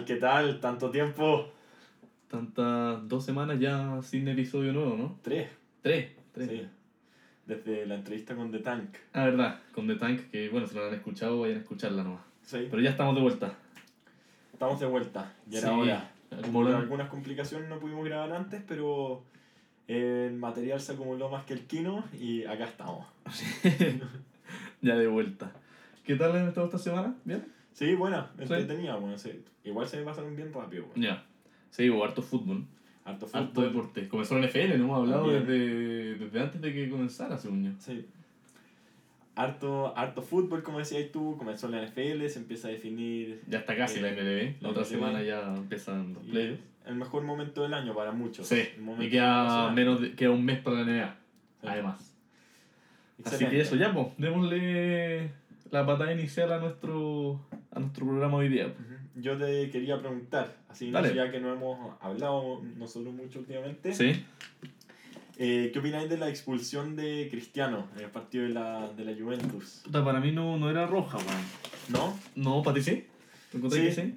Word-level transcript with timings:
tal? 0.00 0.04
¿Qué 0.04 0.16
tal? 0.16 0.60
¿Tanto 0.60 0.90
tiempo? 0.90 1.48
Tantas 2.28 3.08
dos 3.08 3.24
semanas 3.24 3.58
ya 3.58 4.00
sin 4.02 4.28
episodio 4.28 4.72
nuevo, 4.72 4.96
¿no? 4.96 5.18
Tres. 5.22 5.48
Tres. 5.82 6.10
Tres. 6.32 6.48
Sí. 6.48 6.66
Desde 7.46 7.86
la 7.86 7.96
entrevista 7.96 8.36
con 8.36 8.52
The 8.52 8.60
Tank. 8.60 8.94
Ah, 9.12 9.24
verdad, 9.24 9.58
con 9.74 9.86
The 9.88 9.96
Tank, 9.96 10.30
que 10.30 10.48
bueno, 10.48 10.66
si 10.66 10.74
no 10.76 10.82
la 10.82 10.88
han 10.88 10.94
escuchado, 10.94 11.40
vayan 11.40 11.56
a 11.58 11.60
escucharla 11.60 12.04
nomás. 12.04 12.20
Sí. 12.42 12.68
Pero 12.70 12.80
ya 12.80 12.90
estamos 12.90 13.14
de 13.16 13.22
vuelta. 13.22 13.52
Estamos 14.52 14.78
de 14.78 14.86
vuelta. 14.86 15.32
Ya 15.48 15.58
era 15.58 15.68
Sí. 15.68 15.74
hora. 15.74 16.10
Por 16.52 16.68
algunas 16.72 17.08
complicaciones 17.08 17.68
no 17.68 17.80
pudimos 17.80 18.04
grabar 18.04 18.32
antes, 18.32 18.62
pero 18.68 19.24
el 19.88 20.34
material 20.34 20.80
se 20.80 20.92
acumuló 20.92 21.28
más 21.28 21.44
que 21.44 21.54
el 21.54 21.66
kino 21.66 22.04
y 22.20 22.44
acá 22.44 22.64
estamos. 22.66 23.04
ya 24.80 24.94
de 24.96 25.08
vuelta. 25.08 25.50
¿Qué 26.04 26.14
tal 26.14 26.36
han 26.36 26.46
estado 26.48 26.66
esta 26.66 26.78
semana? 26.78 27.16
¿Bien? 27.24 27.44
Sí, 27.72 27.94
buena, 27.94 28.30
entretenida, 28.38 28.96
bueno, 28.96 29.16
sí. 29.18 29.42
Igual 29.64 29.86
se 29.88 29.98
me 29.98 30.04
pasaron 30.04 30.34
bien 30.36 30.52
rápido, 30.52 30.86
bueno. 30.86 31.02
Ya. 31.02 31.24
Sí, 31.70 31.88
hubo 31.88 32.04
harto 32.04 32.20
fútbol. 32.22 32.64
Harto 33.04 33.26
Harto 33.32 33.48
fútbol. 33.62 33.64
deporte. 33.68 34.08
Comenzó 34.08 34.38
la 34.38 34.46
NFL, 34.46 34.76
no 34.78 34.84
hemos 34.84 34.98
hablado 34.98 35.30
desde, 35.30 36.14
desde 36.16 36.40
antes 36.40 36.60
de 36.60 36.72
que 36.74 36.90
comenzara, 36.90 37.38
según 37.38 37.64
yo. 37.64 37.70
Sí. 37.78 38.04
Harto, 39.36 39.96
harto 39.96 40.20
fútbol, 40.22 40.62
como 40.62 40.80
decías 40.80 41.10
tú, 41.12 41.36
comenzó 41.38 41.68
la 41.68 41.80
NFL, 41.82 42.26
se 42.28 42.40
empieza 42.40 42.68
a 42.68 42.72
definir 42.72 43.40
Ya 43.48 43.60
está 43.60 43.74
casi 43.76 43.98
Eh, 43.98 44.02
la 44.02 44.10
MLB. 44.10 44.56
La 44.60 44.68
la 44.68 44.68
otra 44.70 44.82
MLB. 44.82 44.88
semana 44.90 45.22
ya 45.22 45.54
empiezan 45.54 46.12
los 46.14 46.22
playoffs. 46.24 46.60
el 46.86 46.94
mejor 46.96 47.22
momento 47.22 47.62
del 47.62 47.72
año 47.74 47.94
para 47.94 48.10
muchos. 48.12 48.46
Sí, 48.48 48.62
y 48.98 49.08
queda 49.08 49.70
menos 49.70 50.00
de- 50.00 50.12
queda 50.14 50.30
un 50.30 50.44
mes 50.44 50.58
para 50.58 50.76
la 50.78 50.82
NBA. 50.84 51.16
Sí. 51.62 51.66
Además. 51.68 52.16
Así 53.24 53.46
que 53.46 53.60
eso, 53.60 53.76
ya, 53.76 53.92
pues, 53.94 54.08
démosle 54.18 55.30
la 55.70 55.86
patada 55.86 56.12
inicial 56.12 56.52
a 56.52 56.58
nuestro, 56.58 57.46
a 57.70 57.78
nuestro 57.80 58.06
programa 58.06 58.36
hoy 58.38 58.48
día. 58.48 58.72
Yo 59.16 59.36
te 59.36 59.70
quería 59.70 59.98
preguntar, 59.98 60.56
así 60.68 60.90
Dale. 60.90 61.14
ya 61.14 61.30
que 61.30 61.40
no 61.40 61.52
hemos 61.52 61.96
hablado 62.00 62.60
nosotros 62.76 63.12
mucho 63.14 63.40
últimamente, 63.40 63.92
Sí. 63.94 64.24
eh, 65.36 65.70
¿qué 65.72 65.78
opináis 65.78 66.08
de 66.08 66.16
la 66.18 66.28
expulsión 66.28 66.96
de 66.96 67.28
Cristiano 67.30 67.88
en 67.96 68.04
el 68.04 68.10
partido 68.10 68.44
de 68.44 68.50
la, 68.50 68.88
de 68.92 69.04
la 69.04 69.12
Juventus? 69.20 69.82
Puta, 69.84 70.04
para 70.04 70.20
mí 70.20 70.32
no, 70.32 70.56
no 70.58 70.70
era 70.70 70.86
roja, 70.86 71.18
weón. 71.18 71.44
¿No? 71.88 72.18
No, 72.36 72.62
¿para 72.62 72.74
ti 72.76 72.82
sí? 72.82 73.06
¿Te 73.50 73.58
encontré 73.58 73.80
Sí. 73.80 73.86
que 73.86 73.92
sí? 73.92 74.14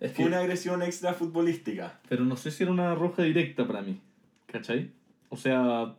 Es 0.00 0.12
Fue 0.12 0.24
que, 0.24 0.28
una 0.28 0.38
agresión 0.40 0.82
extra 0.82 1.12
futbolística. 1.14 2.00
pero 2.08 2.24
no 2.24 2.36
sé 2.36 2.50
si 2.50 2.62
era 2.62 2.72
una 2.72 2.94
roja 2.94 3.22
directa 3.22 3.66
para 3.66 3.82
mí. 3.82 4.00
¿Cachai? 4.46 4.90
O 5.28 5.36
sea, 5.36 5.94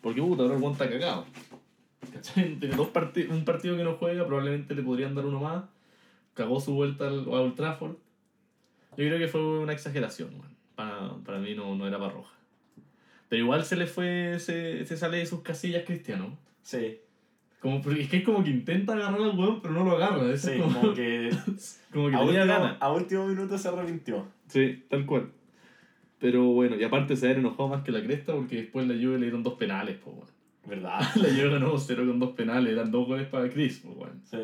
porque 0.00 0.20
puta, 0.22 0.42
ahora 0.42 0.54
el 0.54 0.60
guante 0.60 0.84
está 0.84 0.98
cagado. 0.98 1.26
¿Cachai? 2.20 2.56
Tiene 2.56 2.76
dos 2.76 2.90
un 3.30 3.44
partido 3.44 3.76
que 3.76 3.84
no 3.84 3.94
juega, 3.94 4.26
probablemente 4.26 4.74
le 4.74 4.82
podrían 4.82 5.14
dar 5.14 5.24
uno 5.24 5.40
más. 5.40 5.64
Cagó 6.34 6.60
su 6.60 6.74
vuelta 6.74 7.08
al, 7.08 7.20
a 7.20 7.40
Old 7.40 7.54
Trafford. 7.54 7.96
Yo 8.96 9.06
creo 9.06 9.18
que 9.18 9.28
fue 9.28 9.40
una 9.60 9.72
exageración, 9.72 10.30
weón. 10.34 10.56
Para, 10.74 11.14
para 11.24 11.38
mí 11.38 11.54
no, 11.54 11.74
no 11.74 11.86
era 11.86 11.98
para 11.98 12.12
roja. 12.12 12.34
Pero 13.28 13.44
igual 13.44 13.64
se 13.64 13.76
le 13.76 13.86
fue, 13.86 14.38
se, 14.38 14.84
se 14.84 14.96
sale 14.96 15.18
de 15.18 15.26
sus 15.26 15.42
casillas 15.42 15.84
Cristiano. 15.84 16.36
Sí, 16.62 16.98
Como, 17.60 17.78
es 17.78 18.08
que 18.08 18.18
es 18.18 18.24
como 18.24 18.44
que 18.44 18.50
intenta 18.50 18.92
agarrar 18.92 19.20
al 19.20 19.38
weón, 19.38 19.62
pero 19.62 19.74
no 19.74 19.84
lo 19.84 19.92
agarra. 19.92 20.30
Eso 20.32 20.48
sí, 20.48 20.54
es 20.54 20.62
como, 20.62 20.80
como 20.80 20.94
que 20.94 21.30
como 21.92 22.10
que 22.10 22.16
a 22.16 22.20
último, 22.20 22.46
ganas. 22.46 22.76
a 22.80 22.92
último 22.92 23.26
minuto 23.26 23.56
se 23.56 23.68
arrepintió. 23.68 24.26
Sí, 24.48 24.84
tal 24.88 25.06
cual. 25.06 25.30
Pero 26.18 26.44
bueno, 26.44 26.76
y 26.76 26.84
aparte 26.84 27.16
se 27.16 27.30
enojado 27.30 27.68
más 27.68 27.82
que 27.82 27.92
la 27.92 28.02
cresta 28.02 28.34
porque 28.34 28.56
después 28.56 28.86
la 28.86 28.94
Juve 28.94 29.18
le 29.18 29.26
dieron 29.26 29.42
dos 29.42 29.54
penales, 29.54 29.96
pues 30.04 30.16
bueno. 30.16 30.39
¿Verdad? 30.66 31.00
La 31.16 31.28
Juve 31.30 31.50
ganó 31.50 31.78
0 31.78 32.04
con 32.06 32.18
dos 32.18 32.30
penales, 32.32 32.72
eran 32.72 32.90
dos 32.90 33.06
goles 33.06 33.26
para 33.28 33.48
Chris, 33.50 33.80
pues 33.84 33.96
bueno. 33.96 34.14
Sí. 34.30 34.38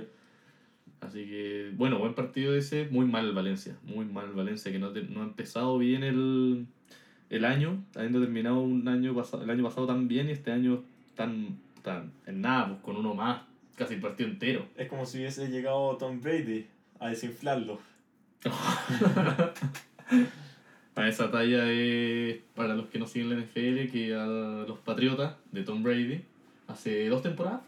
Así 1.00 1.27
que, 1.27 1.72
bueno, 1.77 1.99
buen 1.99 2.15
partido 2.15 2.56
ese, 2.56 2.88
muy 2.91 3.06
mal 3.06 3.32
Valencia, 3.32 3.77
muy 3.82 4.06
mal 4.06 4.32
Valencia, 4.32 4.72
que 4.72 4.78
no, 4.78 4.91
te- 4.93 5.03
no 5.03 5.21
ha 5.21 5.25
empezado 5.25 5.77
bien 5.78 6.03
el, 6.03 6.66
el 7.28 7.44
año, 7.44 7.84
habiendo 7.94 8.21
terminado 8.21 8.60
un 8.60 8.88
año 8.88 9.15
el 9.43 9.50
año 9.50 9.62
pasado 9.65 9.87
tan 9.87 10.09
bien 10.09 10.28
y 10.28 10.32
este 10.32 10.53
año 10.53 10.82
tan, 11.15 11.59
tan 11.82 12.12
en 12.27 12.41
nada, 12.41 12.69
pues 12.69 12.81
con 12.81 12.97
uno 12.97 13.15
más, 13.15 13.43
casi 13.77 13.94
el 13.94 14.00
partido 14.00 14.31
entero. 14.31 14.66
Es 14.77 14.88
como 14.88 15.04
si 15.04 15.19
hubiese 15.19 15.48
llegado 15.48 15.97
Tom 15.98 16.21
Brady 16.22 16.66
a 16.98 17.09
desinflarlo. 17.10 17.78
A 20.97 21.09
esa 21.09 21.31
talla 21.31 21.71
es, 21.71 22.39
para 22.55 22.75
los 22.75 22.87
que 22.87 22.99
no 22.99 23.07
siguen 23.07 23.31
la 23.31 23.37
NFL, 23.37 23.91
que 23.93 24.15
a 24.15 24.27
los 24.27 24.79
Patriotas 24.79 25.37
de 25.53 25.62
Tom 25.62 25.83
Brady, 25.83 26.25
hace 26.67 27.09
dos 27.09 27.23
temporadas, 27.23 27.61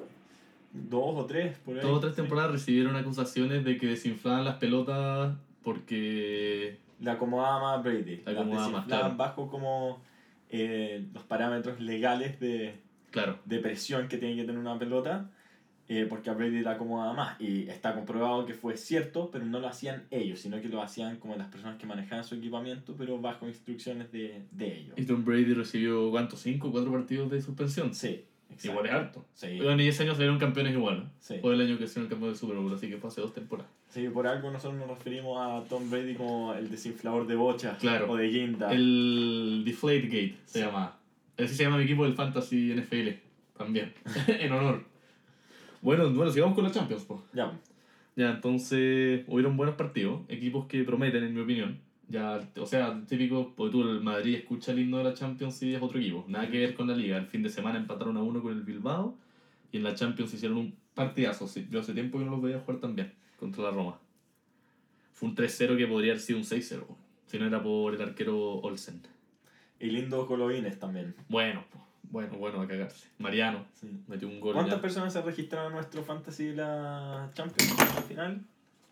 Dos 0.72 1.14
o 1.16 1.24
tres, 1.24 1.56
por 1.64 1.76
ahí. 1.76 1.82
dos 1.82 1.96
o 1.96 2.00
tres 2.00 2.14
sí. 2.14 2.20
temporadas 2.20 2.52
recibieron 2.52 2.94
acusaciones 2.96 3.64
de 3.64 3.78
que 3.78 3.86
desinflaban 3.86 4.44
las 4.44 4.56
pelotas 4.56 5.34
porque... 5.62 6.78
La 7.00 7.12
acomodaba 7.12 7.76
más 7.76 7.84
Brady. 7.84 8.22
La 8.24 8.32
acomodaba 8.32 8.68
más, 8.68 8.86
claro. 8.86 9.16
bajo 9.16 9.48
como 9.48 10.00
eh, 10.50 11.06
los 11.14 11.22
parámetros 11.24 11.80
legales 11.80 12.38
de, 12.40 12.74
Claro, 13.10 13.38
de 13.44 13.58
presión 13.60 14.08
que 14.08 14.18
tiene 14.18 14.36
que 14.36 14.44
tener 14.44 14.58
una 14.58 14.78
pelota. 14.78 15.30
Eh, 15.88 16.06
porque 16.08 16.30
a 16.30 16.34
Brady 16.34 16.60
la 16.60 16.72
acomodaba 16.72 17.14
más. 17.14 17.40
Y 17.40 17.68
está 17.68 17.94
comprobado 17.94 18.44
que 18.46 18.54
fue 18.54 18.76
cierto, 18.76 19.30
pero 19.30 19.44
no 19.46 19.58
lo 19.60 19.68
hacían 19.68 20.04
ellos, 20.10 20.38
sino 20.40 20.60
que 20.60 20.68
lo 20.68 20.82
hacían 20.82 21.16
como 21.16 21.34
las 21.36 21.48
personas 21.48 21.78
que 21.78 21.86
manejaban 21.86 22.24
su 22.24 22.34
equipamiento, 22.34 22.94
pero 22.96 23.18
bajo 23.20 23.48
instrucciones 23.48 24.12
de, 24.12 24.42
de 24.52 24.78
ellos. 24.80 24.94
y 24.96 25.04
Tom 25.04 25.24
Brady 25.24 25.54
recibió, 25.54 26.10
¿cuántos? 26.10 26.40
¿Cinco 26.40 26.70
cuatro 26.70 26.92
partidos 26.92 27.30
de 27.30 27.40
suspensión? 27.40 27.94
Sí, 27.94 28.24
exacto. 28.50 28.68
Igual 28.70 28.86
es 28.86 28.92
harto. 28.92 29.24
Sí, 29.34 29.58
Bueno, 29.62 29.82
y 29.82 29.88
ese 29.88 30.02
año 30.02 30.12
salieron 30.12 30.38
campeones 30.38 30.74
igual, 30.74 30.98
¿no? 31.04 31.10
sí. 31.20 31.36
Fue 31.40 31.54
el 31.54 31.60
año 31.62 31.78
que 31.78 31.84
hicieron 31.84 32.08
campeón 32.08 32.30
del 32.32 32.38
Super 32.38 32.56
Bowl, 32.56 32.72
así 32.74 32.88
que 32.88 32.98
fue 32.98 33.08
hace 33.08 33.20
dos 33.20 33.32
temporadas. 33.32 33.70
Sí, 33.88 34.06
por 34.10 34.26
algo 34.26 34.50
nosotros 34.50 34.78
nos 34.78 34.88
referimos 34.88 35.38
a 35.40 35.66
Tom 35.66 35.90
Brady 35.90 36.14
como 36.14 36.52
el 36.52 36.70
desinflador 36.70 37.26
de 37.26 37.34
bocha 37.36 37.78
Claro. 37.78 38.10
o 38.12 38.16
de 38.16 38.28
guinda. 38.28 38.70
El 38.70 39.62
Deflategate 39.64 40.34
se 40.44 40.58
Sí. 40.58 40.64
llama. 40.66 40.94
Así 41.38 41.54
se 41.54 41.62
llama 41.64 41.78
mi 41.78 41.84
equipo 41.84 42.04
del 42.04 42.12
Fantasy 42.14 42.72
NFL. 42.74 43.20
También. 43.56 43.94
en 44.28 44.52
honor. 44.52 44.84
Bueno, 45.82 46.10
bueno, 46.10 46.30
sigamos 46.30 46.54
con 46.54 46.64
la 46.64 46.70
Champions, 46.70 47.04
pues. 47.04 47.20
Ya, 47.32 47.52
Ya, 48.16 48.30
entonces 48.30 49.24
hubieron 49.28 49.56
buenos 49.56 49.76
partidos, 49.76 50.22
equipos 50.28 50.66
que 50.66 50.82
prometen, 50.84 51.22
en 51.24 51.34
mi 51.34 51.40
opinión. 51.40 51.78
Ya, 52.08 52.40
o 52.58 52.66
sea, 52.66 53.00
típico, 53.06 53.52
porque 53.54 53.72
tú 53.72 53.82
el 53.82 54.00
Madrid 54.00 54.34
escucha 54.36 54.72
el 54.72 54.78
himno 54.80 54.98
de 54.98 55.04
la 55.04 55.14
Champions 55.14 55.62
y 55.62 55.74
es 55.74 55.82
otro 55.82 55.98
equipo. 56.00 56.24
Nada 56.26 56.50
que 56.50 56.58
ver 56.58 56.74
con 56.74 56.88
la 56.88 56.96
liga. 56.96 57.16
El 57.18 57.26
fin 57.26 57.42
de 57.42 57.50
semana 57.50 57.78
empataron 57.78 58.16
a 58.16 58.22
uno 58.22 58.42
con 58.42 58.52
el 58.52 58.62
Bilbao 58.62 59.14
y 59.70 59.76
en 59.76 59.82
la 59.84 59.94
Champions 59.94 60.32
hicieron 60.34 60.56
un 60.58 60.74
partidazo. 60.94 61.46
Sí, 61.46 61.66
Yo 61.70 61.80
hace 61.80 61.92
tiempo 61.92 62.18
que 62.18 62.24
no 62.24 62.30
los 62.32 62.42
veía 62.42 62.58
jugar 62.60 62.80
tan 62.80 62.96
bien 62.96 63.12
contra 63.38 63.62
la 63.64 63.70
Roma. 63.70 63.98
Fue 65.12 65.28
un 65.28 65.36
3-0 65.36 65.76
que 65.76 65.86
podría 65.86 66.12
haber 66.12 66.22
sido 66.22 66.38
un 66.38 66.44
6-0, 66.44 66.84
si 67.26 67.38
no 67.38 67.46
era 67.46 67.62
por 67.62 67.94
el 67.94 68.00
arquero 68.00 68.54
Olsen. 68.60 69.02
y 69.78 69.86
lindo 69.90 70.26
Colovines 70.26 70.78
también. 70.78 71.14
Bueno, 71.28 71.64
po, 71.70 71.78
bueno, 72.10 72.36
bueno, 72.38 72.60
a 72.62 72.66
cagarse. 72.66 73.08
Mariano 73.18 73.64
Sí. 73.74 73.88
metió 74.06 74.28
un 74.28 74.40
gol. 74.40 74.54
¿Cuántas 74.54 74.76
ya. 74.76 74.82
personas 74.82 75.12
se 75.12 75.22
registraron 75.22 75.68
en 75.68 75.74
nuestro 75.74 76.02
Fantasy 76.02 76.46
de 76.46 76.56
la 76.56 77.30
Champions 77.34 77.78
al 77.78 78.02
final? 78.04 78.40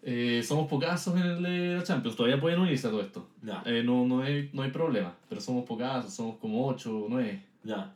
Eh, 0.02 0.42
somos 0.44 0.68
pocazos 0.68 1.16
en 1.16 1.22
el 1.26 1.42
de 1.42 1.74
la 1.76 1.82
Champions, 1.82 2.16
todavía 2.16 2.40
pueden 2.40 2.60
unirse 2.60 2.86
a 2.86 2.90
todo 2.90 3.00
esto. 3.02 3.26
Ya, 3.42 3.62
Eh, 3.66 3.82
no, 3.82 4.06
no, 4.06 4.20
hay, 4.22 4.50
no 4.52 4.62
hay 4.62 4.70
problema, 4.70 5.16
pero 5.28 5.40
somos 5.40 5.64
pocazos, 5.64 6.12
somos 6.14 6.36
como 6.38 6.66
8 6.68 6.96
o 6.96 7.06
9. 7.08 7.42
ya, 7.64 7.92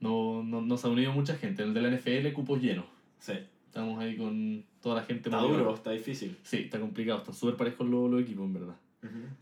No, 0.00 0.42
no, 0.42 0.60
no 0.62 0.76
se 0.76 0.86
ha 0.86 0.90
unido 0.90 1.12
mucha 1.12 1.34
gente. 1.36 1.62
En 1.62 1.68
el 1.68 1.74
de 1.74 1.82
la 1.82 1.88
NFL, 1.90 2.32
cupos 2.32 2.60
llenos. 2.60 2.84
sí. 3.18 3.34
Estamos 3.66 3.98
ahí 4.00 4.16
con 4.16 4.64
toda 4.80 4.94
la 4.94 5.02
gente 5.02 5.28
Está 5.28 5.40
duro, 5.40 5.74
está 5.74 5.90
difícil. 5.90 6.36
Sí, 6.44 6.58
está 6.58 6.78
complicado, 6.78 7.18
están 7.18 7.34
súper 7.34 7.56
parejos 7.56 7.88
los, 7.88 8.08
los 8.08 8.20
equipos, 8.22 8.44
en 8.44 8.52
verdad. 8.54 8.76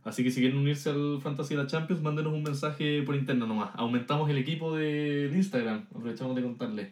Así 0.05 0.25
que 0.25 0.31
si 0.31 0.41
quieren 0.41 0.59
unirse 0.59 0.91
al 0.91 1.21
Fantasy 1.23 1.55
de 1.55 1.63
la 1.63 1.69
Champions, 1.69 2.03
mándenos 2.03 2.33
un 2.33 2.43
mensaje 2.43 3.03
por 3.03 3.15
interno 3.15 3.47
nomás. 3.47 3.71
Aumentamos 3.75 4.29
el 4.29 4.39
equipo 4.39 4.75
del 4.77 5.35
Instagram, 5.35 5.87
aprovechamos 5.95 6.35
de 6.35 6.43
contarles. 6.43 6.89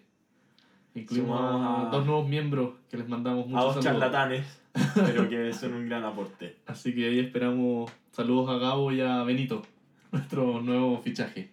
Incluimos 0.94 1.40
a 1.40 1.88
a- 1.88 1.90
dos 1.90 2.04
nuevos 2.06 2.28
miembros 2.28 2.74
que 2.90 2.96
les 2.96 3.08
mandamos 3.08 3.44
A 3.44 3.48
muchos 3.48 3.74
dos 3.76 3.84
saludos. 3.84 3.84
charlatanes, 4.02 4.60
pero 4.94 5.28
que 5.28 5.52
son 5.52 5.74
un 5.74 5.88
gran 5.88 6.04
aporte. 6.04 6.56
Así 6.66 6.94
que 6.94 7.08
ahí 7.08 7.18
esperamos 7.20 7.90
saludos 8.12 8.50
a 8.50 8.58
Gabo 8.58 8.90
y 8.92 9.00
a 9.00 9.22
Benito, 9.22 9.62
nuestro 10.12 10.60
nuevo 10.60 11.00
fichaje. 11.02 11.50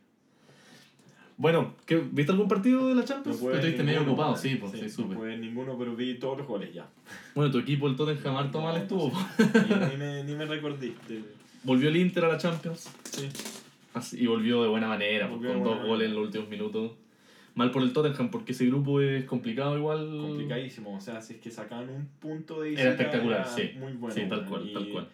Bueno, 1.38 1.76
¿qué, 1.86 1.98
¿viste 2.12 2.32
algún 2.32 2.48
partido 2.48 2.88
de 2.88 2.96
la 2.96 3.06
Champions? 3.06 3.40
Te 3.40 3.54
estuviste 3.54 3.84
medio 3.84 4.02
ocupado, 4.02 4.32
man. 4.32 4.40
sí, 4.42 4.56
pues 4.56 4.72
sí, 4.72 4.82
no 4.82 4.90
supe. 4.90 5.16
pude 5.16 5.38
ninguno, 5.38 5.78
pero 5.78 5.96
vi 5.96 6.16
todos 6.18 6.40
los 6.40 6.48
goles 6.48 6.74
ya. 6.74 6.88
Bueno, 7.36 7.52
tu 7.52 7.60
equipo, 7.60 7.88
el 7.88 7.96
Tottenham, 7.96 8.36
harto 8.38 8.60
mal 8.60 8.76
estuvo. 8.78 9.12
Ni, 9.92 9.98
me, 9.98 10.24
ni 10.24 10.34
me 10.36 10.46
recordé. 10.46 10.94
del- 11.08 11.26
Volvió 11.64 11.90
el 11.90 11.98
Inter 11.98 12.26
a 12.26 12.30
la 12.30 12.38
Champions 12.38 12.90
Sí. 13.04 13.28
así- 13.94 14.20
y 14.20 14.26
volvió 14.26 14.64
de 14.64 14.70
buena 14.70 14.88
manera, 14.88 15.28
pues, 15.28 15.38
Volvió 15.40 15.54
con 15.54 15.62
buena 15.64 15.78
dos 15.80 15.88
goles 15.88 16.10
en 16.10 16.16
los 16.16 16.26
últimos 16.26 16.50
minutos. 16.50 16.92
Mal 17.54 17.70
por 17.72 17.82
el 17.84 17.94
Tottenham, 17.94 18.30
porque 18.32 18.52
ese 18.54 18.66
grupo 18.66 19.00
es 19.02 19.26
complicado 19.26 19.78
igual. 19.78 20.08
Complicadísimo. 20.10 20.96
O 20.96 21.02
sea, 21.02 21.22
si 21.22 21.34
es 21.36 21.40
que 21.40 21.52
sacaban 21.52 21.90
un 21.90 22.08
punto 22.20 22.62
de 22.62 22.74
Era 22.74 22.92
espectacular, 22.92 23.42
era 23.42 23.50
sí. 23.50 23.72
Muy 23.80 23.94
bueno. 23.94 24.16
sí, 24.16 24.22
tal 24.30 24.46
cual, 24.46 24.68
Y 24.70 24.74
tal 24.74 24.90
cual. 24.90 25.08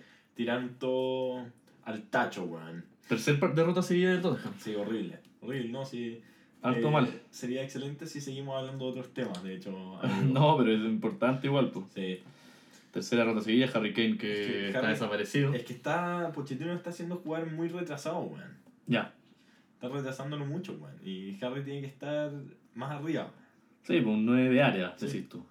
Todo 0.79 1.45
al 1.83 2.01
tacho, 2.03 2.43
weón. 2.45 2.85
Tercer 3.09 3.37
derrota 3.53 3.81
seguida 3.81 4.11
del 4.11 4.21
Tottenham. 4.21 4.53
Sí, 4.57 4.73
horrible. 4.75 5.19
Horrible, 5.43 5.69
¿no? 5.69 5.85
Sí. 5.85 6.21
Harto 6.61 6.87
eh, 6.87 6.91
mal. 6.91 7.21
Sería 7.29 7.61
excelente 7.63 8.05
si 8.07 8.21
seguimos 8.21 8.57
hablando 8.57 8.85
de 8.85 8.91
otros 8.91 9.13
temas, 9.13 9.43
de 9.43 9.55
hecho. 9.55 9.71
No, 10.31 10.57
pero 10.57 10.71
es 10.73 10.79
importante 10.81 11.47
igual, 11.47 11.71
pues. 11.71 11.85
Sí. 11.93 12.19
Tercera 12.91 13.25
rota 13.25 13.41
seguida, 13.41 13.69
Harry 13.73 13.91
Kane 13.93 14.17
que, 14.17 14.41
Es 14.43 14.47
que 14.47 14.67
está 14.67 14.79
Harry- 14.79 14.89
desaparecido. 14.93 15.53
Es 15.53 15.63
que 15.63 15.73
está. 15.73 16.31
Pochettino 16.33 16.73
está 16.73 16.91
haciendo 16.91 17.17
jugar 17.17 17.51
muy 17.51 17.67
retrasado, 17.67 18.19
weón. 18.19 18.57
Ya. 18.87 19.13
Está 19.75 19.89
retrasándolo 19.89 20.45
mucho, 20.45 20.73
weón. 20.79 20.95
Y 21.03 21.37
Harry 21.43 21.63
tiene 21.63 21.81
que 21.81 21.87
estar 21.87 22.31
más 22.75 22.91
arriba. 22.91 23.29
Sí, 23.81 23.99
pues 23.99 24.05
un 24.15 24.25
9 24.25 24.49
de 24.49 24.61
área, 24.63 24.93
Sí. 24.97 25.07
decís 25.07 25.27
tú. 25.27 25.43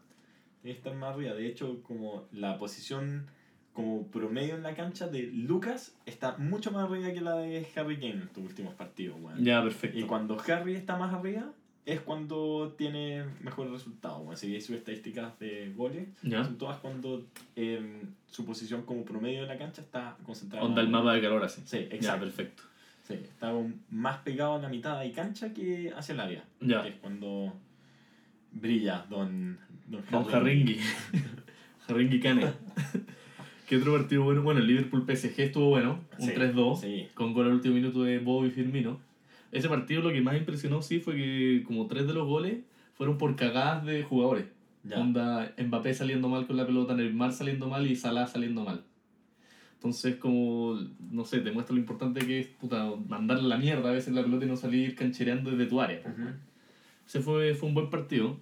Tiene 0.62 0.74
que 0.74 0.78
estar 0.78 0.94
más 0.94 1.14
arriba. 1.14 1.34
De 1.34 1.46
hecho, 1.46 1.82
como 1.82 2.24
la 2.32 2.56
posición 2.58 3.26
como 3.72 4.06
promedio 4.08 4.54
en 4.54 4.62
la 4.62 4.74
cancha 4.74 5.08
de 5.08 5.22
Lucas 5.22 5.94
está 6.06 6.36
mucho 6.36 6.70
más 6.72 6.84
arriba 6.90 7.12
que 7.12 7.20
la 7.20 7.36
de 7.36 7.66
Harry 7.74 7.96
Kane 7.96 8.10
en 8.12 8.22
estos 8.22 8.44
últimos 8.44 8.74
partidos, 8.74 9.18
weón. 9.20 9.42
Ya, 9.44 9.62
perfecto. 9.62 9.98
Y 9.98 10.02
cuando 10.02 10.36
Harry 10.46 10.74
está 10.74 10.96
más 10.96 11.14
arriba, 11.14 11.52
es 11.86 12.00
cuando 12.00 12.74
tiene 12.76 13.24
mejores 13.40 13.72
resultados. 13.72 14.18
Bueno, 14.18 14.36
si 14.36 14.50
veis 14.50 14.66
sus 14.66 14.76
estadísticas 14.76 15.38
de 15.38 15.72
goles, 15.74 16.08
Ya. 16.22 16.44
son 16.44 16.58
todas 16.58 16.78
cuando 16.78 17.26
em, 17.56 18.00
su 18.26 18.44
posición 18.44 18.82
como 18.82 19.04
promedio 19.04 19.42
en 19.42 19.48
la 19.48 19.58
cancha 19.58 19.80
está 19.80 20.16
concentrada. 20.24 20.64
Onda 20.64 20.80
el 20.82 20.88
mapa 20.88 21.14
de 21.14 21.22
calor 21.22 21.42
así. 21.42 21.62
Sí, 21.64 21.78
Ya, 21.90 21.96
exacto. 21.96 22.24
perfecto. 22.26 22.62
Sí, 23.08 23.14
está 23.14 23.52
más 23.90 24.18
pegado 24.18 24.54
a 24.54 24.58
la 24.60 24.68
mitad 24.68 25.00
de 25.00 25.10
cancha 25.12 25.52
que 25.52 25.92
hacia 25.96 26.12
el 26.12 26.20
área. 26.20 26.44
Ya. 26.60 26.82
Que 26.82 26.90
es 26.90 26.94
cuando 26.96 27.52
brilla 28.52 29.04
Don, 29.10 29.58
don, 29.88 30.04
Don 30.10 30.34
Harringui. 30.34 30.78
Harringui 31.88 32.20
Kane. 32.20 32.52
¿Qué 33.72 33.78
otro 33.78 33.94
partido 33.94 34.22
bueno? 34.24 34.42
Bueno, 34.42 34.60
el 34.60 34.66
Liverpool 34.66 35.06
PSG 35.06 35.44
estuvo 35.44 35.70
bueno. 35.70 35.98
Un 36.18 36.26
Sí, 36.26 36.34
3-2. 36.34 36.78
Sí, 36.78 37.08
Con 37.14 37.32
gol 37.32 37.46
al 37.46 37.52
último 37.54 37.74
minuto 37.74 38.02
de 38.02 38.18
Bobby 38.18 38.50
Firmino. 38.50 39.00
Ese 39.50 39.66
partido 39.66 40.02
lo 40.02 40.12
que 40.12 40.20
más 40.20 40.36
impresionó 40.36 40.82
sí 40.82 41.00
fue 41.00 41.16
que 41.16 41.62
como 41.66 41.86
tres 41.86 42.06
de 42.06 42.12
los 42.12 42.28
goles 42.28 42.58
fueron 42.92 43.16
por 43.16 43.34
cagadas 43.34 43.86
de 43.86 44.02
jugadores. 44.02 44.44
ya. 44.84 44.98
Onda 45.00 45.54
Mbappé 45.56 45.94
saliendo 45.94 46.28
mal 46.28 46.46
con 46.46 46.58
la 46.58 46.66
pelota, 46.66 46.94
Neymar 46.94 47.32
saliendo 47.32 47.66
mal 47.66 47.90
y 47.90 47.96
Salah 47.96 48.26
saliendo 48.26 48.62
mal. 48.62 48.84
Entonces, 49.76 50.16
como, 50.16 50.78
no 51.10 51.24
sé, 51.24 51.40
te 51.40 51.50
muestra 51.50 51.74
lo 51.74 51.80
importante 51.80 52.26
que 52.26 52.40
es 52.40 52.48
puta, 52.48 52.92
mandarle 53.08 53.48
la 53.48 53.56
mierda 53.56 53.88
a 53.88 53.94
veces 53.94 54.12
la 54.12 54.22
pelota 54.22 54.44
y 54.44 54.48
no 54.48 54.56
salir 54.58 54.94
canchereando 54.94 55.50
desde 55.50 55.64
tu 55.64 55.80
área. 55.80 56.00
Ujú. 56.00 56.28
Ese 57.06 57.20
fue, 57.20 57.54
fue 57.54 57.70
un 57.70 57.74
buen 57.74 57.88
partido. 57.88 58.36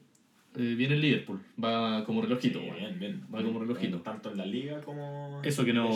Eh, 0.57 0.75
viene 0.77 0.95
el 0.95 1.01
Liverpool, 1.01 1.41
va 1.63 2.05
como 2.05 2.23
relojito. 2.23 2.59
Sí, 2.59 2.71
bien, 2.77 2.99
bien. 2.99 3.23
Va 3.33 3.43
como 3.43 3.61
relojito. 3.61 3.99
Tanto 3.99 4.33
en 4.33 4.39
la 4.39 4.47
liga 4.47 4.81
como. 4.81 5.41
Eso 5.45 5.65
que 5.65 5.73
no 5.73 5.89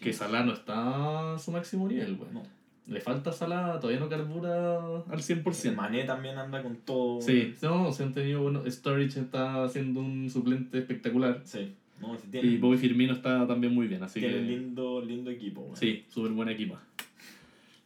que 0.00 0.12
Salah 0.12 0.44
no 0.44 0.52
está 0.52 1.34
a 1.34 1.38
su 1.38 1.50
máximo 1.50 1.88
nivel, 1.88 2.14
weón. 2.14 2.34
No. 2.34 2.42
Le 2.88 3.00
falta 3.00 3.32
Salah, 3.32 3.78
todavía 3.80 4.00
no 4.00 4.08
carbura 4.08 4.76
al 5.08 5.20
100%. 5.20 5.74
Mané 5.74 6.04
también 6.04 6.36
anda 6.36 6.62
con 6.62 6.76
todo. 6.76 7.22
Sí, 7.22 7.54
no, 7.62 7.90
se 7.92 8.02
han 8.02 8.12
tenido 8.12 8.42
bueno. 8.42 8.62
Sturridge 8.70 9.16
está 9.16 9.64
haciendo 9.64 10.00
un 10.00 10.28
suplente 10.28 10.78
espectacular. 10.78 11.40
Sí. 11.44 11.72
No, 12.00 12.14
sí 12.18 12.24
Y 12.26 12.30
tiene, 12.30 12.58
Bobby 12.58 12.76
Firmino 12.76 13.14
está 13.14 13.46
también 13.46 13.72
muy 13.72 13.86
bien, 13.86 14.02
así 14.02 14.20
tiene 14.20 14.34
que. 14.34 14.42
lindo, 14.42 15.00
lindo 15.00 15.30
equipo. 15.30 15.62
weón. 15.62 15.76
Sí, 15.76 16.04
súper 16.08 16.32
buena 16.32 16.52
equipa. 16.52 16.82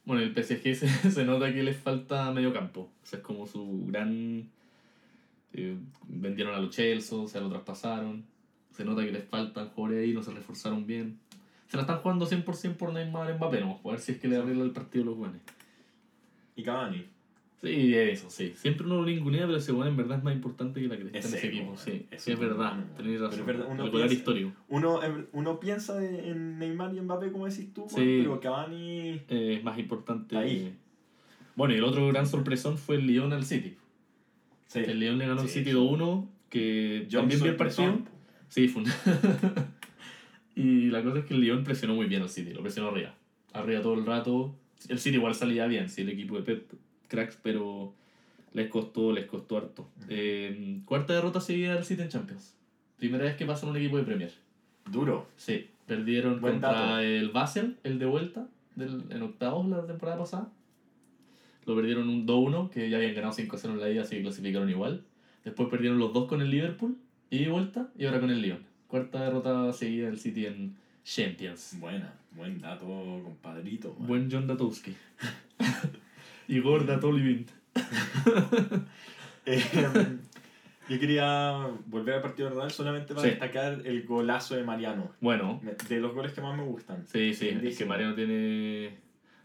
Bueno, 0.06 0.22
el 0.22 0.32
PSG 0.32 0.74
se, 0.74 0.88
se 0.88 1.24
nota 1.24 1.52
que 1.52 1.62
les 1.62 1.76
falta 1.76 2.32
medio 2.32 2.52
campo. 2.52 2.90
Ese 3.04 3.16
es 3.16 3.22
como 3.22 3.46
su 3.46 3.84
gran. 3.86 4.48
Eh, 5.56 5.76
vendieron 6.06 6.54
a 6.54 6.58
los 6.60 6.70
Chelsea, 6.70 7.26
se 7.26 7.40
lo 7.40 7.48
traspasaron. 7.48 8.24
Se 8.70 8.84
nota 8.84 9.04
que 9.04 9.10
les 9.12 9.24
faltan 9.24 9.68
jugadores 9.70 10.04
ahí, 10.04 10.12
no 10.12 10.22
se 10.22 10.30
reforzaron 10.32 10.86
bien. 10.86 11.18
Se 11.68 11.76
la 11.76 11.82
están 11.82 11.98
jugando 11.98 12.26
100% 12.26 12.76
por 12.76 12.92
Neymar 12.92 13.34
Mbappé, 13.36 13.60
no. 13.60 13.80
A 13.84 13.88
ver 13.90 13.98
si 14.00 14.12
es 14.12 14.18
que 14.18 14.28
le 14.28 14.36
arregla 14.36 14.62
el 14.64 14.70
partido 14.70 15.02
a 15.02 15.06
los 15.06 15.16
buenos. 15.16 15.38
Y 16.54 16.62
Cavani. 16.62 17.04
Sí, 17.62 17.94
eso, 17.94 18.28
sí. 18.30 18.52
Siempre 18.54 18.86
uno 18.86 18.96
lo 18.96 19.06
ningunea, 19.06 19.46
pero 19.46 19.56
ese 19.56 19.72
bueno 19.72 19.90
en 19.90 19.96
verdad 19.96 20.18
es 20.18 20.24
más 20.24 20.34
importante 20.34 20.80
que 20.80 20.88
la 20.88 20.96
cresta 20.98 21.18
Es 21.18 21.24
en 21.26 21.34
ese 21.34 21.46
equipo. 21.48 21.76
Sí, 21.76 22.06
Es 22.10 22.22
sí, 22.22 22.30
es 22.32 22.36
súper 22.36 22.50
verdad. 22.50 22.84
Tenéis 22.96 23.20
razón. 23.20 23.40
es 23.40 23.46
verdad, 23.46 23.66
uno 23.70 23.90
piensa- 23.90 24.14
histórico. 24.14 24.52
Uno, 24.68 25.00
uno 25.32 25.58
piensa 25.58 26.04
en 26.04 26.58
Neymar 26.58 26.94
y 26.94 27.00
Mbappé, 27.00 27.32
como 27.32 27.46
decís 27.46 27.72
tú, 27.72 27.86
Sí. 27.88 28.18
pero 28.22 28.38
Cavani. 28.40 29.22
Eh, 29.28 29.54
es 29.58 29.64
más 29.64 29.78
importante. 29.78 30.36
Ahí. 30.36 30.76
Bueno, 31.56 31.74
y 31.74 31.78
el 31.78 31.84
otro 31.84 32.06
gran 32.08 32.26
sorpresón 32.26 32.76
fue 32.76 32.96
el 32.96 33.06
Lyon 33.06 33.32
al 33.32 33.44
City. 33.44 33.76
Sí. 34.66 34.80
El 34.80 34.98
León 35.00 35.18
le 35.18 35.26
ganó 35.26 35.40
al 35.42 35.48
Sí, 35.48 35.60
City 35.60 35.70
sí. 35.70 35.76
2-1, 35.76 36.26
que 36.50 37.06
también 37.10 37.40
vio 37.40 37.50
el 37.50 37.56
partido. 37.56 37.98
Sí, 38.48 38.68
fue 38.68 38.82
un- 38.82 38.88
Y 40.54 40.86
la 40.90 41.02
cosa 41.02 41.18
es 41.18 41.24
que 41.26 41.34
el 41.34 41.40
León 41.40 41.64
presionó 41.64 41.94
muy 41.94 42.06
bien 42.06 42.22
al 42.22 42.28
City, 42.30 42.52
lo 42.52 42.62
presionó 42.62 42.88
arriba. 42.88 43.14
Arriba 43.52 43.82
todo 43.82 43.94
el 43.94 44.06
rato. 44.06 44.54
El 44.88 44.98
City 44.98 45.16
igual 45.16 45.34
salía 45.34 45.66
bien, 45.66 45.88
sí, 45.88 46.02
el 46.02 46.08
equipo 46.10 46.36
de 46.36 46.42
Pep, 46.42 46.70
cracks, 47.08 47.38
pero 47.42 47.92
les 48.52 48.68
costó, 48.68 49.12
les 49.12 49.26
costó 49.26 49.58
harto. 49.58 49.88
Eh, 50.08 50.80
cuarta 50.84 51.12
derrota 51.14 51.40
seguida 51.40 51.74
del 51.74 51.84
City 51.84 52.02
en 52.02 52.08
Champions. 52.08 52.54
Primera 52.98 53.24
vez 53.24 53.36
que 53.36 53.44
pasa 53.44 53.66
en 53.66 53.70
un 53.72 53.76
equipo 53.76 53.98
de 53.98 54.04
Premier. 54.04 54.32
Duro. 54.90 55.26
Sí, 55.36 55.68
perdieron 55.86 56.40
Buen 56.40 56.54
contra 56.54 56.72
dato. 56.72 56.98
el 57.00 57.28
Basel, 57.30 57.76
el 57.84 57.98
de 57.98 58.06
vuelta, 58.06 58.48
del, 58.76 59.02
en 59.10 59.22
octavos 59.22 59.68
la 59.68 59.84
temporada 59.86 60.18
pasada. 60.18 60.48
Lo 61.66 61.74
perdieron 61.76 62.08
un 62.08 62.26
2-1, 62.26 62.70
que 62.70 62.88
ya 62.88 62.96
habían 62.96 63.14
ganado 63.14 63.34
5-0 63.34 63.64
en 63.72 63.80
la 63.80 63.90
ida, 63.90 64.02
así 64.02 64.16
que 64.16 64.22
clasificaron 64.22 64.70
igual. 64.70 65.04
Después 65.44 65.68
perdieron 65.68 65.98
los 65.98 66.12
dos 66.12 66.26
con 66.28 66.40
el 66.40 66.50
Liverpool, 66.50 66.96
y 67.30 67.38
de 67.44 67.48
vuelta, 67.50 67.88
y 67.98 68.06
ahora 68.06 68.20
con 68.20 68.30
el 68.30 68.40
Lyon. 68.40 68.64
Cuarta 68.86 69.22
derrota 69.24 69.72
seguida 69.72 70.06
del 70.06 70.18
City 70.18 70.46
en 70.46 70.76
Champions. 71.04 71.76
Buena. 71.80 72.12
Buen 72.32 72.60
dato, 72.60 72.86
compadrito. 73.24 73.90
weón. 73.98 74.06
Buen 74.06 74.28
John 74.30 74.46
Datowski. 74.46 74.94
Igor 76.48 76.86
Datolivint. 76.86 77.50
Eh, 79.48 79.62
yo 80.88 80.98
quería 80.98 81.68
volver 81.86 82.14
al 82.16 82.22
partido 82.22 82.50
Real 82.50 82.68
solamente 82.72 83.14
para 83.14 83.22
Sí. 83.28 83.30
destacar 83.30 83.80
el 83.84 84.02
golazo 84.04 84.56
de 84.56 84.64
Mariano. 84.64 85.12
Bueno, 85.20 85.60
De 85.88 86.00
los 86.00 86.12
goles 86.14 86.32
que 86.32 86.40
más 86.40 86.56
me 86.56 86.64
gustan. 86.64 87.06
sí, 87.06 87.32
sí, 87.32 87.56
es 87.62 87.78
que. 87.78 87.84
Mariano 87.84 88.14
tiene, 88.16 88.96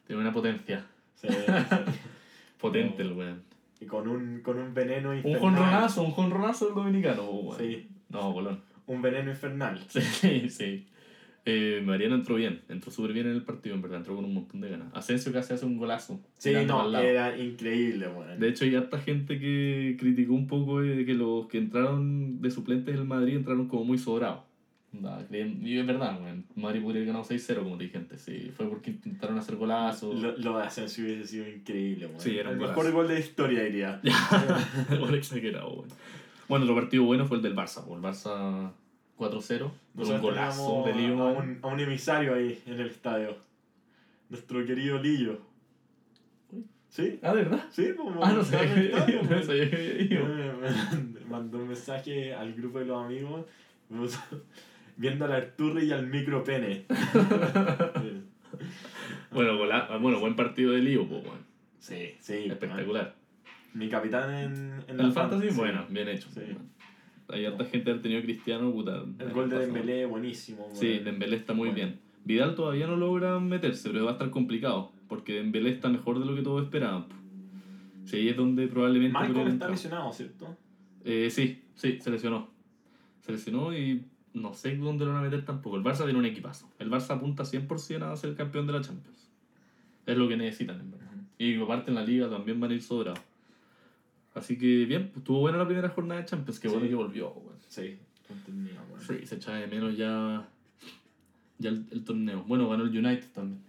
tiene 0.07 0.21
una 0.21 0.33
potencia. 0.33 0.85
Sí, 1.21 1.27
sí. 1.29 1.51
Potente 2.59 3.01
el 3.03 3.13
weón. 3.13 3.41
Y 3.79 3.85
con 3.85 4.07
un, 4.07 4.41
con 4.41 4.57
un 4.59 4.73
veneno 4.73 5.09
Un 5.09 5.18
infernal. 5.18 5.39
jonronazo, 5.41 6.03
un 6.03 6.12
jonronazo 6.12 6.66
del 6.68 6.75
dominicano, 6.75 7.23
weón. 7.30 7.57
Sí, 7.59 7.87
No, 8.09 8.31
bolón. 8.31 8.59
un 8.87 9.01
veneno 9.01 9.30
infernal. 9.31 9.80
Sí, 9.90 10.49
sí. 10.49 10.87
Eh, 11.44 11.81
Mariano 11.83 12.13
entró 12.13 12.35
bien, 12.35 12.61
entró 12.69 12.92
súper 12.92 13.13
bien 13.13 13.25
en 13.25 13.31
el 13.33 13.42
partido, 13.42 13.73
en 13.73 13.81
verdad, 13.81 13.97
entró 13.97 14.16
con 14.16 14.25
un 14.25 14.33
montón 14.35 14.61
de 14.61 14.69
ganas. 14.69 14.90
Asensio 14.94 15.33
casi 15.33 15.54
hace 15.56 15.66
un 15.66 15.75
golazo. 15.78 16.19
Sí, 16.37 16.54
no, 16.68 16.95
era 16.99 17.35
increíble, 17.35 18.07
weón. 18.09 18.40
De 18.40 18.47
hecho, 18.49 18.63
hay 18.66 18.75
harta 18.75 18.99
gente 18.99 19.40
que 19.40 19.97
criticó 19.99 20.33
un 20.33 20.45
poco 20.45 20.81
de 20.81 21.04
que 21.04 21.16
los 21.16 21.47
que 21.47 21.57
entraron 21.57 22.40
de 22.44 22.51
suplentes 22.51 22.94
del 22.95 23.06
Madrid 23.06 23.37
entraron 23.37 23.68
como 23.68 23.85
muy 23.85 23.97
sobrados. 23.97 24.42
Creen- 25.30 25.60
Y 25.66 25.78
es 25.80 25.86
verdad, 25.86 26.19
weón. 26.21 26.45
Madrid 26.56 26.81
podría 26.83 27.00
haber 27.02 27.07
ganado 27.14 27.24
6-0, 27.24 27.64
como 27.64 27.78
te 27.78 27.86
dije 27.86 27.98
antes. 27.98 28.21
Sí, 28.21 28.52
fue 28.56 28.68
porque 28.68 28.92
intentaron 28.92 29.38
hacer 29.38 29.56
golazos. 29.56 30.16
Lo, 30.21 30.38
lo 30.38 30.57
de 30.57 30.66
Asensio 30.66 31.06
hubiese 31.06 31.26
sido 31.28 31.48
increíble, 31.48 32.07
weón. 32.07 32.19
Sí, 32.19 32.38
era 32.38 32.50
un 32.50 32.56
El 32.56 32.62
mejor 32.62 32.76
golazo. 32.76 32.95
gol 32.95 33.07
de 33.07 33.14
la 33.14 33.19
historia, 33.21 33.64
diría. 33.64 34.02
Igual 34.92 35.16
exagerado, 35.16 35.69
weón. 35.71 35.88
Bueno, 36.50 36.66
otro 36.66 36.76
partido 36.76 37.04
bueno 37.04 37.26
fue 37.26 37.38
el 37.38 37.44
del 37.44 37.56
Barça. 37.56 37.83
El 37.88 38.02
Barça 38.02 38.71
4-0, 39.18 39.71
con 39.95 40.12
un 40.12 40.21
golazo 40.21 40.83
de 40.86 40.94
Leo. 40.95 41.21
a 41.21 41.31
un, 41.31 41.60
a 41.62 41.68
un 41.68 41.80
emisario 41.80 42.36
ahí 42.36 42.62
en 42.66 42.74
el 42.80 42.88
estadio. 42.88 43.38
Nuestro 44.30 44.66
querido 44.66 45.02
Lillo. 45.02 45.40
¿Sí? 46.90 47.18
Ah, 47.21 47.30
¿de 47.33 47.44
verdad? 47.44 47.64
Sí, 47.71 47.88
pues. 47.95 48.10
Ah, 48.21 48.33
no 48.33 48.44
sé. 48.44 48.57
estadio, 48.88 49.24
No 49.30 49.42
sabía 49.44 49.69
que 49.69 49.76
había 49.78 50.02
ido. 50.02 50.26
Me- 50.26 50.52
me 51.19 51.26
mandó 51.30 51.60
un 51.60 51.69
mensaje 51.69 52.33
al 52.33 52.54
grupo 52.54 52.80
de 52.80 52.86
los 52.86 53.06
amigos 53.06 53.45
viendo 54.98 55.26
al 55.26 55.31
Arturri 55.33 55.86
y 55.88 55.92
al 55.92 56.07
micropene. 56.07 56.86
Bueno, 59.31 59.57
gola- 59.57 59.98
bueno, 60.02 60.19
buen 60.19 60.36
partido 60.36 60.74
de 60.74 60.80
Lío, 60.81 61.07
pues, 61.07 61.24
bueno. 61.24 61.40
sí, 61.80 62.16
sí. 62.19 62.33
Espectacular. 62.48 63.16
Mi 63.74 63.88
capitán 63.88 64.33
en, 64.33 64.83
en 64.90 65.00
El 65.00 65.12
fantasy, 65.14 65.50
sí. 65.52 65.56
bueno, 65.56 65.86
bien 65.90 66.10
hecho. 66.10 66.28
Sí. 66.30 66.42
bueno. 66.42 66.60
Hay 67.30 67.45
harta 67.45 67.64
gente 67.64 67.86
que 67.94 67.98
ha 67.98 68.02
tenido 68.02 68.21
Cristiano, 68.24 68.69
puta. 68.74 69.04
El 69.19 69.31
gol 69.31 69.50
de. 69.50 69.60
Dembélé, 69.60 70.06
buenísimo. 70.06 70.68
Sí, 70.74 70.88
weón. 70.92 71.04
Dembélé 71.06 71.38
está 71.38 71.54
muy 71.54 71.69
Bueno. 71.69 71.76
bien. 71.76 72.00
Vidal 72.26 72.56
todavía 72.56 72.88
no 72.88 72.98
logra 72.98 73.40
meterse, 73.40 73.90
pero 73.90 74.04
va 74.04 74.12
a 74.12 74.14
estar 74.14 74.30
complicado, 74.31 74.92
porque 75.07 75.36
Dembélé 75.36 75.69
está 75.69 75.88
mejor 75.88 76.19
de 76.19 76.26
lo 76.26 76.36
que 76.36 76.42
todos 76.42 76.64
esperaban. 76.64 77.06
Sí, 78.06 78.18
ahí 78.18 78.30
es 78.30 78.36
donde 78.38 78.68
probablemente... 78.68 79.18
Podría 79.18 79.48
está 79.48 79.69
lesionado, 79.69 80.12
¿cierto? 80.12 80.57
Eh, 81.06 81.30
sí, 81.31 81.64
sí, 81.76 82.00
se 82.02 82.12
lesionó. 82.12 82.50
Se 83.21 83.31
lesionó 83.31 83.74
y 83.76 84.04
no 84.33 84.54
sé 84.54 84.76
dónde 84.78 85.06
lo 85.06 85.11
van 85.14 85.19
a 85.21 85.23
meter 85.23 85.44
tampoco. 85.45 85.78
El 85.78 85.83
Barça 85.83 86.04
tiene 86.04 86.19
un 86.19 86.26
equipazo. 86.26 86.69
El 86.80 86.90
Barça 86.90 87.11
apunta 87.16 87.44
100% 87.44 88.04
a 88.04 88.16
ser 88.16 88.35
campeón 88.35 88.68
de 88.68 88.73
la 88.73 88.81
Champions. 88.81 89.30
Es 90.06 90.18
lo 90.18 90.28
que 90.28 90.38
necesitan, 90.38 90.80
en 90.80 90.92
verdad. 90.92 91.07
Y 91.38 91.59
aparte 91.61 91.90
en 91.92 91.95
la 91.95 92.04
liga 92.04 92.30
también 92.30 92.59
van 92.59 92.71
a 92.71 92.73
ir 92.73 92.81
sobrados. 92.81 93.19
Así 94.33 94.57
que 94.57 94.85
bien, 94.85 95.07
pues, 95.07 95.18
estuvo 95.18 95.40
buena 95.40 95.57
la 95.57 95.66
primera 95.66 95.90
jornada 95.90 96.21
de 96.21 96.26
Champions. 96.28 96.59
Qué 96.59 96.68
bueno 96.69 96.88
que 96.88 96.95
volvió, 96.95 97.31
weón. 97.31 97.57
Sí, 97.68 97.97
entendía. 98.30 98.81
Sí, 99.00 99.26
se 99.26 99.35
echaba 99.35 99.57
de 99.57 99.68
menos 99.68 99.97
ya, 99.97 100.47
ya 101.57 101.69
el, 101.69 101.85
el 101.92 102.04
torneo. 102.04 102.44
Bueno, 102.47 102.69
ganó 102.69 102.83
el 102.83 102.90
United 102.97 103.28
también. 103.33 103.61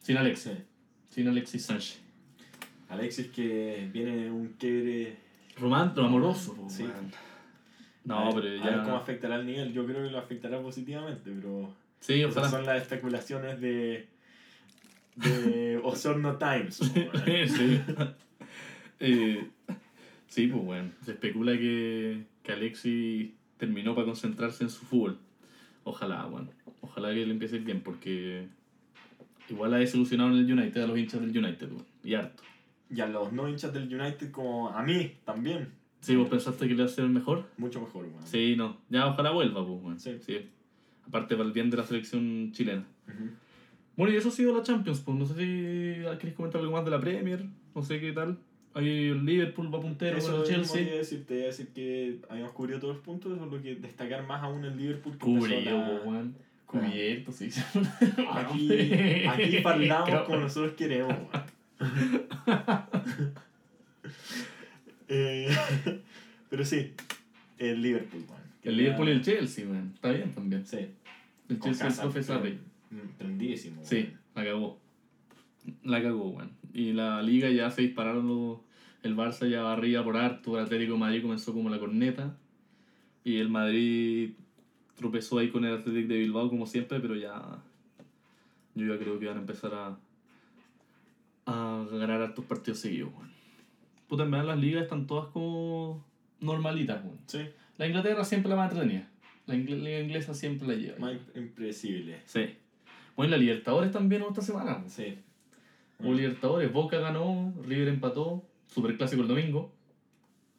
Sin 0.00 0.16
Alexis. 0.16 0.52
Sí. 0.52 0.58
Sin 1.10 1.28
Alexis 1.28 1.64
Sánchez. 1.64 2.00
Alexis 2.88 3.26
que 3.28 3.90
viene 3.92 4.30
un 4.30 4.54
quiebre 4.58 5.16
Romántico, 5.58 6.06
amoroso. 6.06 6.54
po, 6.54 6.70
Sí. 6.70 6.84
No, 8.04 8.18
a 8.18 8.24
ver, 8.34 8.42
pero 8.42 8.62
A 8.62 8.64
ver 8.66 8.74
ya- 8.76 8.82
cómo 8.84 8.96
afectará 8.96 9.36
el 9.36 9.46
nivel. 9.46 9.72
Yo 9.72 9.84
creo 9.86 10.02
que 10.04 10.10
lo 10.10 10.18
afectará 10.18 10.60
positivamente, 10.60 11.30
pero. 11.34 11.72
Sí, 12.00 12.20
Esas 12.22 12.32
ojalá. 12.36 12.48
son 12.50 12.66
las 12.66 12.82
especulaciones 12.82 13.60
de. 13.60 14.06
de 15.16 15.80
Osorno 15.84 16.36
Times. 16.36 16.76
sí. 17.46 17.80
Eh, 19.00 19.46
sí, 20.28 20.46
pues 20.46 20.64
bueno. 20.64 20.90
Se 21.04 21.12
especula 21.12 21.52
que, 21.52 22.24
que 22.42 22.52
Alexis 22.52 23.30
terminó 23.56 23.94
para 23.94 24.06
concentrarse 24.06 24.64
en 24.64 24.70
su 24.70 24.84
fútbol. 24.84 25.18
Ojalá, 25.84 26.24
bueno. 26.26 26.48
Ojalá 26.80 27.08
que 27.10 27.26
le 27.26 27.32
empiece 27.32 27.58
bien, 27.58 27.80
porque 27.80 28.46
igual 29.48 29.74
ha 29.74 29.78
desilusionado 29.78 30.30
en 30.30 30.36
el 30.38 30.52
United 30.52 30.82
a 30.82 30.86
los 30.86 30.98
hinchas 30.98 31.20
del 31.20 31.36
United, 31.36 31.70
weón. 31.70 31.86
Y 32.04 32.14
harto. 32.14 32.42
Y 32.90 33.00
a 33.00 33.06
los 33.06 33.32
no 33.32 33.48
hinchas 33.48 33.72
del 33.72 33.92
United, 33.92 34.30
como 34.30 34.68
a 34.70 34.82
mí 34.82 35.12
también. 35.24 35.68
Sí, 36.00 36.14
vos 36.16 36.28
pensaste 36.28 36.60
que 36.68 36.74
le 36.74 36.80
iba 36.82 36.84
a 36.84 36.88
ser 36.88 37.04
el 37.04 37.10
mejor. 37.10 37.44
Mucho 37.56 37.80
mejor, 37.80 38.04
weón. 38.04 38.24
Sí, 38.26 38.54
no. 38.56 38.76
Ya 38.88 39.06
ojalá 39.06 39.30
vuelva, 39.30 39.66
pues, 39.66 39.82
bueno. 39.82 39.98
Sí. 39.98 40.16
Aparte 41.06 41.36
para 41.36 41.46
el 41.48 41.52
bien 41.52 41.70
de 41.70 41.76
la 41.76 41.84
selección 41.84 42.52
chilena. 42.52 42.84
Ujú. 43.08 43.30
Bueno, 43.96 44.14
y 44.14 44.16
eso 44.16 44.28
ha 44.28 44.32
sido 44.32 44.56
la 44.56 44.62
Champions, 44.62 45.00
pues 45.00 45.18
no 45.18 45.26
sé 45.26 45.34
si 45.34 46.18
queréis 46.18 46.34
comentar 46.36 46.60
algo 46.60 46.72
más 46.72 46.84
de 46.84 46.90
la 46.92 47.00
Premier, 47.00 47.44
no 47.74 47.82
sé 47.82 47.98
qué 48.00 48.12
tal. 48.12 48.38
Ahí 48.74 49.08
el 49.08 49.24
Liverpool 49.24 49.74
va 49.74 49.80
puntero 49.80 50.18
Eso 50.18 50.30
con 50.32 50.40
el 50.42 50.46
Chelsea. 50.46 50.82
a 50.82 50.96
decir, 50.98 51.26
te 51.26 51.34
iba 51.34 51.42
a 51.44 51.46
decir 51.46 51.68
que 51.74 52.20
habíamos 52.28 52.52
cubierto 52.52 52.82
todos 52.82 52.96
los 52.96 53.04
puntos, 53.04 53.36
solo 53.36 53.60
que 53.60 53.74
destacar 53.74 54.24
más 54.26 54.40
aún 54.42 54.64
el 54.64 54.76
Liverpool 54.76 55.18
Cubrido, 55.18 55.70
la- 55.78 56.00
weón. 56.04 56.36
Cubierto, 56.66 57.32
sí. 57.32 57.48
Aquí, 58.34 59.24
aquí 59.26 59.56
parlaamos 59.64 60.22
como 60.26 60.38
nosotros 60.40 60.74
queremos, 60.74 61.12
weón. 61.12 61.48
Eh, 65.08 65.48
pero 66.50 66.64
sí, 66.64 66.92
el 67.58 67.80
Liverpool, 67.82 68.24
weón. 68.28 68.42
El 68.62 68.76
Liverpool 68.76 69.08
y 69.08 69.12
el 69.12 69.22
Chelsea, 69.22 69.66
weón. 69.66 69.92
Está 69.94 70.10
bien 70.12 70.32
también. 70.32 70.66
Sí, 70.66 70.78
El 71.48 71.58
con 71.58 71.70
Chelsea 71.70 71.86
Hazard, 71.86 72.04
profe 72.04 72.22
Sarri. 72.22 72.58
mm, 72.90 73.18
Prendidísimo. 73.18 73.80
Sí, 73.84 74.10
la 74.34 74.44
cagó. 74.44 74.78
La 75.84 76.02
cagó, 76.02 76.28
weón. 76.30 76.50
Y 76.74 76.92
la 76.92 77.22
liga 77.22 77.50
ya 77.50 77.70
se 77.70 77.82
dispararon 77.82 78.28
los... 78.28 78.58
El 79.02 79.16
Barça 79.16 79.48
ya 79.48 79.72
arriba 79.72 80.02
por 80.02 80.16
harto, 80.16 80.58
el 80.58 80.64
Atlético 80.64 80.94
de 80.94 80.98
Madrid 80.98 81.22
comenzó 81.22 81.54
como 81.54 81.70
la 81.70 81.78
corneta. 81.78 82.36
Y 83.24 83.36
el 83.38 83.48
Madrid 83.48 84.32
tropezó 84.96 85.38
ahí 85.38 85.50
con 85.50 85.64
el 85.64 85.74
Atlético 85.74 86.08
de 86.12 86.18
Bilbao 86.18 86.48
como 86.50 86.66
siempre, 86.66 87.00
pero 87.00 87.14
ya... 87.14 87.62
Yo 88.74 88.86
ya 88.86 88.98
creo 88.98 89.18
que 89.18 89.26
van 89.26 89.38
a 89.38 89.40
empezar 89.40 89.72
a... 89.74 89.98
A 91.46 91.86
ganar 91.90 92.20
hartos 92.20 92.44
partidos 92.44 92.80
seguidos, 92.80 93.10
weón. 93.14 93.37
Puta, 94.08 94.22
en 94.24 94.30
verdad 94.30 94.46
las 94.46 94.58
ligas 94.58 94.82
están 94.82 95.06
todas 95.06 95.28
como... 95.28 96.04
Normalitas, 96.40 97.04
weón. 97.04 97.18
Sí, 97.26 97.40
La 97.78 97.86
Inglaterra 97.88 98.24
siempre 98.24 98.48
la 98.50 98.56
más 98.56 98.70
entretenida. 98.70 99.08
La 99.46 99.54
ingle- 99.56 99.82
liga 99.82 100.00
inglesa 100.00 100.34
siempre 100.34 100.68
la 100.68 100.74
lleva. 100.74 100.98
más 100.98 101.14
impredecible. 101.34 102.20
Sí. 102.26 102.54
Bueno, 103.16 103.32
la 103.32 103.36
Libertadores 103.38 103.90
también 103.90 104.22
esta 104.22 104.40
semana. 104.42 104.84
Sí. 104.86 105.18
Hubo 105.98 106.12
Libertadores, 106.14 106.72
Boca 106.72 106.98
ganó, 106.98 107.52
River 107.66 107.88
empató, 107.88 108.44
Superclásico 108.68 109.22
el 109.22 109.28
domingo, 109.28 109.72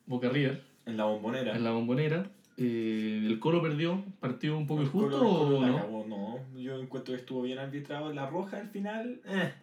Boca 0.05 0.27
River 0.29 0.63
En 0.85 0.97
la 0.97 1.05
bombonera. 1.05 1.55
en 1.55 1.63
la 1.63 1.71
bombonera. 1.71 2.29
Eh, 2.57 3.23
el 3.25 3.39
Colo 3.39 3.61
perdió, 3.61 4.03
partido 4.19 4.57
un 4.57 4.67
poco 4.67 4.81
injusto 4.81 5.21
o 5.57 5.61
la 5.61 5.67
no? 5.69 5.75
cagó, 5.77 6.05
no, 6.09 6.39
yo 6.59 6.77
encuentro 6.81 7.13
que 7.13 7.21
estuvo 7.21 7.41
bien 7.43 7.57
arbitrado. 7.59 8.11
La 8.11 8.29
roja 8.29 8.57
al 8.59 8.67
final, 8.67 9.21
eh, 9.25 9.53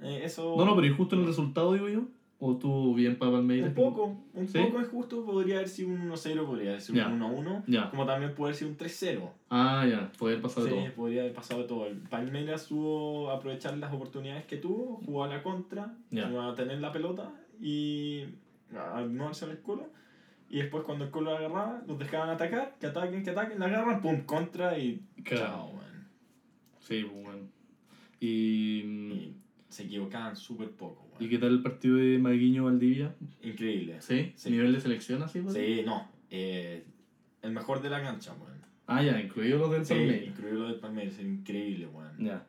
eh, 0.00 0.20
eso. 0.24 0.54
No, 0.56 0.64
no, 0.64 0.74
pero 0.74 0.86
injusto 0.86 1.16
en 1.16 1.20
el 1.22 1.26
resultado, 1.26 1.74
digo 1.74 1.90
yo. 1.90 2.04
¿O 2.38 2.52
estuvo 2.52 2.92
bien 2.94 3.16
para 3.16 3.32
Palmeiras? 3.32 3.68
Un 3.70 3.74
poco, 3.74 4.16
un 4.34 4.46
¿Sí? 4.48 4.58
poco 4.58 4.80
injusto. 4.80 5.24
Podría 5.24 5.56
haber 5.56 5.68
sido 5.70 5.88
un 5.88 6.10
1-0, 6.10 6.44
podría 6.44 6.70
haber 6.70 6.82
sido 6.82 6.96
Ya. 6.98 7.08
un 7.08 7.18
1-1. 7.22 7.64
Ya. 7.66 7.88
Como 7.90 8.04
también 8.04 8.34
puede 8.34 8.50
haber 8.50 8.56
sido 8.58 8.70
un 8.70 8.76
3-0. 8.76 9.30
Ah, 9.48 9.86
ya, 9.88 10.12
puede 10.18 10.34
haber 10.34 10.42
pasado 10.42 10.66
Sí, 10.66 10.74
de 10.74 10.82
todo. 10.82 10.94
podría 10.94 11.22
haber 11.22 11.32
pasado 11.32 11.62
de 11.62 11.68
todo. 11.68 11.86
El 11.86 11.96
Palmeiras 11.96 12.62
supo 12.64 13.30
aprovechar 13.30 13.78
las 13.78 13.90
oportunidades 13.92 14.44
que 14.44 14.58
tuvo, 14.58 15.00
jugó 15.06 15.24
a 15.24 15.28
la 15.28 15.42
contra, 15.42 15.94
a 16.12 16.54
tener 16.54 16.78
la 16.80 16.92
pelota 16.92 17.32
y 17.58 18.24
no 18.70 19.28
hacer 19.30 19.48
el 19.48 19.60
colo. 19.62 19.88
Y 20.50 20.58
después 20.58 20.84
cuando 20.84 21.06
el 21.06 21.10
colo 21.10 21.32
la 21.32 21.38
agarraba, 21.38 21.82
los 21.86 21.98
dejaban 21.98 22.28
atacar, 22.28 22.76
que 22.78 22.86
ataquen, 22.86 23.24
que 23.24 23.30
ataquen, 23.30 23.58
la 23.58 23.66
agarran, 23.66 24.00
pum, 24.02 24.20
contra 24.26 24.78
y 24.78 25.00
Claro. 25.24 25.42
chao, 25.46 25.72
man. 25.72 26.06
Sí, 26.80 27.02
pues, 27.02 27.24
bueno. 27.24 27.48
Y, 28.20 28.26
Y 28.28 29.36
se 29.76 29.84
equivocaban 29.84 30.36
súper 30.36 30.70
poco, 30.70 31.06
¿Y 31.18 31.24
weón. 31.24 31.30
qué 31.30 31.38
tal 31.38 31.50
el 31.52 31.62
partido 31.62 31.96
de 31.96 32.18
Maguiño 32.18 32.64
Valdivia? 32.64 33.14
Increíble. 33.42 34.00
¿Sí? 34.00 34.32
Sí. 34.36 34.50
¿Nivel 34.50 34.72
de 34.72 34.80
selección 34.80 35.22
así? 35.22 35.40
pues? 35.40 35.54
Sí, 35.54 35.82
no. 35.84 36.08
eh, 36.30 36.84
el 37.42 37.52
mejor 37.52 37.80
de 37.82 37.90
la 37.90 38.02
cancha, 38.02 38.32
weón. 38.34 38.56
Ah, 38.86 39.02
ya, 39.02 39.20
incluido 39.20 39.58
los 39.58 39.70
del 39.70 39.84
Sí, 39.84 39.94
Palmeiras. 39.94 40.26
incluido 40.28 40.60
lo 40.60 40.68
del 40.68 40.80
Palmeiras, 40.80 41.18
increíble, 41.20 41.86
weón. 41.88 42.12
Ya. 42.18 42.46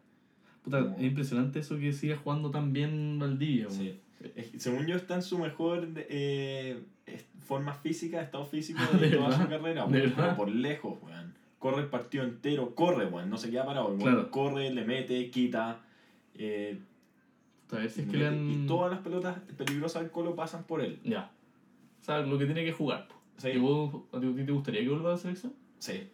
Puta, 0.64 0.82
Como- 0.82 0.96
es 0.98 1.04
impresionante 1.04 1.60
eso 1.60 1.78
que 1.78 1.92
siga 1.94 2.16
jugando 2.18 2.50
tan 2.52 2.72
bien 2.74 3.20
Valdivia, 3.20 3.68
weón. 3.68 3.78
Sí. 3.80 4.00
Es 4.36 4.52
Según 4.64 4.88
yo 4.88 4.96
está 4.96 5.16
en 5.16 5.22
su 5.22 5.38
mejor 5.38 5.88
eh, 5.96 6.82
es- 7.06 7.26
forma 7.46 7.74
física, 7.74 8.22
estado 8.22 8.46
físico 8.46 8.80
Ah, 8.94 8.98
de, 8.98 9.10
¿de 9.10 9.16
toda 9.18 9.30
verdad? 9.30 9.44
su 9.44 9.50
carrera, 9.50 9.86
¿De 9.88 10.08
weón, 10.08 10.36
por 10.36 10.50
lejos, 10.50 10.98
weón. 11.04 11.34
Corre 11.60 11.82
el 11.82 11.88
partido 11.90 12.24
entero, 12.24 12.74
corre, 12.76 13.06
weón, 13.08 13.30
no 13.30 13.38
se 13.38 13.50
queda 13.52 13.66
parado, 13.66 13.88
weón. 13.88 14.00
Claro. 14.00 14.32
Corre, 14.32 14.72
le 14.74 14.86
mete, 14.86 15.30
quita. 15.30 15.82
eh, 16.40 16.80
A 17.72 17.76
ver 17.78 17.90
si 17.90 18.02
es 18.02 18.08
que 18.08 18.18
mete, 18.18 18.18
le 18.20 18.28
han... 18.28 18.50
Y 18.50 18.68
todas 18.68 18.92
las 18.92 19.02
pelotas 19.02 19.40
peligrosas 19.58 20.02
del 20.02 20.12
colo 20.12 20.36
pasan 20.36 20.64
por 20.64 20.82
él. 20.82 21.00
Ya. 21.04 21.32
O 22.02 22.04
sea, 22.04 22.20
lo 22.20 22.38
que 22.38 22.46
tiene 22.46 22.64
que 22.64 22.72
jugar. 22.72 23.08
Sí. 23.38 23.50
¿Y 23.50 23.58
vos, 23.58 24.04
a 24.14 24.20
ti 24.20 24.28
te 24.34 24.52
gustaría 24.52 24.82
que 24.82 24.90
vuelva 24.90 25.10
a 25.10 25.12
la 25.14 25.18
selección? 25.18 25.54
Sí. 25.80 26.10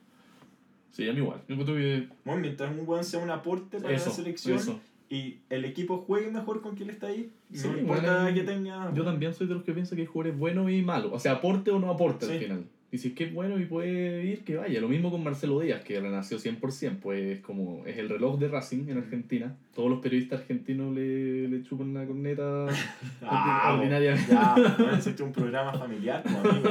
Sí, 0.92 1.10
a 1.10 1.14
mí 1.14 1.20
igual. 1.20 1.42
Yo 1.48 1.56
creo 1.56 1.76
que... 1.76 2.08
Bueno, 2.24 2.42
mientras 2.42 2.72
un 2.72 2.88
weón 2.88 3.04
sea 3.04 3.20
un 3.20 3.30
aporte 3.30 3.80
para 3.80 3.94
Eso, 3.94 4.10
la 4.10 4.16
selección 4.16 4.58
eso. 4.58 4.80
y 5.10 5.40
el 5.50 5.66
equipo 5.66 5.98
juegue 5.98 6.30
mejor 6.30 6.62
con 6.62 6.76
quien 6.76 6.90
está 6.90 7.08
ahí, 7.08 7.32
Sí, 7.52 7.68
no 7.68 7.78
importa 7.78 8.24
bueno, 8.24 8.36
que 8.36 8.44
tenga. 8.44 8.94
Yo 8.94 9.04
también 9.04 9.34
soy 9.34 9.48
de 9.48 9.56
los 9.56 9.64
que 9.64 9.74
piensa 9.74 9.96
que 9.96 10.02
hay 10.02 10.08
jugadores 10.08 10.38
buenos 10.38 10.70
y 10.72 10.82
malos. 10.82 11.12
O 11.14 11.20
sea, 11.20 11.34
aporte 11.34 11.72
o 11.72 11.80
no 11.80 11.90
aporte 11.90 12.26
al 12.26 12.40
final. 12.40 12.66
Y 12.94 13.00
si 13.00 13.08
es 13.08 13.14
que 13.16 13.24
es 13.24 13.34
bueno 13.34 13.58
y 13.60 13.66
puede 13.66 14.24
ir, 14.24 14.44
que 14.44 14.56
vaya. 14.56 14.80
Lo 14.80 14.88
mismo 14.88 15.10
con 15.10 15.24
Marcelo 15.24 15.60
Díaz, 15.60 15.84
que 15.84 16.00
renació 16.00 16.38
100%. 16.38 17.00
Pues 17.00 17.40
como 17.40 17.84
es 17.88 17.98
el 17.98 18.08
reloj 18.08 18.38
de 18.38 18.48
Racing 18.50 18.88
en 18.88 19.00
Argentina. 19.00 19.58
Todos 19.74 19.90
los 19.90 20.00
periodistas 20.00 20.42
argentinos 20.42 20.94
le, 20.94 21.48
le 21.48 21.64
chupan 21.64 21.92
la 21.96 22.06
corneta 22.06 22.68
Ah, 23.24 23.74
ordinaria. 23.76 24.16
Ya, 24.30 24.54
bueno, 24.78 24.96
hiciste 24.96 25.24
un 25.24 25.32
programa 25.32 25.74
familiar, 25.74 26.22
pues, 26.22 26.36
amigo. 26.36 26.70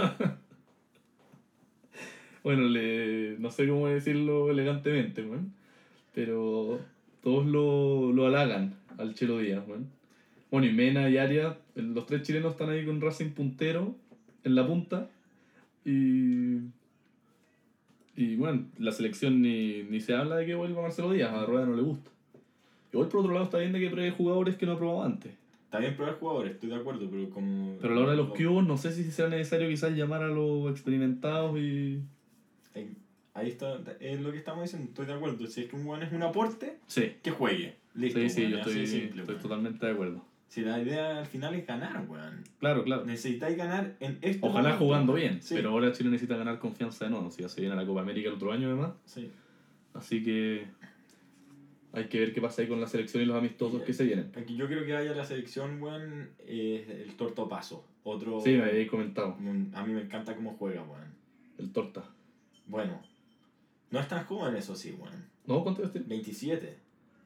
Bueno, 2.45 2.69
le, 2.69 3.37
no 3.41 3.50
sé 3.50 3.67
cómo 3.67 3.88
decirlo 3.88 4.49
elegantemente, 4.49 5.25
weón. 5.25 5.52
Pero 6.14 6.79
todos 7.21 7.45
lo, 7.47 8.12
lo 8.12 8.26
halagan 8.29 8.76
al 8.97 9.14
Chelo 9.14 9.38
Díaz, 9.38 9.64
weón. 9.67 9.88
Bueno, 10.52 10.69
y 10.69 10.73
Mena 10.73 11.11
y 11.11 11.19
Arias, 11.19 11.57
los 11.75 12.07
tres 12.07 12.23
chilenos 12.23 12.52
están 12.52 12.71
ahí 12.71 12.87
con 12.87 13.00
Racing 13.00 13.31
puntero 13.31 13.97
en 14.45 14.55
la 14.55 14.64
punta. 14.64 15.09
Y. 15.84 16.58
Y 18.14 18.36
bueno, 18.36 18.66
la 18.78 18.92
selección 18.92 19.40
ni, 19.40 19.84
ni 19.84 20.00
se 20.00 20.14
habla 20.14 20.36
de 20.36 20.46
que 20.46 20.54
vuelva 20.54 20.82
Marcelo 20.82 21.12
Díaz, 21.12 21.32
a 21.32 21.46
Rueda 21.46 21.64
no 21.66 21.74
le 21.76 21.82
gusta. 21.82 22.10
Igual 22.92 23.08
por 23.08 23.20
otro 23.20 23.32
lado 23.32 23.44
está 23.46 23.58
bien 23.58 23.72
de 23.72 23.80
que 23.80 23.88
pruebe 23.90 24.10
jugadores 24.10 24.56
que 24.56 24.66
no 24.66 24.72
ha 24.72 24.78
probado 24.78 25.02
antes. 25.04 25.32
Está 25.64 25.78
bien 25.78 25.96
probar 25.96 26.18
jugadores, 26.18 26.52
estoy 26.52 26.68
de 26.68 26.74
acuerdo, 26.76 27.08
pero 27.10 27.30
como. 27.30 27.78
Pero 27.80 27.94
a 27.94 27.96
la 27.96 28.02
hora 28.02 28.10
de 28.10 28.18
los 28.18 28.28
cubos, 28.34 28.66
no 28.66 28.76
sé 28.76 28.92
si 28.92 29.04
será 29.10 29.30
necesario 29.30 29.68
quizás 29.70 29.92
llamar 29.96 30.22
a 30.22 30.28
los 30.28 30.70
experimentados 30.70 31.58
y. 31.58 32.00
Ahí- 32.74 32.96
Ahí 33.34 33.48
está, 33.48 33.80
es 33.98 34.20
lo 34.20 34.30
que 34.30 34.36
estamos 34.36 34.64
diciendo, 34.64 34.88
estoy 34.90 35.06
de 35.06 35.14
acuerdo. 35.14 35.46
Si 35.46 35.62
es 35.62 35.66
que 35.70 35.74
un 35.76 35.86
weón 35.86 36.02
es 36.02 36.12
un 36.12 36.22
aporte, 36.22 36.76
Sí, 36.86 37.14
que 37.22 37.30
juegue. 37.30 37.76
Listo. 37.94 38.20
sí, 38.20 38.28
sí, 38.28 38.50
yo 38.50 38.58
estoy, 38.58 38.86
simple, 38.86 39.22
totalmente 39.24 39.86
de 39.86 39.92
acuerdo. 39.92 40.22
Si 40.52 40.61
la 40.61 40.78
idea 40.78 41.21
al 41.21 41.25
final 41.25 41.54
es 41.54 41.66
ganar, 41.66 42.04
weón. 42.06 42.44
Claro, 42.59 42.85
claro. 42.85 43.06
Necesitáis 43.06 43.56
ganar 43.56 43.97
en 44.00 44.18
este 44.21 44.47
Ojalá 44.47 44.76
jugando 44.76 45.14
bien, 45.14 45.40
Sí, 45.40 45.54
pero 45.54 45.71
ahora 45.71 45.92
Chile 45.92 46.11
necesita 46.11 46.37
ganar 46.37 46.59
confianza 46.59 47.06
de 47.06 47.11
nuevo. 47.11 47.30
Si 47.30 47.40
ya 47.40 47.49
se 47.49 47.62
viene 47.62 47.75
la 47.75 47.87
Copa 47.87 48.02
América 48.02 48.28
el 48.28 48.35
otro 48.35 48.52
año 48.52 48.68
además. 48.68 48.92
sí. 49.06 49.30
Así 49.94 50.23
que 50.23 50.66
hay 51.94 52.04
que 52.09 52.21
ver 52.21 52.35
qué 52.35 52.42
pasa 52.42 52.61
ahí 52.61 52.68
con 52.68 52.82
la 52.82 52.87
selección 52.87 53.23
y 53.23 53.26
los 53.26 53.38
amistosos 53.38 53.80
que 53.80 53.94
se 53.94 54.04
vienen. 54.04 54.30
Aquí 54.37 54.54
yo 54.54 54.66
creo 54.66 54.85
que 54.85 54.92
vaya 54.92 55.14
la 55.14 55.25
selección, 55.25 55.80
weón, 55.82 56.28
es 56.47 56.87
el 56.87 57.14
tortopaso. 57.16 57.87
Otro. 58.04 58.38
Sí, 58.42 58.50
me 58.50 58.64
habéis 58.64 58.90
comentado. 58.90 59.38
A 59.73 59.87
mí 59.87 59.94
me 59.94 60.02
encanta 60.02 60.37
cómo 60.37 60.52
juega, 60.59 60.82
weón. 60.82 61.14
El 61.56 61.73
torta. 61.73 62.04
Bueno, 62.66 63.00
no 63.90 64.00
es 64.00 64.06
tan 64.06 64.23
joven, 64.26 64.54
eso 64.54 64.76
sí, 64.76 64.94
weón. 65.00 65.25
¿No? 65.47 65.62
¿Cuánto 65.62 65.82
es 65.82 65.87
este? 65.87 66.00
27. 66.00 66.76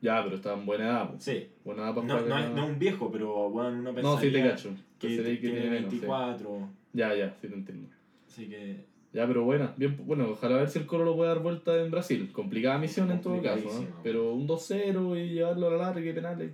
Ya, 0.01 0.23
pero 0.23 0.37
está 0.37 0.55
en 0.55 0.67
buena 0.67 0.85
edad. 0.85 1.11
po. 1.11 1.17
Sí. 1.19 1.49
Buena 1.65 1.85
edad 1.85 1.95
para 1.95 2.07
No, 2.07 2.19
jugar. 2.19 2.29
no, 2.29 2.39
es, 2.39 2.51
no 2.55 2.65
es 2.65 2.71
un 2.71 2.79
viejo, 2.79 3.11
pero 3.11 3.49
weón, 3.49 3.75
uno 3.81 3.95
pensaría 3.95 4.15
No, 4.15 4.21
sí 4.21 4.31
te 4.33 4.43
cacho. 4.43 4.71
que, 4.99 5.09
Pensaría 5.09 5.35
que 5.35 5.41
tiene 5.41 5.61
tiene 5.61 5.71
menos, 5.71 5.91
sí. 5.93 5.99
24. 6.01 6.69
Ya, 6.93 7.15
ya, 7.15 7.35
sí 7.41 7.49
te 7.49 7.55
entiendo. 7.55 7.89
Así 8.29 8.47
que. 8.49 8.85
Ya, 9.13 9.27
pero 9.27 9.45
buena. 9.45 9.73
Bien, 9.77 9.97
bueno, 10.05 10.29
ojalá 10.31 10.57
ver 10.57 10.69
si 10.69 10.79
el 10.79 10.87
Colo 10.87 11.05
lo 11.07 11.17
puede 11.17 11.31
dar 11.31 11.39
vuelta 11.41 11.81
en 11.83 11.91
Brasil. 11.91 12.29
Complicada 12.33 12.77
misión 12.79 13.11
en 13.11 13.21
todo 13.23 13.41
caso. 13.43 13.65
¿no? 13.65 13.87
Pero 14.03 14.35
un 14.35 14.47
2-0 14.47 15.17
y 15.19 15.31
llevarlo 15.31 15.69
a 15.69 15.71
la 15.71 15.77
larga 15.79 16.11
y 16.11 16.13
penales. 16.13 16.53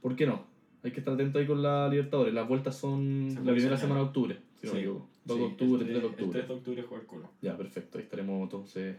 ¿Por 0.00 0.14
qué 0.14 0.26
no? 0.26 0.44
Hay 0.84 0.92
que 0.92 1.00
estar 1.00 1.14
atento 1.14 1.40
ahí 1.40 1.46
con 1.46 1.62
la 1.62 1.88
Libertadores. 1.88 2.32
Las 2.32 2.46
vueltas 2.46 2.76
son 2.76 3.34
la 3.44 3.52
primera 3.52 3.76
semana 3.76 4.00
de 4.02 4.06
octubre, 4.06 4.36
si 4.60 4.68
no 4.68 4.72
me 4.74 4.78
equivoco. 4.78 5.08
2 5.24 5.36
Sí, 5.36 5.42
de 5.42 5.48
octubre, 5.48 5.82
el 5.82 5.88
3 5.88 5.88
de 5.88 5.98
El 5.98 6.04
octubre. 6.04 6.30
3 6.38 6.48
de 6.48 6.54
octubre 6.54 6.82
juega 6.82 7.02
el 7.02 7.08
Colo. 7.08 7.30
Ya, 7.42 7.56
perfecto. 7.56 7.98
Ahí 7.98 8.04
estaremos 8.04 8.42
entonces 8.44 8.96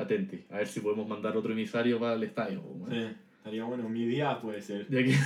atentos. 0.00 0.40
A 0.50 0.58
ver 0.58 0.66
si 0.66 0.80
podemos 0.80 1.08
mandar 1.08 1.34
otro 1.36 1.52
emisario 1.52 1.98
para 1.98 2.14
el 2.14 2.22
estadio. 2.22 2.62
Sí, 2.90 3.06
estaría 3.38 3.64
bueno. 3.64 3.88
Mi 3.88 4.06
día 4.06 4.38
puede 4.40 4.62
ser. 4.62 4.88
Ya 4.88 5.04
que. 5.04 5.14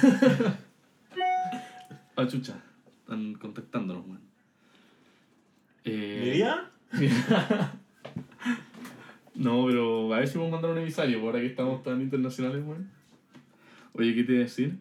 ah, 2.17 2.27
chucha. 2.27 2.61
Están 3.01 3.35
contactándonos, 3.35 4.07
weón. 4.07 4.21
Eh, 5.85 6.21
¿Mi 6.25 6.31
día? 6.31 6.71
No, 9.35 9.67
pero 9.67 10.15
a 10.15 10.19
ver 10.19 10.29
si 10.29 10.35
podemos 10.35 10.53
mandar 10.53 10.71
un 10.71 10.79
emisario, 10.79 11.19
por 11.19 11.31
ahora 11.31 11.41
que 11.41 11.47
estamos 11.47 11.83
tan 11.83 12.01
internacionales, 12.01 12.63
weón. 12.65 12.89
Oye, 13.93 14.15
¿qué 14.15 14.23
te 14.23 14.33
iba 14.33 14.43
a 14.43 14.45
decir? 14.45 14.79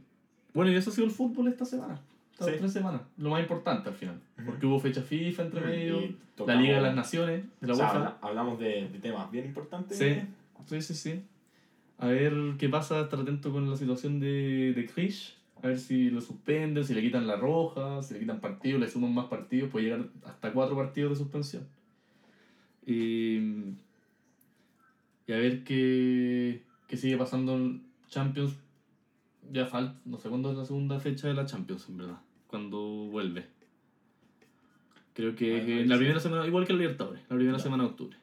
Bueno, 0.54 0.72
y 0.72 0.76
eso 0.76 0.92
ha 0.92 0.94
sido 0.94 1.08
el 1.08 1.12
fútbol 1.12 1.48
esta 1.48 1.66
semana. 1.66 2.00
Estas 2.46 2.54
Sí. 2.56 2.60
tres 2.60 2.74
semanas. 2.74 3.02
Lo 3.18 3.30
más 3.30 3.42
importante 3.42 3.90
al 3.90 3.96
final. 3.96 4.20
Porque 4.46 4.66
hubo 4.66 4.80
fecha 4.80 5.02
FIFA 5.02 5.44
entre 5.44 5.62
medio, 5.62 6.00
la 6.46 6.56
Liga 6.56 6.76
de 6.76 6.82
las 6.82 6.96
Naciones, 6.96 7.44
de 7.62 7.68
la 7.68 7.74
o 7.74 7.76
sea, 7.76 7.86
UEFA. 7.86 7.98
habla- 8.00 8.18
hablamos 8.22 8.60
de, 8.60 8.88
de 8.90 9.00
temas 9.00 9.30
bien 9.32 9.46
importantes. 9.46 9.98
Sí, 9.98 10.16
sí, 10.68 10.82
sí, 10.82 10.94
sí. 10.94 11.24
A 12.00 12.08
ver 12.08 12.34
qué 12.58 12.68
pasa, 12.70 13.02
estar 13.02 13.20
atento 13.20 13.52
con 13.52 13.70
la 13.70 13.78
situación 13.78 14.20
de, 14.20 14.74
de 14.74 14.86
Krish. 14.86 15.38
A 15.62 15.68
ver 15.68 15.80
si 15.80 16.10
lo 16.10 16.20
suspenden, 16.20 16.84
si 16.84 16.94
le 16.94 17.02
quitan 17.02 17.26
la 17.26 17.38
roja, 17.38 18.02
si 18.04 18.16
le 18.16 18.20
quitan 18.20 18.42
partidos, 18.42 18.82
le 18.82 18.90
suman 18.90 19.14
más 19.14 19.28
partidos, 19.28 19.70
puede 19.70 19.86
llegar 19.86 20.06
hasta 20.26 20.52
cuatro 20.52 20.76
partidos 20.76 21.12
de 21.12 21.16
suspensión. 21.24 21.66
Y, 22.86 23.38
y 25.28 25.32
a 25.32 25.38
ver 25.38 25.64
qué, 25.64 26.64
qué 26.88 26.98
sigue 26.98 27.16
pasando 27.18 27.56
en 27.56 27.84
Champions. 28.10 28.56
Ya 29.52 29.66
falta, 29.66 30.00
no 30.06 30.18
sé 30.18 30.30
cuándo 30.30 30.52
es 30.52 30.58
la 30.58 30.66
segunda 30.66 31.00
fecha 31.00 31.28
de 31.28 31.34
la 31.34 31.46
Champions, 31.46 31.88
en 31.90 31.98
verdad. 31.98 32.20
Cuando 32.54 32.78
vuelve. 33.10 33.48
Creo 35.16 35.36
que 35.36 35.56
Ah, 35.56 35.82
en 35.82 35.90
la 35.90 35.98
primera 35.98 36.20
semana, 36.20 36.46
igual 36.46 36.68
que 36.68 36.74
el 36.74 36.78
Libertadores, 36.78 37.24
la 37.28 37.36
primera 37.36 37.58
semana 37.58 37.82
de 37.82 37.90
octubre. 37.90 38.16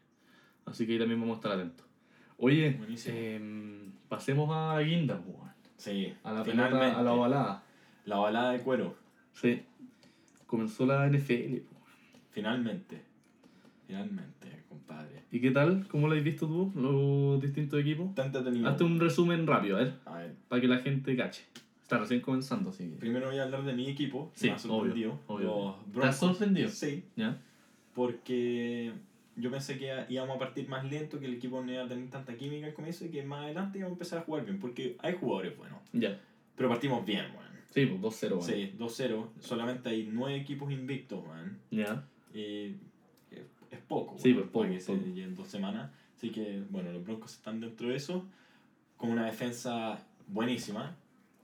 Así 0.66 0.86
que 0.86 0.92
ahí 0.92 0.98
también 1.00 1.18
vamos 1.20 1.34
a 1.34 1.38
estar 1.38 1.50
atentos. 1.50 1.84
Oye, 2.36 2.78
em, 3.06 3.90
pasemos 4.08 4.48
a 4.52 4.78
guinda, 4.82 5.20
weón. 5.26 5.50
Sí, 5.76 6.14
a 6.22 6.32
la 6.32 6.44
pelota, 6.44 6.96
a 6.96 7.02
la 7.02 7.12
ovalada. 7.12 7.64
La 8.04 8.18
balada 8.18 8.52
de 8.52 8.60
cuero. 8.60 8.94
Sí. 9.32 9.62
Comenzó 10.46 10.86
la 10.86 11.08
NFL. 11.08 11.62
po. 11.62 11.74
Finalmente. 12.30 13.02
Finalmente, 13.88 14.62
compadre. 14.68 15.24
¿Y 15.32 15.40
qué 15.40 15.50
tal? 15.50 15.88
¿Cómo 15.88 16.06
lo 16.06 16.14
has 16.14 16.22
visto 16.22 16.46
tú, 16.46 16.72
los 16.76 17.42
distintos 17.42 17.80
equipos? 17.80 18.16
Entretenido. 18.16 18.68
Hazte 18.68 18.84
un 18.84 19.00
resumen 19.00 19.44
rápido, 19.48 19.76
a 19.76 19.80
ver, 19.80 19.94
A 20.04 20.18
ver, 20.18 20.36
para 20.46 20.60
que 20.60 20.68
la 20.68 20.78
gente 20.78 21.16
cache. 21.16 21.42
Está 21.90 21.98
recién 21.98 22.20
comenzando, 22.20 22.70
que... 22.70 22.84
primero 23.00 23.26
voy 23.26 23.38
a 23.38 23.42
hablar 23.42 23.64
de 23.64 23.72
mi 23.72 23.88
equipo. 23.88 24.30
Sí, 24.36 24.46
me 24.46 24.52
ha 24.52 24.58
sorprendido. 24.60 25.18
obvio, 25.26 25.52
obvio. 25.52 25.66
Los 25.66 25.74
¿Te 25.74 25.88
has 25.88 25.92
Broncos. 25.92 26.16
sorprendido? 26.18 26.68
Sí, 26.68 27.04
¿Ya? 27.16 27.36
porque 27.94 28.92
yo 29.34 29.50
pensé 29.50 29.76
que 29.76 30.06
íbamos 30.08 30.36
a 30.36 30.38
partir 30.38 30.68
más 30.68 30.88
lento, 30.88 31.18
que 31.18 31.26
el 31.26 31.34
equipo 31.34 31.60
no 31.64 31.72
iba 31.72 31.82
a 31.82 31.88
tener 31.88 32.08
tanta 32.08 32.36
química 32.36 32.66
al 32.68 32.74
comienzo 32.74 33.06
y 33.06 33.08
que 33.08 33.24
más 33.24 33.42
adelante 33.42 33.78
íbamos 33.78 33.94
a 33.94 33.96
empezar 33.96 34.18
a 34.20 34.22
jugar 34.22 34.44
bien, 34.44 34.60
porque 34.60 34.94
hay 35.00 35.14
jugadores 35.16 35.58
buenos. 35.58 35.80
Ya. 35.92 36.16
Pero 36.54 36.68
partimos 36.68 37.04
bien, 37.04 37.26
weón. 37.36 37.50
Sí, 37.70 37.86
pues 37.86 38.00
2-0, 38.00 38.30
weón. 38.30 38.42
Sí, 38.44 38.72
2-0. 38.78 39.26
Solamente 39.40 39.88
hay 39.88 40.08
9 40.12 40.36
equipos 40.36 40.70
invictos, 40.70 41.24
weón. 41.26 41.58
Ya. 41.72 42.04
Y 42.32 42.76
es, 43.32 43.80
poco. 43.88 44.16
Sí, 44.16 44.32
pues, 44.32 44.46
poco, 44.46 44.68
que 44.68 44.78
se 44.78 44.92
poco. 44.92 45.06
lleven 45.06 45.34
dos 45.34 45.48
semanas. 45.48 45.90
Así 46.16 46.30
que, 46.30 46.62
bueno, 46.70 46.92
los 46.92 47.02
Broncos 47.02 47.32
están 47.32 47.58
dentro 47.58 47.88
de 47.88 47.96
eso, 47.96 48.24
con 48.96 49.10
una 49.10 49.26
defensa 49.26 49.98
buenísima. 50.28 50.96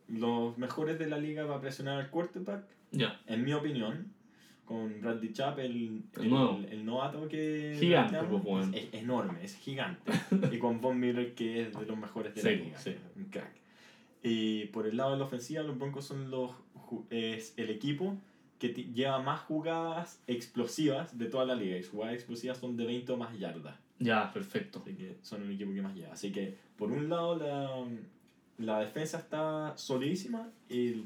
Los 0.08 0.56
mejores 0.58 0.98
de 0.98 1.06
la 1.08 1.18
liga 1.18 1.44
va 1.44 1.56
a 1.56 1.60
presionar 1.60 1.98
al 2.00 2.10
quarterback, 2.10 2.64
Ya. 2.92 3.20
en 3.26 3.44
mi 3.44 3.52
opinión, 3.52 4.12
con 4.64 5.00
Bradley 5.00 5.32
Chubb, 5.32 5.58
el, 5.60 6.02
El 6.20 6.26
el, 6.32 6.64
el 6.72 6.84
novato 6.84 7.28
que 7.28 7.76
Gigante, 7.78 8.18
pues, 8.42 8.68
es, 8.68 8.74
es 8.74 8.94
enorme, 8.94 9.44
es 9.44 9.56
gigante. 9.56 10.12
y 10.52 10.58
con 10.58 10.80
Von 10.80 10.98
Miller, 10.98 11.34
que 11.34 11.62
es 11.62 11.72
de 11.78 11.86
los 11.86 11.96
mejores 11.96 12.34
de 12.34 12.40
Sí, 12.40 12.48
la 12.48 12.64
liga, 12.64 12.78
sí. 12.78 12.94
un 13.16 13.24
crack. 13.26 13.52
Y 14.22 14.66
por 14.66 14.86
el 14.86 14.96
lado 14.96 15.12
de 15.12 15.18
la 15.18 15.24
ofensiva, 15.24 15.62
los 15.62 15.78
Broncos 15.78 16.04
son 16.06 16.30
los 16.30 16.52
es 17.10 17.52
el 17.56 17.70
equipo 17.70 18.16
que 18.60 18.68
lleva 18.68 19.20
más 19.20 19.40
jugadas 19.40 20.22
explosivas 20.28 21.18
de 21.18 21.26
toda 21.26 21.44
la 21.44 21.54
liga. 21.54 21.76
Y 21.76 21.82
sus 21.82 21.92
jugadas 21.92 22.14
explosivas 22.14 22.58
son 22.58 22.76
de 22.76 22.86
20 22.86 23.12
o 23.12 23.16
más 23.16 23.36
yardas. 23.38 23.76
Ya, 23.98 24.32
perfecto. 24.32 24.80
Así 24.82 24.94
que 24.94 25.16
son 25.22 25.42
el 25.42 25.52
equipo 25.52 25.72
que 25.74 25.82
más 25.82 25.94
lleva. 25.94 26.12
Así 26.12 26.30
que, 26.32 26.56
por 26.76 26.90
un 26.90 27.08
lado, 27.08 27.36
la, 27.36 27.70
la 28.58 28.80
defensa 28.80 29.18
está 29.18 29.72
solidísima 29.76 30.48
y 30.68 31.04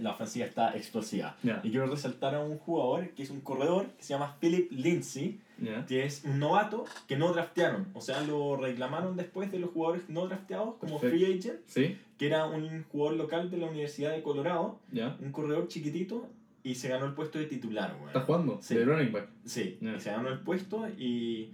la 0.00 0.12
ofensiva 0.12 0.44
está 0.46 0.76
explosiva. 0.76 1.36
Y 1.62 1.70
quiero 1.70 1.86
resaltar 1.86 2.34
a 2.34 2.40
un 2.40 2.58
jugador 2.58 3.10
que 3.10 3.22
es 3.22 3.30
un 3.30 3.40
corredor 3.40 3.86
que 3.96 4.02
se 4.02 4.10
llama 4.14 4.36
Philip 4.40 4.70
Lindsay, 4.72 5.40
Ya. 5.60 5.84
que 5.86 6.04
es 6.04 6.22
un 6.24 6.38
novato 6.38 6.84
que 7.08 7.16
no 7.16 7.32
draftearon. 7.32 7.88
O 7.94 8.00
sea, 8.00 8.20
lo 8.22 8.56
reclamaron 8.56 9.16
después 9.16 9.50
de 9.50 9.58
los 9.58 9.70
jugadores 9.70 10.08
no 10.08 10.26
drafteados 10.28 10.76
como 10.76 10.98
free 11.00 11.24
agent, 11.24 11.60
¿Sí? 11.66 11.96
que 12.18 12.26
era 12.26 12.46
un 12.46 12.84
jugador 12.84 13.16
local 13.16 13.50
de 13.50 13.56
la 13.56 13.66
Universidad 13.66 14.12
de 14.12 14.22
Colorado, 14.22 14.78
Ya. 14.92 15.16
un 15.20 15.32
corredor 15.32 15.66
chiquitito, 15.68 16.28
y 16.62 16.74
se 16.74 16.88
ganó 16.88 17.06
el 17.06 17.14
puesto 17.14 17.38
de 17.38 17.46
titular. 17.46 17.94
weón. 17.94 18.08
¿Estás 18.08 18.24
jugando? 18.24 18.58
Sí. 18.60 18.74
De 18.74 18.84
running 18.84 19.10
back. 19.12 19.28
Sí, 19.46 19.78
y 19.80 20.00
se 20.00 20.10
ganó 20.10 20.28
el 20.28 20.40
puesto 20.40 20.86
y 20.98 21.50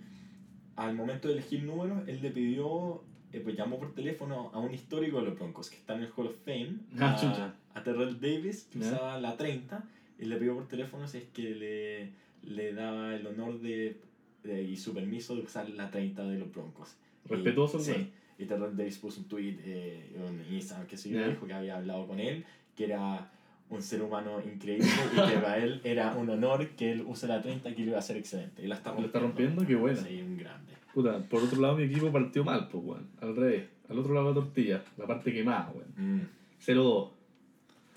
al 0.77 0.95
momento 0.97 1.29
de 1.29 1.35
elegir 1.35 1.63
números, 1.63 2.03
él 2.09 2.21
le 2.21 2.31
pidió, 2.31 3.03
eh, 3.35 3.41
pues 3.43 3.57
llamó 3.57 3.79
por 3.79 3.95
teléfono 3.95 4.51
a 4.55 4.59
un 4.59 4.73
histórico 4.73 5.19
de 5.21 5.27
los 5.27 5.35
Broncos 5.39 5.71
que 5.71 5.77
está 5.77 5.95
en 5.97 6.03
el 6.03 6.11
Hall 6.17 6.29
of 6.29 6.37
Fame, 6.45 6.77
Ah, 7.01 7.55
a, 7.75 7.79
a 7.79 7.83
Terrell 7.83 8.21
Davis, 8.21 8.69
que 8.71 8.79
usaba 8.79 9.19
la 9.21 9.37
30, 9.37 9.85
y 10.19 10.25
le 10.27 10.37
pidió 10.37 10.55
por 10.55 10.69
teléfono 10.69 11.07
si 11.09 11.19
es 11.19 11.25
que 11.33 11.55
le, 11.55 12.11
le 12.55 12.73
daba 12.73 13.15
el 13.15 13.27
honor 13.27 13.61
de, 13.61 13.97
de- 14.45 14.63
y 14.63 14.77
su 14.77 14.95
permiso 14.95 15.35
de 15.35 15.43
usar 15.43 15.69
la 15.71 15.91
30 15.91 16.25
de 16.25 16.39
los 16.39 16.53
Broncos. 16.53 16.95
Respetuoso, 17.27 17.79
y, 17.81 17.83
Sí, 17.85 18.11
y 18.39 18.45
Terrell 18.45 18.77
Davis 18.77 18.99
puso 18.99 19.21
un 19.21 19.29
tweet 19.29 19.57
eh, 19.65 20.17
en 20.17 20.55
Instagram 20.55 20.87
que 20.87 20.97
se 20.97 21.11
Ya. 21.11 21.27
dijo 21.29 21.47
que 21.47 21.53
había 21.55 21.77
hablado 21.77 22.07
con 22.07 22.21
él, 22.21 22.45
que 22.77 22.85
era 22.85 23.31
un 23.71 23.81
ser 23.83 24.03
humano 24.03 24.41
increíble 24.45 24.87
y 25.13 25.17
que 25.17 25.37
para 25.43 25.57
él 25.59 25.81
era 25.85 26.15
un 26.17 26.29
honor 26.29 26.69
que 26.77 26.93
él 26.93 27.03
use 27.07 27.27
la 27.27 27.41
30 27.41 27.75
que 27.75 27.81
lo 27.83 27.89
iba 27.89 27.97
a 27.97 28.01
hacer 28.01 28.17
excelente. 28.19 28.63
Y 28.63 28.67
la 28.67 28.75
está 28.77 28.91
¿La 28.91 28.97
rompiendo. 28.97 29.07
está 29.07 29.21
rompiendo? 29.21 29.67
Qué 29.67 29.75
buena. 29.75 30.01
Sí, 30.03 30.21
un 30.21 30.37
grande. 30.37 30.74
Puta, 30.95 31.19
por 31.29 31.43
otro 31.43 31.61
lado 31.61 31.77
mi 31.77 31.83
equipo 31.83 32.13
partió 32.13 32.45
mal, 32.45 32.69
pues, 32.71 32.85
weón. 32.85 33.09
Al 33.21 33.35
revés. 33.35 33.65
Al 33.89 33.99
otro 33.99 34.15
lado 34.15 34.29
la 34.29 34.35
tortilla. 34.35 34.85
La 34.97 35.07
parte 35.07 35.33
quemada, 35.33 35.73
weón. 35.75 36.21
Mm. 36.21 36.27
0-2. 36.65 37.09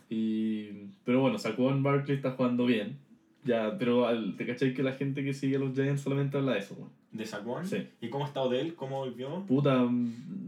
Y... 0.09 0.69
Pero 1.05 1.21
bueno, 1.21 1.37
Saquon 1.37 1.83
Barkley 1.83 2.17
está 2.17 2.31
jugando 2.31 2.65
bien. 2.65 2.97
Ya, 3.43 3.77
pero 3.77 4.07
al, 4.07 4.35
te 4.35 4.45
cachai 4.45 4.73
que 4.73 4.83
la 4.83 4.93
gente 4.93 5.23
que 5.23 5.33
sigue 5.33 5.55
a 5.57 5.59
los 5.59 5.73
Giants 5.73 6.01
solamente 6.01 6.37
habla 6.37 6.53
de 6.53 6.59
eso, 6.59 6.75
weón. 6.75 6.89
¿De 7.11 7.25
Saquon? 7.25 7.65
Sí. 7.65 7.87
¿Y 8.01 8.09
cómo 8.09 8.25
está 8.25 8.41
Odell? 8.41 8.75
¿Cómo 8.75 8.97
volvió? 8.97 9.45
Puta, 9.45 9.87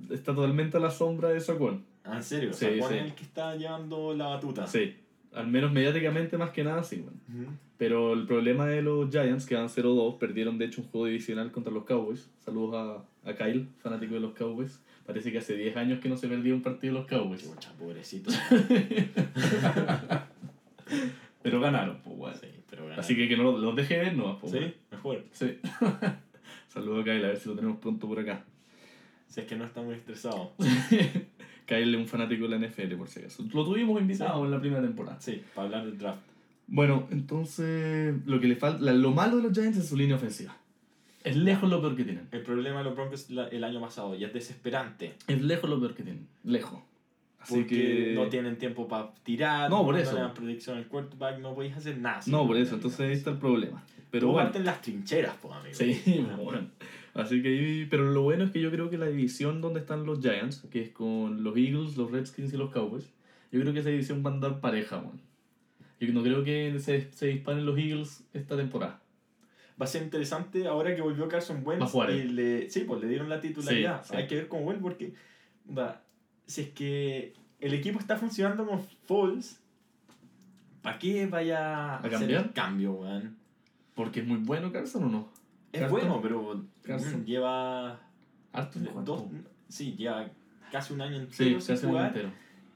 está 0.10 0.34
totalmente 0.36 0.78
a 0.78 0.80
la 0.80 0.92
sombra 0.92 1.30
de 1.30 1.40
Saquon. 1.40 1.86
Ah, 2.04 2.18
¿En 2.18 2.24
serio? 2.24 2.52
Sí, 2.52 2.66
Saquon 2.66 2.90
sí. 2.90 2.98
es 2.98 3.04
el 3.06 3.14
que 3.14 3.24
está 3.24 3.56
llevando 3.56 4.14
la 4.16 4.28
batuta. 4.28 4.68
Sí. 4.68 4.96
Al 5.34 5.48
menos 5.48 5.72
mediáticamente 5.72 6.38
más 6.38 6.50
que 6.50 6.64
nada, 6.64 6.84
sí, 6.84 7.02
weón. 7.02 7.60
Pero 7.80 8.14
el 8.14 8.28
problema 8.28 8.68
de 8.68 8.82
los 8.84 9.10
Giants, 9.10 9.46
que 9.48 9.56
van 9.56 9.70
0-2, 9.70 10.18
perdieron 10.20 10.58
de 10.60 10.66
hecho 10.66 10.82
un 10.82 10.88
juego 10.90 11.08
divisional 11.08 11.52
contra 11.52 11.74
los 11.74 11.86
Cowboys. 11.86 12.30
Saludos 12.46 12.76
a, 13.26 13.30
a 13.30 13.34
Kyle, 13.36 13.68
fanático 13.82 14.14
de 14.14 14.20
los 14.20 14.34
Cowboys. 14.34 14.80
Parece 15.08 15.32
que 15.32 15.40
hace 15.40 15.56
10 15.56 15.76
años 15.78 16.00
que 16.00 16.10
no 16.10 16.18
se 16.18 16.28
perdía 16.28 16.54
un 16.54 16.62
partido 16.62 16.94
de 16.94 17.00
los 17.00 17.08
Cowboys. 17.10 17.42
Chucha, 17.42 17.72
pobrecito. 17.80 18.30
Pero 21.42 21.60
ganaron, 21.62 21.98
pues, 22.04 22.16
weón. 22.18 22.36
sí, 22.36 22.48
pero 22.70 22.84
ganaron. 22.84 23.00
Así 23.00 23.16
que 23.16 23.28
que 23.30 23.38
no 23.38 23.44
los, 23.44 23.62
los 23.62 23.76
deje 23.76 23.98
ver, 23.98 24.16
no, 24.16 24.38
pues, 24.40 24.52
Sí, 24.52 24.58
weón. 24.60 24.74
mejor. 24.92 25.24
Sí. 25.32 25.58
Saludos 26.68 27.02
a 27.02 27.04
Kyle, 27.06 27.24
a 27.26 27.28
ver 27.30 27.38
si 27.38 27.48
lo 27.50 27.56
tenemos 27.56 27.78
pronto 27.80 28.08
por 28.08 28.20
acá. 28.20 28.44
Si 29.28 29.40
es 29.40 29.46
que 29.48 29.56
no 29.56 29.64
está 29.64 29.82
muy 29.82 29.96
estresado. 29.96 30.52
Kyle 31.66 31.94
es 31.96 32.00
un 32.00 32.08
fanático 32.08 32.48
de 32.48 32.60
la 32.60 32.68
NFL, 32.68 32.96
por 32.96 33.08
si 33.08 33.20
acaso. 33.20 33.44
Lo 33.54 33.64
tuvimos 33.64 34.02
invitado 34.02 34.40
Sí. 34.40 34.46
en 34.46 34.52
la 34.52 34.60
primera 34.60 34.82
temporada. 34.82 35.22
Sí, 35.22 35.42
para 35.56 35.66
hablar 35.68 35.86
del 35.86 35.98
draft. 35.98 36.20
Bueno, 36.72 37.08
entonces, 37.12 38.14
lo 38.26 38.40
que 38.40 38.48
le 38.48 38.56
falta, 38.56 38.92
lo 38.94 39.12
malo 39.12 39.38
de 39.38 39.44
los 39.44 39.54
Giants 39.54 39.78
es 39.78 39.88
su 39.90 39.98
línea 39.98 40.16
ofensiva. 40.16 40.56
Es 41.24 41.36
lejos 41.36 41.70
lo 41.70 41.82
peor 41.82 41.96
que 41.96 42.04
tienen. 42.06 42.28
El 42.32 42.44
problema 42.44 42.78
de 42.80 42.86
los 42.86 42.96
Broncos 42.96 43.28
el 43.30 43.64
año 43.64 43.82
pasado 43.82 44.16
y 44.16 44.24
es 44.24 44.32
desesperante. 44.34 45.16
Es 45.28 45.42
lejos 45.42 45.70
lo 45.70 45.80
peor 45.80 45.94
que 45.96 46.04
tienen. 46.04 46.28
Lejos. 46.44 46.80
Así 47.40 47.56
Porque 47.56 47.76
que. 47.76 48.14
no 48.16 48.28
tienen 48.28 48.58
tiempo 48.58 48.88
para 48.88 49.14
tirar, 49.24 49.70
No, 49.70 49.84
por 49.84 49.98
eso. 49.98 50.12
no 50.12 50.18
le 50.18 50.24
dan 50.24 50.34
protección 50.34 50.78
al 50.78 50.88
quarterback, 50.88 51.40
no 51.40 51.56
podéis 51.56 51.76
hacer 51.76 51.98
nada. 51.98 52.22
No, 52.28 52.46
por 52.46 52.58
eso, 52.58 52.76
entonces 52.76 53.00
ahí 53.00 53.12
está 53.14 53.32
el 53.32 53.38
problema. 53.38 53.84
Pero 54.12 54.28
Tú 54.28 54.34
bueno. 54.34 54.48
parten 54.48 54.66
las 54.66 54.82
trincheras, 54.82 55.36
pues, 55.42 55.54
amigo. 55.56 55.76
Sí, 55.76 56.26
bueno. 56.44 56.68
Así 57.14 57.42
que 57.42 57.48
ahí, 57.50 57.88
pero 57.90 58.12
lo 58.12 58.22
bueno 58.24 58.44
es 58.44 58.52
que 58.52 58.62
yo 58.62 58.72
creo 58.72 58.90
que 58.90 58.98
la 58.98 59.08
división 59.08 59.62
donde 59.62 59.80
están 59.80 60.06
los 60.06 60.20
Giants, 60.22 60.66
que 60.72 60.82
es 60.82 60.90
con 60.90 61.44
los 61.44 61.56
Eagles, 61.58 61.98
los 61.98 62.12
Redskins 62.12 62.54
y 62.54 62.58
los 62.58 62.72
Cowboys, 62.72 63.06
yo 63.52 63.60
creo 63.62 63.74
que 63.74 63.80
esa 63.80 63.90
división 63.90 64.24
va 64.26 64.30
a 64.32 64.34
andar 64.34 64.60
pareja, 64.62 64.98
man. 65.02 65.20
Yo 66.00 66.14
no 66.14 66.24
creo 66.24 66.44
que 66.44 66.80
se, 66.80 67.12
se 67.12 67.28
disparen 67.28 67.66
los 67.66 67.78
Eagles 67.78 68.24
esta 68.34 68.56
temporada. 68.56 69.02
Va 69.80 69.86
a 69.86 69.88
ser 69.88 70.04
interesante 70.04 70.68
ahora 70.68 70.96
que 70.96 71.02
volvió 71.02 71.28
Carson 71.28 71.62
Wentz. 71.66 71.94
Y 72.10 72.24
le, 72.24 72.70
sí, 72.70 72.82
pues 72.82 73.02
le 73.02 73.08
dieron 73.08 73.30
la 73.30 73.40
titularidad. 73.40 74.04
Sí, 74.04 74.10
sí. 74.12 74.16
Hay 74.18 74.28
que 74.28 74.36
ver 74.36 74.48
cómo 74.48 74.64
vuelve 74.64 74.82
porque 74.82 75.14
va, 75.78 76.02
si 76.46 76.62
es 76.62 76.70
que 76.70 77.34
el 77.60 77.74
equipo 77.74 78.00
está 78.00 78.18
funcionando 78.18 78.66
con 78.66 78.82
Falls, 79.08 79.62
¿para 80.82 80.98
qué 81.00 81.26
vaya 81.28 81.96
a, 81.96 81.98
hacer 81.98 82.12
cambiar? 82.12 82.44
el 82.46 82.54
cambio, 82.54 82.92
weón? 82.94 83.38
Porque 83.96 84.22
es 84.22 84.28
muy 84.28 84.38
bueno 84.38 84.72
Carson 84.72 85.04
o 85.04 85.10
no. 85.10 85.30
Es 85.72 85.82
Carson- 85.82 85.92
bueno, 85.92 86.20
pero 86.22 86.66
Carson. 86.84 87.26
lleva 87.26 88.00
Harto 88.52 88.80
dos, 89.06 89.26
sí, 89.68 89.96
lleva 89.98 90.30
casi 90.72 90.94
un 90.94 91.02
año 91.02 91.18
Sí, 91.30 91.44
entero 91.44 91.62
sin 91.62 91.76
casi 91.76 91.86
un 91.86 91.92
año 91.92 91.98
jugar 92.00 92.08
entero. 92.08 92.32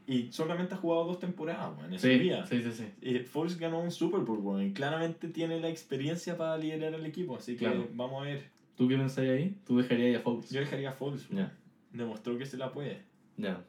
Y 0.06 0.32
solamente 0.32 0.74
ha 0.76 0.78
jugado 0.78 1.06
dos 1.06 1.20
temporadas, 1.20 1.78
weón, 1.78 1.94
en 1.94 2.00
su 2.00 2.08
Sí, 2.08 2.18
vida. 2.20 2.46
sí, 2.46 2.62
sí, 2.62 2.72
sí. 2.72 2.88
Eh, 3.02 3.20
Foles 3.24 3.58
ganó 3.58 3.80
un 3.80 3.92
Super 3.92 4.20
Bowl, 4.22 4.39
weón, 4.39 4.63
y 4.68 4.74
claramente 4.74 5.30
tiene 5.30 5.60
la 5.60 5.70
experiencia 5.70 6.38
para 6.38 6.58
liderar 6.58 6.94
al 6.96 7.06
equipo, 7.06 7.36
así 7.38 7.54
que 7.54 7.66
Claro. 7.66 7.88
vamos 7.94 8.22
a 8.22 8.26
ver. 8.26 8.50
¿Tú 8.76 8.88
qué 8.88 8.98
pensáis 8.98 9.30
ahí? 9.30 9.58
¿Tú 9.66 9.78
dejarías 9.78 10.20
a 10.20 10.24
Foles? 10.24 10.50
Yo 10.50 10.60
dejaría 10.60 10.89
a 10.89 10.94
Foles, 10.94 11.30
weón. 11.30 11.46
Ya. 11.48 11.54
demostró 11.92 12.38
que 12.38 12.46
se 12.46 12.58
la 12.58 12.72
puede. 12.72 13.04
Ya. 13.38 13.63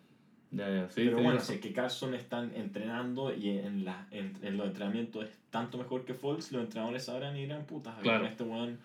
Ya, 0.50 0.68
ya. 0.70 0.88
Sí, 0.88 1.02
Pero 1.04 1.16
bueno, 1.22 1.38
es 1.38 1.50
que 1.50 1.72
Carson 1.72 2.14
están 2.14 2.52
entrenando 2.54 3.34
y 3.34 3.50
en, 3.50 3.84
la, 3.84 4.06
en, 4.12 4.32
en 4.42 4.56
los 4.56 4.66
entrenamientos 4.68 5.24
es 5.24 5.30
tanto 5.50 5.78
mejor 5.78 6.04
que 6.04 6.14
Foles, 6.14 6.50
los 6.52 6.62
entrenadores 6.64 7.04
sabrán 7.04 7.36
y 7.36 7.40
dirán, 7.42 7.64
putas, 7.66 7.94
Claro. 8.00 8.20
con 8.20 8.28
este 8.28 8.44
weón 8.44 8.78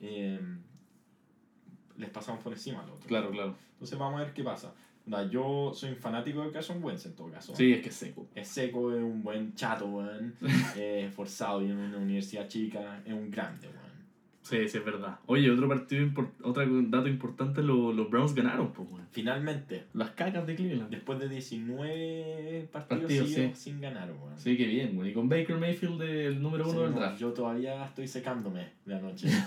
eh, 0.00 0.38
les 1.96 2.10
pasamos 2.10 2.42
por 2.42 2.52
encima 2.52 2.82
al 2.82 2.90
otro. 2.90 3.06
Claro, 3.08 3.30
claro. 3.30 3.56
Entonces 3.72 3.98
vamos 3.98 4.20
a 4.20 4.24
ver 4.24 4.34
qué 4.34 4.42
pasa. 4.42 4.74
Onda, 5.06 5.28
yo 5.30 5.72
soy 5.74 5.90
un 5.90 5.96
fanático 5.96 6.42
de 6.42 6.50
Carson 6.50 6.82
Wentz 6.82 7.04
en 7.06 7.14
todo 7.14 7.30
caso. 7.30 7.54
Sí, 7.54 7.72
es 7.72 7.82
que 7.82 7.90
es 7.90 7.94
seco. 7.94 8.26
Es 8.34 8.48
seco, 8.48 8.94
es 8.94 9.02
un 9.02 9.22
buen 9.22 9.54
chato, 9.54 9.86
weón. 9.86 10.34
es 10.76 11.12
forzado 11.12 11.60
y 11.62 11.66
en 11.66 11.76
una 11.76 11.98
universidad 11.98 12.48
chica, 12.48 13.02
es 13.04 13.12
un 13.12 13.30
grande, 13.30 13.66
weón. 13.68 13.84
Sí, 14.42 14.68
sí, 14.68 14.76
es 14.78 14.84
verdad. 14.84 15.18
Oye, 15.26 15.50
otro 15.50 15.66
partido, 15.68 16.06
otro 16.42 16.66
dato 16.82 17.08
importante, 17.08 17.62
lo- 17.62 17.94
los 17.94 18.10
Browns 18.10 18.34
ganaron, 18.34 18.72
pues, 18.72 18.88
weón. 18.90 19.06
Finalmente, 19.10 19.84
Las 19.94 20.10
cacas 20.10 20.46
de 20.46 20.54
Cleveland. 20.54 20.90
después 20.90 21.18
de 21.18 21.28
19 21.30 22.68
partidos, 22.72 23.02
Partidos, 23.02 23.28
seguidos 23.28 23.58
sí. 23.58 23.70
sin 23.70 23.80
ganar, 23.80 24.10
weón. 24.10 24.38
Sí, 24.38 24.56
qué 24.56 24.66
bien, 24.66 24.96
güey. 24.96 25.10
Y 25.10 25.14
con 25.14 25.28
Baker 25.28 25.56
Mayfield, 25.56 26.02
el 26.02 26.42
número 26.42 26.64
uno 26.64 26.72
Sí, 26.74 26.78
del 26.84 26.90
no, 26.94 26.98
draft. 27.00 27.18
Yo 27.20 27.32
todavía 27.32 27.84
estoy 27.86 28.06
secándome 28.08 28.68
de 28.84 28.94
anoche. 28.94 29.28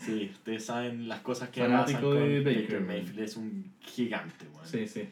sí, 0.00 0.30
ustedes 0.32 0.64
saben 0.64 1.08
las 1.08 1.20
cosas 1.20 1.50
que 1.50 1.60
Fanático 1.60 1.98
pasan 1.98 2.02
con 2.02 2.28
de 2.28 2.40
Baker, 2.40 2.62
Baker, 2.62 2.80
Mayfield. 2.80 3.20
Es 3.20 3.36
un 3.36 3.72
gigante, 3.80 4.46
weón. 4.54 4.66
Sí, 4.66 4.86
sí. 4.86 5.08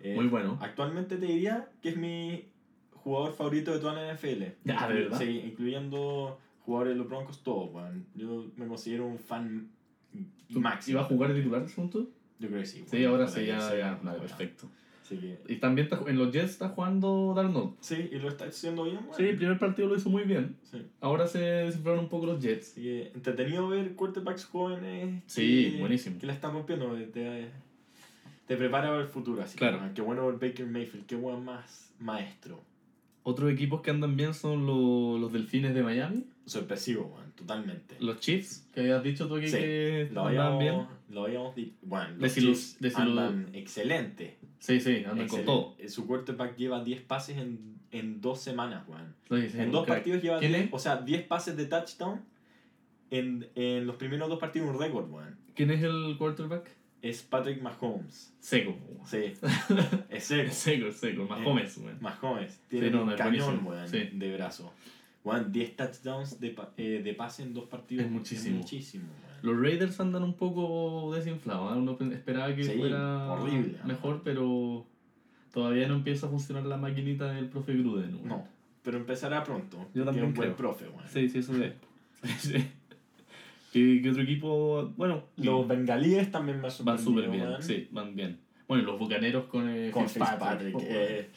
Eh, 0.00 0.14
Muy 0.14 0.26
bueno. 0.26 0.58
Actualmente 0.60 1.16
te 1.16 1.26
diría 1.26 1.68
que 1.80 1.90
es 1.90 1.96
mi 1.96 2.44
jugador 2.92 3.32
favorito 3.32 3.72
de 3.72 3.78
toda 3.78 3.94
la 3.94 4.14
NFL. 4.14 4.42
Ya, 4.64 4.86
¿de 4.88 4.94
verdad? 4.94 5.18
Sí, 5.18 5.42
incluyendo 5.44 6.38
jugadores 6.64 6.94
de 6.94 6.98
los 6.98 7.08
Broncos, 7.08 7.42
todos, 7.42 7.72
weón. 7.72 8.06
Yo 8.14 8.46
me 8.56 8.66
considero 8.66 9.06
un 9.06 9.18
fan 9.18 9.70
¿Tú 10.52 10.60
máximo. 10.60 10.98
¿Iba 10.98 11.02
a 11.02 11.04
jugar 11.04 11.32
de 11.32 11.40
titular, 11.40 11.64
punto? 11.66 12.08
Yo 12.38 12.48
creo 12.48 12.60
que 12.60 12.66
sí. 12.66 12.84
Sí, 12.86 12.96
weón. 12.98 13.12
ahora 13.12 13.28
sí, 13.28 13.46
ya, 13.46 13.76
ya. 13.76 13.98
Vale, 14.02 14.20
perfecto. 14.20 14.68
Así 15.04 15.18
que, 15.18 15.38
Y 15.52 15.56
también 15.56 15.86
está, 15.86 16.00
en 16.08 16.16
los 16.16 16.32
Jets 16.32 16.52
está 16.52 16.70
jugando 16.70 17.34
Darnold. 17.36 17.74
sí, 17.80 18.08
y 18.10 18.16
lo 18.18 18.28
está 18.28 18.46
haciendo 18.46 18.84
bien, 18.84 18.96
weón. 19.02 19.14
Sí, 19.14 19.22
el 19.24 19.36
primer 19.36 19.58
partido 19.58 19.86
lo 19.88 19.96
hizo 19.96 20.08
muy 20.08 20.22
bien. 20.24 20.56
Sí. 20.62 20.82
Ahora 21.00 21.26
se 21.26 21.38
desinflaron 21.40 22.00
un 22.04 22.08
poco 22.08 22.24
los 22.26 22.40
Jets. 22.42 22.70
Así 22.72 22.82
que 22.82 23.12
entretenido 23.14 23.68
ver 23.68 23.94
quarterbacks 23.94 24.46
jóvenes 24.46 25.22
Sí, 25.26 25.72
que, 25.74 25.78
buenísimo. 25.80 26.18
que 26.18 26.26
la 26.26 26.32
están 26.32 26.52
rompiendo. 26.54 26.94
Te, 27.12 27.50
te 28.46 28.56
prepara 28.56 28.88
para 28.88 29.02
el 29.02 29.08
futuro. 29.08 29.42
Así 29.42 29.58
Claro. 29.58 29.78
que, 29.78 29.84
ah, 29.84 29.92
qué 29.94 30.00
bueno 30.02 30.26
ver 30.26 30.38
Baker 30.50 30.66
Mayfield, 30.66 31.04
qué 31.06 31.16
buen 31.16 31.44
más 31.44 31.92
maestro. 32.00 32.62
Otros 33.24 33.50
equipos 33.52 33.80
que 33.82 33.90
andan 33.90 34.16
bien 34.16 34.32
son 34.34 34.66
los, 34.66 35.20
los 35.20 35.32
Delfines 35.32 35.74
de 35.74 35.82
Miami. 35.82 36.24
Sorpresivo, 36.46 37.10
weón, 37.14 37.32
totalmente. 37.32 37.96
Los 38.00 38.20
Chiefs, 38.20 38.68
que 38.74 38.80
habías 38.80 39.02
dicho 39.02 39.26
tú 39.28 39.36
aquí 39.36 39.48
Sí, 39.48 39.56
que 39.56 40.08
Lo 40.12 40.26
andaban 40.26 40.58
bien. 40.58 40.86
lo 41.10 41.24
habíamos 41.24 41.54
dicho. 41.56 41.74
Bueno, 41.82 42.08
los 42.18 42.34
Chiefs 42.34 42.76
andan 42.96 43.48
excelente. 43.54 44.36
Sí, 44.64 44.80
sí, 44.80 45.04
andan 45.06 45.28
con 45.28 45.44
todo. 45.44 45.76
Eh, 45.78 45.90
Su 45.90 46.06
quarterback 46.06 46.56
lleva 46.56 46.82
10 46.82 47.02
pases 47.02 47.36
en, 47.36 47.78
en 47.90 48.22
dos 48.22 48.40
semanas, 48.40 48.88
weón. 48.88 49.14
Sí, 49.28 49.50
sí, 49.50 49.60
en 49.60 49.70
dos 49.70 49.84
crack. 49.84 49.98
partidos 49.98 50.22
lleva 50.22 50.38
¿Quién 50.38 50.52
10, 50.52 50.64
es? 50.64 50.70
o 50.72 50.78
sea, 50.78 50.96
10 51.02 51.22
pases 51.24 51.54
de 51.58 51.66
touchdown. 51.66 52.22
En, 53.10 53.46
en 53.54 53.86
los 53.86 53.96
primeros 53.96 54.30
dos 54.30 54.38
partidos 54.38 54.70
un 54.70 54.80
récord, 54.80 55.10
weón. 55.10 55.36
¿Quién 55.54 55.70
es 55.70 55.82
el 55.82 56.16
quarterback? 56.16 56.66
Es 57.02 57.20
Patrick 57.20 57.60
Mahomes. 57.60 58.34
Seco. 58.40 58.74
Sí. 59.04 59.34
es 60.08 60.24
seco. 60.24 60.48
Es 60.48 60.54
seco, 60.54 60.86
es 60.86 60.96
seco. 60.96 61.26
Mahomes, 61.26 61.78
güey. 61.82 61.94
Mahomes. 62.00 62.58
Tiene 62.66 62.90
no, 62.90 63.02
un 63.04 63.14
cañón, 63.16 63.66
weón, 63.66 63.86
sí. 63.86 64.08
de 64.14 64.32
brazo. 64.34 64.72
Weón, 65.24 65.50
10 65.52 65.76
touchdowns 65.76 66.38
de, 66.38 66.54
eh, 66.76 67.00
de 67.02 67.14
pase 67.14 67.42
en 67.42 67.54
dos 67.54 67.64
partidos. 67.64 68.04
Es 68.04 68.10
muchísimo. 68.10 68.58
muchísimo, 68.58 69.04
weón. 69.04 69.34
Los 69.56 69.62
Raiders 69.62 69.98
andan 70.00 70.22
un 70.22 70.34
poco 70.34 71.12
desinflados. 71.14 71.74
¿eh? 71.74 71.78
Uno 71.78 71.96
pe- 71.96 72.12
esperaba 72.14 72.54
que 72.54 72.62
Sí, 72.64 72.72
fuera 72.78 73.30
horrible, 73.32 73.78
¿no? 73.82 73.88
mejor, 73.88 74.20
pero 74.22 74.86
todavía 75.52 75.88
no 75.88 75.94
empieza 75.94 76.26
a 76.26 76.30
funcionar 76.30 76.64
la 76.66 76.76
maquinita 76.76 77.32
del 77.32 77.48
profe 77.48 77.74
Gruden. 77.74 78.20
No, 78.26 78.46
pero 78.82 78.98
empezará 78.98 79.42
pronto. 79.44 79.86
Yo 79.94 80.04
también 80.04 80.26
un 80.26 80.34
buen 80.34 80.54
profe, 80.54 80.86
weón. 80.88 81.08
Sí, 81.08 81.28
sí, 81.28 81.38
eso 81.38 81.54
es. 81.62 81.72
¿Qué, 83.72 84.00
qué 84.02 84.10
otro 84.10 84.22
equipo? 84.22 84.92
Bueno, 84.96 85.24
Los 85.36 85.66
bengalíes 85.66 86.30
también 86.30 86.62
van 86.62 86.98
súper 86.98 87.28
bien. 87.30 87.42
weón. 87.44 87.62
Sí, 87.62 87.88
van 87.90 88.14
bien. 88.14 88.38
Bueno, 88.68 88.84
los 88.84 88.98
bucaneros 88.98 89.44
con, 89.46 89.68
eh, 89.68 89.90
Con 89.90 90.08
Fitzpatrick. 90.08 90.72
Fitzpatrick. 90.72 90.76
Oh, 90.76 90.80
eh, 90.82 91.28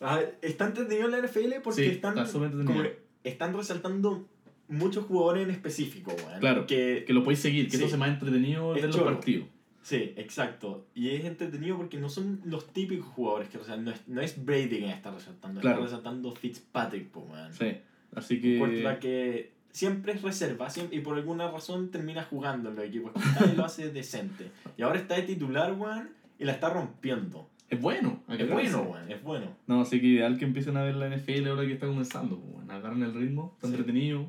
a 0.00 0.16
ver, 0.16 0.38
está 0.42 0.66
entretenido 0.66 1.06
en 1.06 1.12
la 1.12 1.18
NFL 1.26 1.54
porque 1.64 1.84
Sí, 1.84 1.90
están, 1.90 2.16
está 2.18 2.30
súper 2.30 2.50
como 2.50 2.82
están 3.28 3.54
resaltando 3.54 4.26
muchos 4.68 5.04
jugadores 5.06 5.44
en 5.44 5.50
específico, 5.50 6.12
weón. 6.26 6.40
Claro, 6.40 6.66
Que, 6.66 7.04
Que 7.06 7.12
lo 7.12 7.22
podéis 7.22 7.40
seguir, 7.40 7.66
que 7.66 7.72
Sí. 7.72 7.76
eso 7.78 7.86
hace 7.86 7.96
más 7.96 8.08
entretenido 8.10 8.70
ver 8.70 8.84
los 8.86 8.96
partidos. 8.98 9.48
Sí, 9.82 10.12
exacto. 10.16 10.86
Y 10.94 11.10
es 11.10 11.24
entretenido 11.24 11.76
porque 11.76 11.96
no 11.98 12.08
son 12.08 12.40
los 12.44 12.66
típicos 12.72 13.06
jugadores 13.06 13.48
que 13.48 13.58
resaltan. 13.58 13.84
No 13.84 13.90
es, 13.92 14.08
no 14.08 14.20
es 14.20 14.44
Brady 14.44 14.68
quien 14.78 14.90
está 14.90 15.12
resaltando, 15.12 15.60
Claro. 15.60 15.76
está 15.84 15.86
resaltando 15.90 16.34
Fitzpatrick, 16.34 17.08
po, 17.10 17.20
weón. 17.20 17.52
Sí. 17.52 17.76
Así 18.14 18.34
Un 18.36 18.40
que. 18.42 18.58
quarterback 18.58 18.98
que 18.98 19.52
siempre 19.70 20.12
es 20.14 20.22
reserva 20.22 20.70
siempre, 20.70 20.96
y 20.96 21.00
por 21.02 21.16
alguna 21.16 21.48
razón 21.50 21.90
termina 21.92 22.24
jugando 22.24 22.70
en 22.70 22.76
los 22.76 22.84
equipos 22.86 23.12
que 23.12 23.20
está 23.20 23.46
y 23.52 23.56
lo 23.56 23.64
hace 23.64 23.92
decente. 23.92 24.50
Y 24.76 24.82
ahora 24.82 24.98
está 24.98 25.14
de 25.14 25.22
titular, 25.22 25.72
weón, 25.74 26.10
y 26.38 26.44
la 26.44 26.52
está 26.52 26.68
rompiendo. 26.70 27.48
Es 27.68 27.80
bueno. 27.80 28.20
Es 28.28 28.48
bueno, 28.50 28.96
es 29.08 29.22
bueno. 29.22 29.46
No, 29.66 29.80
así 29.80 30.00
que 30.00 30.06
ideal 30.06 30.38
que 30.38 30.44
empiecen 30.44 30.76
a 30.76 30.82
ver 30.84 30.94
la 30.96 31.08
NFL 31.08 31.48
ahora 31.48 31.66
que 31.66 31.72
está 31.72 31.86
comenzando. 31.86 32.38
pues, 32.38 32.52
Bueno, 32.54 32.72
agarran 32.72 33.02
el 33.02 33.12
ritmo, 33.14 33.52
está 33.56 33.66
Sí. 33.68 33.74
entretenido. 33.74 34.26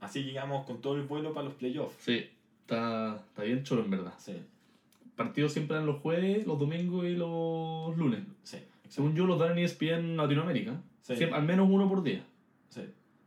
Así 0.00 0.22
llegamos 0.24 0.66
con 0.66 0.80
todo 0.80 0.96
el 0.96 1.02
vuelo 1.02 1.32
para 1.32 1.44
los 1.46 1.54
playoffs. 1.54 1.94
Sí, 2.00 2.24
está, 2.62 3.16
está 3.16 3.42
bien 3.44 3.62
choro 3.62 3.84
en 3.84 3.90
verdad. 3.90 4.14
Sí, 4.18 4.32
Partidos 5.14 5.52
siempre 5.52 5.76
eran 5.76 5.86
los 5.86 6.00
jueves, 6.00 6.46
los 6.46 6.58
domingos 6.58 7.04
y 7.04 7.14
los 7.14 7.96
lunes. 7.96 8.20
sí, 8.42 8.58
Según 8.88 9.14
yo, 9.14 9.26
los 9.26 9.38
dan 9.38 9.52
en 9.52 9.58
ESPN 9.64 9.94
en 10.00 10.16
Latinoamérica. 10.16 10.80
Sí. 11.02 11.14
Siem- 11.14 11.32
al 11.32 11.44
menos 11.44 11.68
uno 11.70 11.88
por 11.88 12.02
día. 12.02 12.24
sí. 12.70 12.82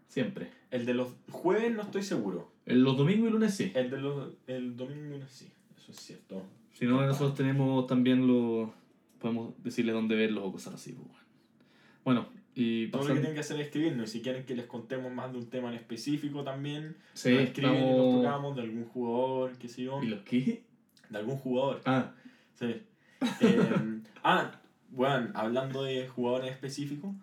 Siempre. 0.08 0.50
El 0.72 0.86
de 0.86 0.94
los 0.94 1.08
jueves 1.32 1.74
no 1.76 1.82
estoy 1.84 2.04
seguro. 2.04 2.52
En 2.66 2.84
los 2.84 2.96
domingos 2.98 3.30
y 3.30 3.32
lunes 3.32 3.56
sí. 3.56 3.72
El 3.76 3.90
de 3.90 3.98
los 4.00 4.34
el 4.48 4.76
domingo 4.76 5.18
no 5.18 5.28
sí, 5.28 5.48
eso 5.78 5.92
es 5.92 5.98
cierto. 6.00 6.44
Si 6.74 6.86
no, 6.86 7.02
nosotros 7.06 7.36
tenemos 7.36 7.86
también 7.88 8.28
los. 8.28 8.70
Podemos 9.24 9.54
decirle 9.64 9.94
dónde 9.94 10.16
verlos 10.18 10.44
o 10.46 10.52
cosas 10.52 10.74
así. 10.74 10.92
pues, 10.92 11.08
bueno. 11.08 11.24
Bueno, 12.04 12.28
y 12.56 12.88
Todo 12.88 13.04
lo 13.04 13.08
que 13.08 13.14
tienen 13.22 13.34
que 13.34 13.40
hacer 13.40 13.58
es 13.62 13.68
escribirnos. 13.68 14.10
Y 14.10 14.18
si 14.18 14.22
quieren 14.22 14.46
que 14.46 14.54
les 14.54 14.66
contemos 14.66 15.12
más 15.14 15.32
de 15.32 15.38
un 15.38 15.50
tema 15.50 15.70
en 15.70 15.76
específico 15.76 16.44
también, 16.44 16.98
Sí, 17.14 17.32
nos 17.32 17.44
escriben 17.44 17.74
y 17.74 17.80
nos 17.80 17.90
estamos- 17.90 18.22
tocamos 18.22 18.56
de 18.58 18.62
algún 18.64 18.86
jugador, 18.86 19.58
qué 19.58 19.70
sé 19.70 19.84
yo. 19.84 20.04
¿Y 20.04 20.08
los 20.08 20.20
qué? 20.24 20.64
De 21.10 21.18
algún 21.18 21.38
jugador. 21.38 21.80
Ah, 21.86 22.12
Sí. 22.54 22.66
Eh, 22.66 22.82
ah, 24.24 24.52
bueno, 24.92 25.30
hablando 25.34 25.84
de 25.84 26.08
jugadores 26.10 26.52
específicos, 26.52 27.16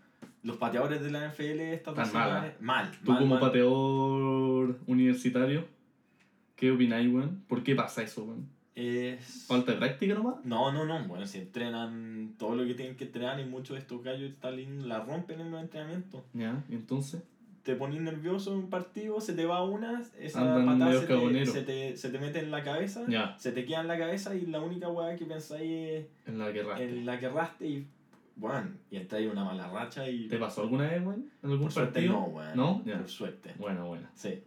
los 0.42 0.56
pateadores 0.56 1.02
de 1.02 1.10
la 1.10 1.26
NFL 1.26 1.60
Están 1.74 1.94
mal, 2.14 2.54
mal. 2.60 2.90
tú 3.04 3.10
mal, 3.12 3.20
como 3.20 3.34
mal. 3.34 3.40
pateador 3.40 4.78
universitario, 4.86 5.66
¿qué 6.56 6.70
opináis, 6.72 7.12
weón? 7.12 7.44
¿Por 7.46 7.62
qué 7.62 7.74
pasa 7.76 8.02
eso, 8.02 8.24
weón? 8.24 8.48
Es... 8.74 9.46
¿Falta 9.48 9.72
de 9.72 9.78
práctica 9.78 10.14
nomás? 10.14 10.44
No, 10.44 10.72
no, 10.72 10.85
no. 10.85 11.06
Bueno, 11.06 11.26
se 11.26 11.42
entrenan 11.42 12.35
todo 12.38 12.54
lo 12.54 12.64
que 12.66 12.74
tienen 12.74 12.96
que 12.96 13.04
entrenar 13.04 13.40
y 13.40 13.44
muchos 13.44 13.74
de 13.74 13.80
estos 13.80 14.02
gallos 14.02 14.30
Stalin 14.33 14.88
la 14.88 15.00
rompen 15.00 15.40
en 15.40 15.50
los 15.50 15.61
entrenamientos. 15.61 16.22
Ya, 16.33 16.62
¿y 16.68 16.74
entonces. 16.74 17.22
Te 17.62 17.74
pones 17.76 18.00
nervioso 18.00 18.52
en 18.52 18.59
un 18.61 18.70
partido, 18.70 19.20
se 19.20 19.35
te 19.35 19.44
va 19.44 19.62
una, 19.64 20.02
esa 20.18 20.40
Andan 20.40 20.78
patada 20.78 20.98
se 20.98 21.06
te, 21.06 21.46
se, 21.46 21.62
te, 21.62 21.96
se 21.96 22.09
te 22.09 22.18
mete 22.18 22.38
en 22.38 22.50
la 22.50 22.62
cabeza, 22.62 23.02
Ya, 23.06 23.37
se 23.38 23.52
te 23.52 23.66
queda 23.66 23.83
en 23.83 23.88
la 23.88 23.98
cabeza 23.98 24.35
y 24.35 24.46
la 24.46 24.62
única 24.62 24.88
weá 24.88 25.14
que 25.14 25.26
pensáis 25.26 25.70
es 25.70 26.06
en 26.26 26.38
la 26.38 26.50
que 26.54 26.62
raste. 26.62 26.85
en 26.85 27.04
la 27.04 27.20
que 27.20 27.26
erraste 27.26 27.68
y, 27.68 27.87
bueno, 28.37 28.70
y 28.90 28.96
entráis 28.96 29.26
en 29.26 29.33
una 29.33 29.44
mala 29.44 29.68
racha 29.68 30.09
y... 30.09 30.26
¿Te 30.28 30.38
pasó 30.38 30.62
alguna 30.62 30.88
vez, 30.88 31.02
weón? 31.04 31.30
¿En 31.42 31.50
algún 31.50 31.66
Por 31.66 31.72
suerte 31.72 31.92
partido? 31.92 32.12
no, 32.14 32.24
weón. 32.28 32.56
¿No? 32.56 32.83
Ya. 32.87 32.96
Por 32.98 33.09
suerte. 33.11 33.54
Bueno, 33.59 33.87
bueno. 33.87 34.09
Sí. 34.14 34.42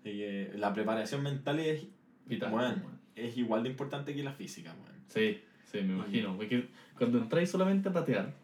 Así 0.00 0.10
que 0.16 0.52
la 0.56 0.72
preparación 0.72 1.22
mental 1.22 1.58
es, 1.60 1.86
Vital, 2.24 2.52
Bueno. 2.52 2.99
Es 3.16 3.36
igual 3.36 3.62
de 3.62 3.70
importante 3.70 4.14
que 4.14 4.22
la 4.22 4.32
física, 4.32 4.74
weón. 4.74 5.00
Sí, 5.08 5.40
sí, 5.70 5.78
me 5.82 5.94
imagino. 5.94 6.36
Porque 6.36 6.68
cuando 6.96 7.18
entráis 7.18 7.50
solamente 7.50 7.88
a 7.88 7.92
patear, 7.92 8.34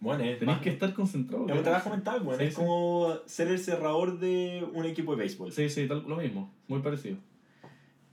Bueno, 0.00 0.24
es, 0.24 0.38
tenéis 0.38 0.56
más- 0.56 0.62
que 0.62 0.70
estar 0.70 0.92
concentrado. 0.94 1.46
es 1.48 1.56
un 1.56 1.62
trabajo 1.62 1.90
mental, 1.90 2.22
weón. 2.22 2.38
Sí, 2.38 2.44
es 2.44 2.54
sí. 2.54 2.60
como 2.60 3.16
ser 3.26 3.48
el 3.48 3.58
cerrador 3.58 4.18
de 4.18 4.66
un 4.72 4.84
equipo 4.84 5.12
de 5.12 5.18
béisbol. 5.18 5.52
Sí, 5.52 5.68
sí, 5.68 5.86
tal, 5.88 6.04
lo 6.06 6.16
mismo. 6.16 6.52
Muy 6.68 6.80
parecido. 6.80 7.16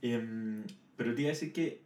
Em, 0.00 0.64
pero 0.96 1.14
te 1.14 1.22
iba 1.22 1.28
a 1.28 1.32
decir 1.34 1.52
que 1.52 1.82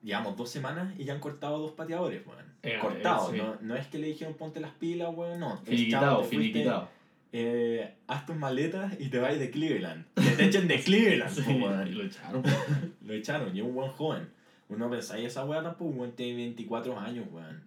Llevamos 0.00 0.36
dos 0.36 0.48
semanas 0.48 0.94
y 0.96 1.04
ya 1.04 1.14
han 1.14 1.20
cortado 1.20 1.58
dos 1.58 1.72
pateadores, 1.72 2.24
weón. 2.24 2.44
Eh, 2.62 2.78
cortado, 2.80 3.32
eh, 3.32 3.36
sí. 3.36 3.42
no, 3.42 3.56
no 3.60 3.74
es 3.74 3.88
que 3.88 3.98
le 3.98 4.06
dijeron 4.06 4.34
ponte 4.34 4.60
las 4.60 4.70
pilas, 4.70 5.12
weón, 5.12 5.40
no. 5.40 5.58
Finiquitado, 5.58 6.22
finiquitado. 6.22 6.88
Eh, 7.32 7.94
haz 8.06 8.26
tus 8.26 8.36
maletas 8.36 8.94
y 8.98 9.08
te 9.08 9.18
vas 9.18 9.38
de 9.38 9.50
Cleveland. 9.50 10.04
Que 10.14 10.30
te 10.30 10.44
echen 10.46 10.68
de 10.68 10.80
Cleveland, 10.82 11.30
Sí, 11.30 11.42
y 11.50 11.92
lo 11.94 12.04
echaron. 12.04 12.42
Lo 13.02 13.14
echaron, 13.14 13.56
y 13.56 13.60
un 13.60 13.74
buen 13.74 13.90
joven. 13.90 14.28
Uno 14.68 14.90
pensáis 14.90 15.26
esa 15.26 15.44
weá 15.44 15.62
tampoco, 15.62 15.90
weón 15.92 16.12
tiene 16.12 16.36
24 16.36 16.98
años, 16.98 17.26
weón. 17.30 17.62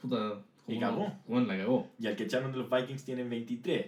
Puta. 0.00 0.42
Y 0.68 0.74
¿cómo 0.74 0.80
cagó. 0.80 1.12
Weón, 1.26 1.48
la 1.48 1.56
cagó. 1.56 1.88
Y 1.98 2.06
al 2.06 2.16
que 2.16 2.24
echaron 2.24 2.52
de 2.52 2.58
los 2.58 2.70
Vikings 2.70 3.04
tienen 3.04 3.28
23. 3.30 3.86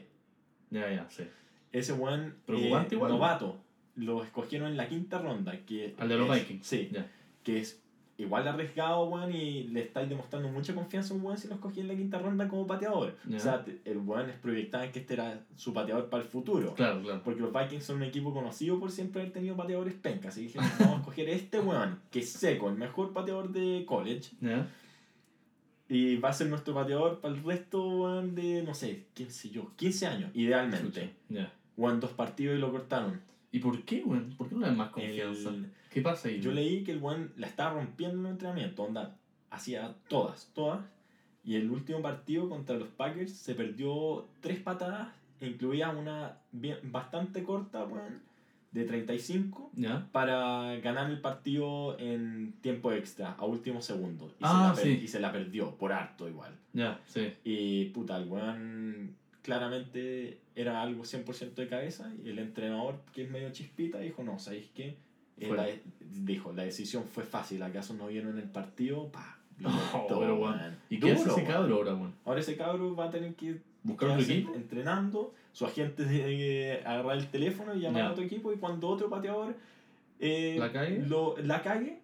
Ya, 0.71 0.91
ya, 0.91 1.07
sí. 1.11 1.25
Ese 1.73 1.93
weón, 1.93 2.37
Preocupante 2.47 2.95
eh, 2.95 2.99
novato, 2.99 3.61
lo 3.97 4.23
escogieron 4.25 4.69
en 4.71 4.77
la 4.77 4.89
quinta 4.89 5.19
ronda. 5.19 5.59
Que 5.67 5.95
Al 5.99 6.09
de 6.09 6.17
los 6.17 6.29
es- 6.31 6.43
Vikings. 6.43 6.67
Sí, 6.67 6.89
Ya. 6.93 7.07
que 7.43 7.61
es 7.61 7.83
igual 8.17 8.47
arriesgado, 8.47 9.05
weón, 9.05 9.33
y 9.35 9.65
le 9.65 9.83
estáis 9.83 10.09
demostrando 10.09 10.49
mucha 10.49 10.75
confianza 10.75 11.13
a 11.13 11.17
un 11.17 11.25
weón 11.25 11.39
si 11.39 11.49
lo 11.49 11.55
escogí 11.55 11.81
en 11.81 11.89
la 11.89 11.97
quinta 11.97 12.19
ronda 12.19 12.49
como 12.49 12.67
pateador. 12.67 13.17
Ya. 13.27 13.37
O 13.37 13.41
sea, 13.41 13.65
el 13.85 13.99
weón 13.99 14.31
es 14.31 14.37
proyectado 14.37 14.85
en 14.85 14.93
que 14.93 15.01
este 15.01 15.15
era 15.15 15.45
su 15.57 15.73
pateador 15.73 16.09
para 16.09 16.23
el 16.23 16.29
futuro. 16.29 16.75
Claro, 16.75 17.03
claro. 17.03 17.23
Porque 17.25 17.41
los 17.41 17.53
Vikings 17.53 17.85
son 17.85 17.97
un 17.97 18.05
equipo 18.05 18.33
conocido 18.33 18.79
por 18.79 18.91
siempre 18.91 19.23
haber 19.23 19.33
tenido 19.33 19.57
pateadores 19.57 19.95
pencas. 19.95 20.35
Así 20.35 20.49
que 20.49 20.59
vamos 20.59 20.81
a 20.81 20.97
escoger 20.97 21.29
este 21.29 21.61
weón, 21.61 22.01
que 22.11 22.21
es 22.21 22.31
seco, 22.31 22.69
el 22.69 22.77
mejor 22.77 23.13
pateador 23.13 23.51
de 23.51 23.85
college. 23.87 24.31
Ya. 24.41 24.69
Y 25.89 26.17
va 26.17 26.31
a 26.31 26.33
ser 26.33 26.47
nuestro 26.49 26.73
pateador 26.73 27.21
para 27.21 27.35
el 27.35 27.43
resto, 27.43 27.87
weón, 27.87 28.35
de, 28.35 28.63
no 28.63 28.75
sé, 28.75 29.07
quién 29.15 29.31
sé 29.31 29.51
yo, 29.51 29.73
15 29.77 30.07
años, 30.07 30.31
idealmente. 30.35 31.15
Ya. 31.29 31.53
Weón, 31.77 32.01
dos 32.01 32.13
partidos 32.13 32.57
y 32.57 32.61
lo 32.61 32.71
cortaron. 32.71 33.21
¿Y 33.55 33.61
por 33.61 33.83
qué, 33.85 34.03
weón? 34.05 34.35
¿Por 34.37 34.49
qué 34.49 34.55
no 34.57 34.63
le 34.63 34.67
dan 34.67 34.77
más 34.77 34.91
confianza? 34.91 35.51
El- 35.51 35.71
¿Qué 35.91 36.01
pasa 36.03 36.29
ahí? 36.29 36.41
Yo 36.41 36.51
leí 36.51 36.83
que 36.83 36.91
el 36.91 36.99
weón 36.99 37.33
la 37.37 37.47
estaba 37.47 37.75
rompiendo 37.75 38.19
en 38.19 38.27
el 38.27 38.33
entrenamiento, 38.33 38.83
onda, 38.83 39.17
hacía 39.51 39.95
todas, 40.09 40.51
todas. 40.55 40.81
Y 41.45 41.55
el 41.55 41.71
último 41.71 42.03
partido 42.03 42.49
contra 42.49 42.75
los 42.77 42.89
Packers 42.89 43.33
se 43.33 43.55
perdió 43.55 44.27
tres 44.41 44.59
patadas, 44.59 45.09
incluía 45.41 45.91
una 45.91 46.39
bien, 46.51 46.79
bastante 46.91 47.45
corta, 47.45 47.85
weón, 47.85 48.23
de 48.73 48.85
35, 48.87 49.71
Ya. 49.77 50.09
para 50.11 50.75
ganar 50.81 51.09
el 51.09 51.21
partido 51.21 51.97
en 52.01 52.55
tiempo 52.61 52.91
extra, 52.93 53.35
a 53.39 53.45
último 53.45 53.81
segundo. 53.81 54.27
Y, 54.41 54.43
Ah, 54.43 54.73
se, 54.75 54.89
la 54.89 54.97
sí. 54.97 55.01
y 55.05 55.07
se 55.07 55.21
la 55.21 55.31
perdió, 55.31 55.77
por 55.77 55.93
harto 55.93 56.29
igual. 56.29 56.57
Ya, 56.73 57.01
sí. 57.07 57.33
Y 57.45 57.85
puta, 57.91 58.17
el 58.17 58.27
weón 58.29 59.15
claramente 59.45 60.39
era 60.57 60.83
algo 60.83 61.05
100% 61.05 61.55
de 61.55 61.69
cabeza 61.69 62.11
y 62.25 62.31
el 62.31 62.39
entrenador, 62.39 63.01
que 63.13 63.25
es 63.25 63.31
medio 63.31 63.51
chispita, 63.53 63.99
dijo, 63.99 64.25
no, 64.25 64.39
¿sabéis 64.39 64.71
qué? 64.75 64.97
Eh, 65.39 65.53
la 65.55 65.67
dijo, 66.01 66.53
la 66.53 66.63
decisión 66.63 67.05
fue 67.05 67.25
fácil, 67.25 67.63
¿acaso 67.63 67.93
no 67.93 68.07
vieron 68.07 68.39
el 68.39 68.49
partido? 68.49 69.09
Pa, 69.13 69.39
lo 69.61 70.19
pero 70.19 70.37
weón. 70.37 70.79
¿Y 70.89 70.99
qué 70.99 71.13
hace 71.13 71.29
ese 71.29 71.45
cabro 71.45 71.77
ahora? 71.77 71.97
Ahora 72.25 72.41
ese 72.41 72.57
cabro 72.57 72.97
va 72.97 73.07
a 73.07 73.11
tener 73.11 73.35
que 73.35 73.61
¿Buscar 73.83 74.09
otro 74.09 74.19
quedarse 74.19 74.33
equipo? 74.33 74.55
entrenando, 74.55 75.35
su 75.53 75.67
agente 75.67 76.07
tiene 76.07 76.37
que 76.37 76.83
agarrar 76.85 77.19
el 77.19 77.29
teléfono 77.29 77.75
y 77.75 77.81
llamar 77.81 78.03
a 78.03 78.13
otro 78.13 78.25
equipo 78.25 78.51
y 78.51 78.57
cuando 78.57 78.89
otro 78.89 79.11
pateador 79.11 79.55
eh, 80.21 80.57
¿La 80.59 80.73
cague? 80.73 81.01
Lo, 81.01 81.37
la 81.37 81.61
cague, 81.61 81.99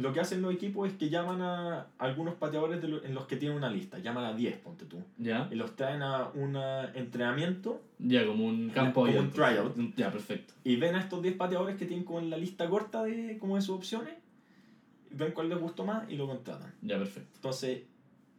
lo 0.00 0.12
que 0.12 0.20
hacen 0.20 0.42
los 0.42 0.52
equipos 0.54 0.88
es 0.88 0.94
que 0.94 1.08
llaman 1.10 1.40
a 1.42 1.86
algunos 1.98 2.34
pateadores 2.34 2.80
de 2.80 2.88
lo- 2.88 3.04
en 3.04 3.14
los 3.14 3.26
que 3.26 3.36
tienen 3.36 3.56
una 3.56 3.68
lista, 3.68 3.98
llaman 3.98 4.24
a 4.24 4.32
10, 4.34 4.56
ponte 4.58 4.84
tú 4.84 4.98
Ya. 5.18 5.48
y 5.50 5.54
los 5.56 5.74
traen 5.76 6.02
a 6.02 6.28
un 6.34 6.56
entrenamiento 6.94 7.82
Ya, 7.98 8.24
como 8.26 8.44
un 8.46 8.70
campo 8.70 9.04
Como 9.06 9.18
un 9.18 9.30
tryout. 9.30 9.74
Ya, 9.96 10.10
perfecto. 10.12 10.54
y 10.64 10.76
ven 10.76 10.94
a 10.94 11.00
estos 11.00 11.20
10 11.22 11.34
pateadores 11.36 11.76
que 11.76 11.86
tienen 11.86 12.04
como 12.04 12.20
en 12.20 12.30
la 12.30 12.36
lista 12.36 12.68
corta 12.68 13.02
de, 13.02 13.38
como 13.38 13.56
de 13.56 13.62
sus 13.62 13.76
opciones, 13.76 14.14
ven 15.10 15.32
cuál 15.32 15.48
les 15.48 15.58
gustó 15.58 15.84
más 15.84 16.08
y 16.10 16.16
lo 16.16 16.26
contratan. 16.26 16.72
Ya, 16.82 16.98
perfecto. 16.98 17.30
Entonces, 17.36 17.82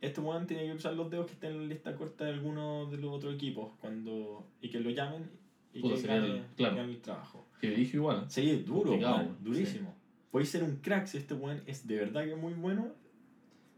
este 0.02 0.22
weón 0.22 0.48
tiene 0.48 0.64
que 0.66 0.74
usar 0.74 0.94
los 0.94 1.10
dedos 1.10 1.26
que 1.26 1.34
estén 1.34 1.52
en 1.52 1.58
la 1.64 1.66
lista 1.68 1.96
corta 1.96 2.24
de 2.26 2.32
alguno 2.32 2.86
de 2.86 2.98
los 2.98 3.12
otros 3.12 3.34
equipos 3.34 3.72
cuando 3.82 4.46
y 4.62 4.70
que 4.70 4.80
lo 4.80 4.90
llamen 4.92 5.30
y 5.74 5.82
que 5.82 6.02
gane, 6.08 6.28
el- 6.28 6.44
claro. 6.56 6.76
gane 6.78 6.92
el 6.94 7.02
trabajo. 7.02 7.46
Que 7.60 7.72
dije 7.72 7.98
igual. 7.98 8.20
¿eh? 8.20 8.26
Sí, 8.30 8.64
duro, 8.66 8.84
Complicado, 8.92 9.16
weón, 9.18 9.38
weón, 9.44 9.99
Puede 10.32 10.46
ser 10.46 10.64
un 10.64 10.78
crack 10.78 11.08
si 11.08 11.18
este 11.18 11.34
weón 11.34 11.62
es 11.66 11.88
de 11.88 11.96
verdad 11.96 12.26
que 12.26 12.36
muy 12.36 12.54
bueno. 12.54 12.88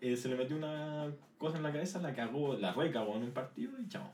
eh, 0.02 0.18
se 0.18 0.28
le 0.30 0.36
metió 0.36 0.56
una 0.58 1.12
cosa 1.38 1.58
en 1.58 1.64
la 1.64 1.72
cabeza, 1.72 2.02
la 2.02 2.14
cagó, 2.16 2.56
la 2.56 2.74
recagó 2.74 3.16
en 3.18 3.24
un 3.24 3.32
partido 3.32 3.72
y 3.80 3.88
chao. 3.88 4.10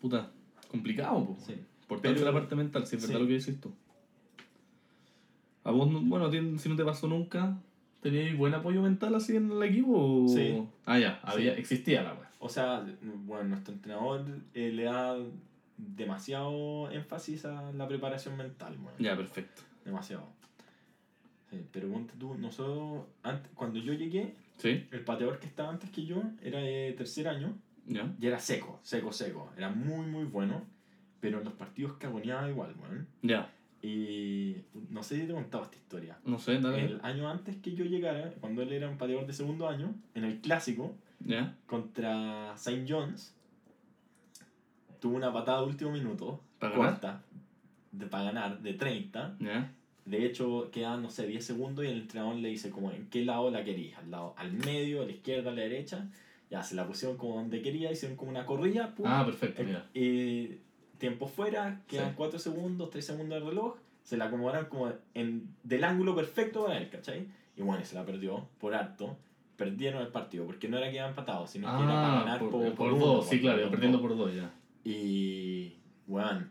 Puta, 0.00 0.30
complicado, 0.70 1.22
po. 1.26 1.36
Sí. 1.46 1.52
Importante 1.82 2.14
Pero- 2.20 2.32
la 2.32 2.38
parte 2.38 2.56
mental, 2.56 2.86
si 2.86 2.96
es 2.96 3.02
verdad 3.02 3.16
sí. 3.16 3.22
lo 3.22 3.28
que 3.28 3.34
dices 3.34 3.60
tú. 3.60 3.72
A 5.64 5.70
vos, 5.70 5.90
no- 5.90 6.00
bueno, 6.00 6.30
si 6.58 6.68
no 6.70 6.76
te 6.76 6.84
pasó 6.84 7.06
nunca, 7.08 7.58
¿tenías 8.00 8.34
buen 8.38 8.54
apoyo 8.54 8.80
mental 8.82 9.14
así 9.14 9.36
en 9.36 9.50
el 9.52 9.62
equipo? 9.62 10.24
o- 10.24 10.28
Sí. 10.28 10.66
Ah, 10.86 10.98
ya, 10.98 11.20
había, 11.22 11.54
Sí. 11.54 11.60
existía 11.60 12.02
la 12.02 12.14
wea. 12.14 12.30
O 12.38 12.48
sea, 12.48 12.86
bueno, 13.26 13.44
nuestro 13.50 13.74
entrenador 13.74 14.24
eh, 14.54 14.70
le 14.72 14.84
da 14.84 15.16
demasiado 15.76 16.90
énfasis 16.90 17.44
a 17.44 17.70
la 17.72 17.86
preparación 17.88 18.36
mental, 18.36 18.76
weón. 18.82 18.96
Ya, 18.98 19.14
perfecto. 19.16 19.62
Demasiado. 19.84 20.26
Sí, 21.54 21.66
pero 21.72 21.88
ponte 21.90 22.14
tú, 22.18 22.34
nosotros, 22.34 23.04
antes, 23.22 23.50
cuando 23.54 23.78
yo 23.78 23.92
llegué, 23.92 24.34
¿Sí? 24.58 24.86
el 24.90 25.04
pateador 25.04 25.38
que 25.38 25.46
estaba 25.46 25.70
antes 25.70 25.90
que 25.90 26.04
yo 26.04 26.22
era 26.42 26.58
de 26.58 26.92
tercer 26.96 27.28
año 27.28 27.54
Ya. 27.86 28.12
y 28.20 28.26
era 28.26 28.38
seco, 28.40 28.80
seco, 28.82 29.12
seco. 29.12 29.50
Era 29.56 29.70
muy, 29.70 30.06
muy 30.06 30.24
bueno, 30.24 30.62
pero 31.20 31.38
en 31.38 31.44
los 31.44 31.52
partidos 31.54 31.92
cagoneaba 31.94 32.48
igual, 32.48 32.74
weón. 32.82 33.06
Ya. 33.22 33.50
Y 33.82 34.56
no 34.90 35.02
sé 35.02 35.16
si 35.20 35.26
te 35.26 35.32
he 35.32 35.34
contado 35.34 35.64
esta 35.64 35.76
historia. 35.76 36.18
No 36.24 36.38
sé, 36.38 36.58
dale. 36.58 36.84
El 36.86 37.00
año 37.02 37.28
antes 37.28 37.56
que 37.56 37.74
yo 37.74 37.84
llegara, 37.84 38.30
cuando 38.40 38.62
él 38.62 38.72
era 38.72 38.88
un 38.88 38.96
pateador 38.98 39.26
de 39.26 39.32
segundo 39.34 39.68
año, 39.68 39.94
en 40.14 40.24
el 40.24 40.40
clásico, 40.40 40.96
Ya. 41.20 41.54
contra 41.66 42.54
St. 42.54 42.84
John's, 42.88 43.34
tuvo 45.00 45.16
una 45.16 45.32
patada 45.32 45.60
de 45.60 45.66
último 45.66 45.90
minuto, 45.92 46.40
¿Para 46.58 46.72
ganar? 46.76 46.90
corta, 46.92 47.22
de, 47.92 48.06
para 48.06 48.24
ganar, 48.24 48.60
de 48.60 48.72
30. 48.74 49.36
Ya. 49.40 49.70
De 50.04 50.26
hecho, 50.26 50.70
quedan, 50.70 51.02
no 51.02 51.10
sé, 51.10 51.26
10 51.26 51.44
segundos 51.44 51.84
y 51.84 51.88
el 51.88 51.98
entrenador 52.02 52.36
le 52.36 52.50
dice 52.50 52.70
como, 52.70 52.90
¿en 52.90 53.06
qué 53.08 53.24
lado 53.24 53.50
la 53.50 53.64
querías? 53.64 53.98
¿Al, 53.98 54.10
lado, 54.10 54.34
al 54.36 54.52
medio, 54.52 55.02
a 55.02 55.06
la 55.06 55.12
izquierda, 55.12 55.50
a 55.50 55.54
la 55.54 55.62
derecha? 55.62 56.08
Ya, 56.50 56.62
se 56.62 56.74
la 56.74 56.86
pusieron 56.86 57.16
como 57.16 57.36
donde 57.36 57.62
quería, 57.62 57.90
hicieron 57.90 58.16
como 58.16 58.30
una 58.30 58.44
corrida, 58.44 58.94
pum, 58.94 59.06
Ah, 59.08 59.24
perfecto, 59.24 59.62
eh, 59.62 59.68
ya. 59.72 59.86
y 59.98 60.58
tiempo 60.98 61.26
fuera, 61.26 61.80
quedan 61.88 62.10
Sí. 62.10 62.14
4 62.16 62.38
segundos, 62.38 62.90
3 62.90 63.04
segundos 63.06 63.38
del 63.40 63.48
reloj, 63.48 63.76
se 64.02 64.18
la 64.18 64.26
acomodaron 64.26 64.66
como 64.66 64.92
en, 65.14 65.48
del 65.62 65.82
ángulo 65.84 66.14
perfecto 66.14 66.66
para 66.66 66.76
él, 66.78 66.90
¿cachai? 66.90 67.26
Y 67.56 67.62
bueno, 67.62 67.82
se 67.84 67.94
la 67.94 68.04
perdió 68.04 68.46
por 68.60 68.74
harto. 68.74 69.16
Perdieron 69.56 70.02
el 70.02 70.08
partido, 70.08 70.44
porque 70.44 70.68
no 70.68 70.76
era 70.76 70.90
que 70.90 70.96
iban 70.96 71.10
empatados, 71.10 71.48
sino 71.50 71.68
que 71.78 71.82
era 71.84 71.94
para 71.94 72.12
Ah, 72.12 72.18
ganar 72.24 72.38
por, 72.40 72.50
por, 72.50 72.74
por 72.74 72.92
uno, 72.92 73.06
dos, 73.06 73.26
sí, 73.28 73.36
por- 73.36 73.42
claro, 73.42 73.62
por 73.62 73.70
perdiendo 73.70 74.00
por 74.02 74.16
dos, 74.16 74.34
ya. 74.34 74.52
Y, 74.84 75.76
bueno, 76.06 76.46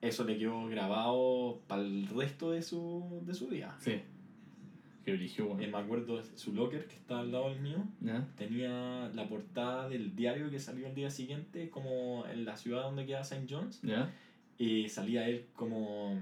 eso 0.00 0.24
le 0.24 0.38
quedó 0.38 0.66
grabado 0.66 1.60
para 1.66 1.82
el 1.82 2.06
resto 2.08 2.50
de 2.52 2.62
su, 2.62 3.20
de 3.24 3.34
su 3.34 3.48
día. 3.48 3.74
Sí. 3.80 4.00
Que 5.04 5.12
eligió, 5.12 5.44
Eh, 5.44 5.48
bueno. 5.54 5.78
me 5.78 5.84
acuerdo, 5.84 6.22
su 6.36 6.52
locker, 6.52 6.86
que 6.86 6.94
está 6.96 7.20
al 7.20 7.32
lado 7.32 7.48
del 7.50 7.60
mío, 7.60 7.84
Ya. 8.00 8.28
tenía 8.36 9.08
la 9.14 9.26
portada 9.28 9.88
del 9.88 10.14
diario 10.14 10.50
que 10.50 10.58
salió 10.60 10.86
el 10.86 10.94
día 10.94 11.10
siguiente, 11.10 11.70
como 11.70 12.26
en 12.26 12.44
la 12.44 12.56
ciudad 12.56 12.82
donde 12.82 13.06
queda 13.06 13.20
St. 13.22 13.46
John's, 13.48 13.80
Ya. 13.82 14.12
y 14.58 14.88
salía 14.88 15.26
él 15.28 15.46
como 15.54 16.18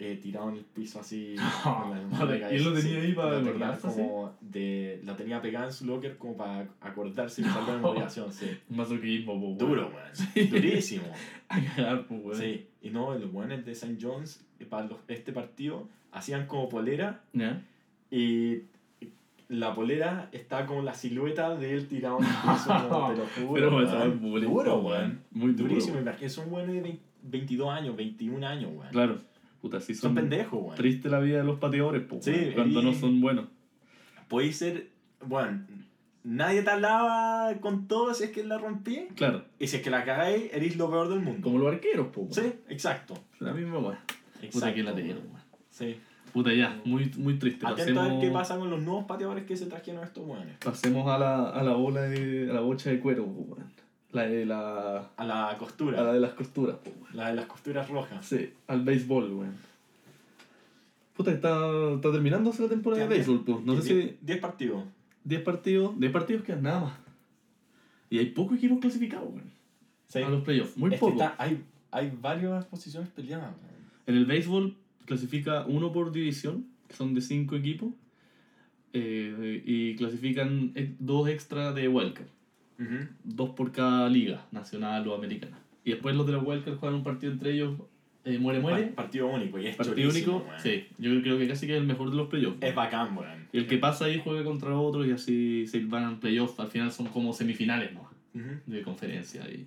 eh, 0.00 0.16
tirado 0.20 0.48
en 0.48 0.56
el 0.56 0.64
piso 0.64 0.98
así. 1.00 1.36
Ah, 1.62 1.84
con 1.84 1.90
la 1.92 2.24
vale, 2.38 2.52
¿y 2.52 2.56
él 2.56 2.64
lo 2.64 2.74
sí, 2.76 2.82
tenía 2.88 3.02
ahí 3.02 3.12
para 3.12 3.38
acordarse, 3.38 3.82
como 3.88 4.34
de 4.40 5.00
La 5.04 5.14
tenía 5.16 5.40
pegada 5.42 5.66
en 5.66 5.72
su 5.72 5.84
locker 5.86 6.16
como 6.16 6.36
para 6.36 6.66
acordarse 6.80 7.42
y 7.42 7.44
usarlo 7.44 7.74
en 7.74 7.80
motivación, 7.82 8.32
sí. 8.32 8.46
Masoquismo, 8.70 9.34
weón. 9.34 9.58
Duro, 9.58 9.92
weón. 9.94 10.50
Durísimo. 10.50 11.04
A 11.48 11.60
cagar, 11.60 12.06
po, 12.06 12.14
weón. 12.14 12.40
Sí, 12.40 12.66
y 12.82 12.90
no, 12.90 13.14
los 13.18 13.30
buenos 13.30 13.64
de 13.64 13.72
St. 13.72 13.98
John's 14.00 14.42
eh, 14.58 14.64
para 14.64 14.86
los- 14.86 14.98
este 15.08 15.32
partido 15.32 15.86
hacían 16.12 16.46
como 16.46 16.68
polera 16.68 17.22
Ya. 17.32 17.62
y 18.10 18.62
la 19.48 19.74
polera 19.74 20.28
estaba 20.32 20.64
como 20.66 20.82
la 20.82 20.94
silueta 20.94 21.56
de 21.56 21.74
él 21.74 21.88
tirado 21.88 22.18
en 22.20 22.24
el 22.24 22.30
piso, 22.30 22.70
como, 22.88 23.10
te 23.10 23.16
lo 23.18 23.26
juro. 23.26 23.52
Pero, 23.54 23.76
weón. 23.76 24.20
weón, 24.22 24.40
duro, 24.42 24.78
weón. 24.78 25.20
Muy 25.32 25.52
duro, 25.52 25.68
Durísimo, 25.68 25.94
weón. 25.94 26.04
imagínate, 26.06 26.30
son 26.30 26.50
buenos 26.50 26.74
de 26.74 26.80
20 26.80 27.02
22 27.22 27.68
años, 27.68 27.96
21 27.96 28.46
años, 28.46 28.70
weón. 28.74 28.90
Claro. 28.92 29.18
Puta, 29.60 29.80
sí 29.80 29.94
Son 29.94 30.08
son, 30.10 30.14
pendejos, 30.16 30.60
weón. 30.62 30.74
Triste 30.76 31.08
la 31.10 31.18
vida 31.20 31.38
de 31.38 31.44
los 31.44 31.58
pateadores, 31.58 32.02
po, 32.02 32.18
Sí, 32.22 32.52
cuando 32.54 32.80
y- 32.80 32.84
no 32.84 32.94
son 32.94 33.20
buenos. 33.20 33.46
Podéis 34.28 34.56
ser, 34.56 34.88
bueno, 35.26 35.62
nadie 36.24 36.62
te 36.62 36.70
hablaba 36.70 37.52
con 37.60 37.86
todo 37.88 38.14
si 38.14 38.24
es 38.24 38.30
que 38.30 38.44
la 38.44 38.58
rompí. 38.58 39.08
Claro. 39.16 39.44
Y 39.58 39.66
si 39.66 39.76
es 39.76 39.82
que 39.82 39.90
la 39.90 40.04
cagáis, 40.04 40.50
eres 40.52 40.76
lo 40.76 40.88
peor 40.90 41.08
del 41.08 41.20
mundo. 41.20 41.42
Como 41.42 41.58
los 41.58 41.72
arqueros, 41.74 42.06
po. 42.08 42.28
Sí, 42.30 42.52
exacto. 42.68 43.14
La 43.38 43.52
misma 43.52 43.78
weón. 43.78 43.96
Puta 44.52 44.72
que 44.72 44.82
la 44.82 44.94
tenían, 44.94 45.18
weón. 45.18 45.40
Sí. 45.70 45.96
Puta 46.32 46.54
ya, 46.54 46.80
muy, 46.84 47.10
muy 47.18 47.38
triste. 47.40 47.66
Atento 47.66 47.82
a 48.00 48.04
ver 48.04 48.12
Pasemos, 48.12 48.24
qué 48.24 48.30
pasa 48.30 48.56
con 48.56 48.70
los 48.70 48.80
nuevos 48.80 49.04
pateadores 49.04 49.44
que 49.44 49.56
se 49.56 49.66
trajeron 49.66 50.04
estos 50.04 50.24
weones. 50.24 50.56
pasemos 50.64 51.08
a 51.08 51.18
la, 51.18 51.50
a 51.50 51.62
la 51.64 51.72
bola 51.72 52.02
de. 52.02 52.48
a 52.48 52.54
la 52.54 52.60
bocha 52.60 52.88
de 52.90 53.00
cuero, 53.00 53.24
weón. 53.24 53.64
La 54.12 54.26
de 54.26 54.44
la. 54.46 55.10
A 55.16 55.24
la 55.24 55.50
A 55.50 55.58
costura. 55.58 56.02
la 56.02 56.12
de 56.12 56.20
las 56.20 56.32
costuras, 56.32 56.76
weón. 56.84 57.16
La 57.16 57.28
de 57.30 57.36
las 57.36 57.46
costuras 57.46 57.88
rojas. 57.88 58.24
Sí, 58.26 58.52
al 58.66 58.82
béisbol, 58.82 59.32
weón. 59.32 59.54
Puta, 61.16 61.30
está, 61.32 61.92
está 61.94 62.10
terminándose 62.12 62.62
la 62.62 62.68
temporada 62.68 63.02
de 63.02 63.08
béisbol, 63.08 63.44
pues. 63.44 63.60
No 63.64 63.76
sé 63.80 63.82
si 63.82 63.94
10 63.94 64.16
10 64.22 64.38
partidos. 64.40 64.84
10 65.24 65.42
partidos, 65.42 65.98
10 66.00 66.12
partidos 66.12 66.42
quedan 66.44 66.62
nada 66.62 66.80
más. 66.80 66.92
Y 68.08 68.18
hay 68.18 68.26
pocos 68.26 68.56
equipos 68.58 68.78
clasificados, 68.80 69.28
weón. 69.28 69.50
Sí. 70.08 70.18
A 70.20 70.28
los 70.28 70.42
playoffs, 70.42 70.76
muy 70.76 70.92
Es 70.94 70.98
pocos. 71.00 71.22
hay, 71.38 71.62
hay 71.92 72.12
varias 72.20 72.64
posiciones 72.66 73.08
peleadas. 73.10 73.52
weón. 73.62 73.70
En 74.06 74.16
el 74.16 74.24
béisbol 74.26 74.76
clasifica 75.04 75.64
uno 75.66 75.92
por 75.92 76.10
división, 76.10 76.66
que 76.88 76.96
son 76.96 77.14
de 77.14 77.20
5 77.20 77.54
equipos, 77.56 77.90
eh, 78.92 79.62
y 79.64 79.94
clasifican 79.94 80.72
dos 80.98 81.28
extra 81.28 81.72
de 81.72 81.86
wildcard, 81.88 82.26
Dos 83.24 83.50
por 83.50 83.72
cada 83.72 84.08
liga, 84.08 84.44
nacional 84.52 85.06
o 85.08 85.14
americana. 85.14 85.58
Y 85.84 85.90
después 85.90 86.14
los 86.16 86.26
de 86.26 86.32
la 86.32 86.38
wildcard 86.38 86.76
juegan 86.76 86.96
un 86.98 87.04
partido 87.04 87.32
entre 87.32 87.52
ellos, 87.52 87.74
eh, 88.24 88.38
muere, 88.38 88.60
muere. 88.60 88.82
Par- 88.88 88.94
Partido 89.06 89.28
único 89.28 89.58
y 89.58 89.66
es 89.66 89.76
Partido 89.76 90.10
único, 90.10 90.46
sí, 90.62 90.84
yo 90.98 91.10
creo 91.22 91.38
que 91.38 91.48
casi 91.48 91.66
que 91.66 91.74
es 91.74 91.80
el 91.80 91.86
mejor 91.86 92.10
de 92.10 92.16
los 92.16 92.28
playoffs. 92.28 92.58
Es 92.60 92.74
bacán, 92.74 93.16
weón. 93.16 93.48
Y 93.52 93.58
el 93.58 93.66
que 93.66 93.78
pasa 93.78 94.04
ahí 94.06 94.20
juega 94.22 94.44
contra 94.44 94.76
otro 94.78 95.04
y 95.06 95.10
así 95.10 95.66
se 95.66 95.80
van 95.84 96.04
al 96.04 96.18
playoff. 96.18 96.58
Al 96.60 96.68
final 96.68 96.90
son 96.92 97.06
como 97.08 97.32
semifinales 97.32 97.92
¿no? 97.92 98.08
De 98.66 98.82
conferencia. 98.82 99.42
Y, 99.50 99.66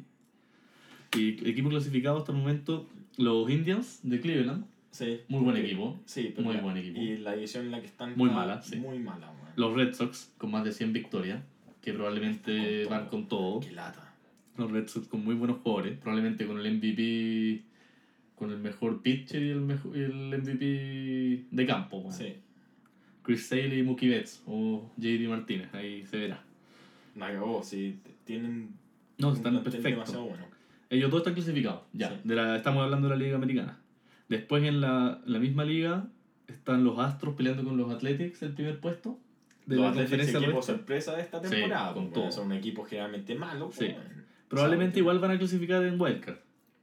y 1.19 1.49
equipo 1.49 1.69
clasificado 1.69 2.17
hasta 2.17 2.31
el 2.31 2.37
momento, 2.39 2.87
los 3.17 3.49
Indians 3.49 3.99
de 4.03 4.19
Cleveland. 4.19 4.65
Sí. 4.91 5.21
Muy 5.27 5.41
buen 5.43 5.57
equipo. 5.57 5.99
Sí, 6.05 6.31
pero 6.35 6.47
Muy 6.47 6.57
buen 6.57 6.77
equipo. 6.77 6.99
Y 6.99 7.17
la 7.17 7.33
división 7.33 7.65
en 7.65 7.71
la 7.71 7.79
que 7.81 7.87
están 7.87 8.13
Muy 8.15 8.29
mala, 8.29 8.61
sí. 8.61 8.75
Muy 8.77 8.99
mala, 8.99 9.27
weón. 9.31 9.51
Los 9.55 9.73
Red 9.75 9.93
Sox 9.95 10.31
con 10.37 10.51
más 10.51 10.63
de 10.63 10.71
100 10.71 10.93
victorias, 10.93 11.41
que 11.83 11.93
probablemente 11.93 12.85
van 12.85 13.07
con 13.07 13.27
todo. 13.27 13.59
Qué 13.59 13.71
lata. 13.71 14.13
Los 14.57 14.71
Red 14.71 14.87
Sox 14.87 15.07
con 15.07 15.23
muy 15.23 15.35
buenos 15.35 15.57
jugadores, 15.61 15.97
probablemente 15.97 16.45
con 16.47 16.59
el 16.59 16.73
MVP, 16.77 17.63
con 18.35 18.51
el 18.51 18.57
mejor 18.59 19.01
pitcher 19.01 19.41
y 19.43 19.49
el, 19.49 19.61
mejor, 19.61 19.95
el 19.97 20.29
MVP 20.39 21.45
de 21.51 21.65
campo. 21.67 22.09
Sí. 22.11 22.35
Chris 23.23 23.47
Sale 23.47 23.77
y 23.77 23.83
Mookie 23.83 24.09
Betts 24.09 24.41
o 24.45 24.89
JD 24.97 25.27
Martínez, 25.29 25.73
ahí 25.73 26.05
se 26.05 26.17
verá. 26.17 26.43
La 27.15 27.31
cagó, 27.31 27.61
t- 27.69 27.95
Tienen. 28.25 28.69
No, 29.17 29.33
están 29.33 29.61
perfectos. 29.63 30.13
bueno. 30.13 30.45
Ellos 30.89 31.09
dos 31.11 31.21
están 31.21 31.33
clasificados, 31.33 31.81
ya. 31.93 32.09
Sí. 32.09 32.15
De 32.23 32.35
la, 32.35 32.55
estamos 32.57 32.83
hablando 32.83 33.07
de 33.09 33.15
la 33.17 33.23
Liga 33.23 33.35
Americana. 33.35 33.79
Después 34.29 34.63
en 34.63 34.81
la, 34.81 35.21
la 35.25 35.39
misma 35.39 35.63
liga 35.65 36.07
están 36.47 36.83
los 36.83 36.99
Astros 36.99 37.35
peleando 37.35 37.63
con 37.63 37.77
los 37.77 37.91
Athletics 37.91 38.41
el 38.43 38.53
primer 38.53 38.79
puesto. 38.79 39.19
De 39.65 39.75
Los 39.77 39.85
la 39.85 39.93
conferencia 40.01 40.39
equipo 40.39 40.57
oeste. 40.57 40.73
sorpresa 40.73 41.15
de 41.15 41.21
esta 41.21 41.41
Sí, 41.43 41.49
temporada. 41.49 41.93
con 41.93 42.03
porque 42.05 42.19
todo. 42.21 42.31
Son 42.31 42.47
un 42.47 42.53
equipo 42.53 42.83
generalmente 42.83 43.35
malo. 43.35 43.71
Sí. 43.71 43.93
Probablemente 44.49 44.99
igual 44.99 45.19
van 45.19 45.31
a 45.31 45.37
clasificar 45.37 45.83
en 45.85 45.99
Wildcard. 45.99 46.37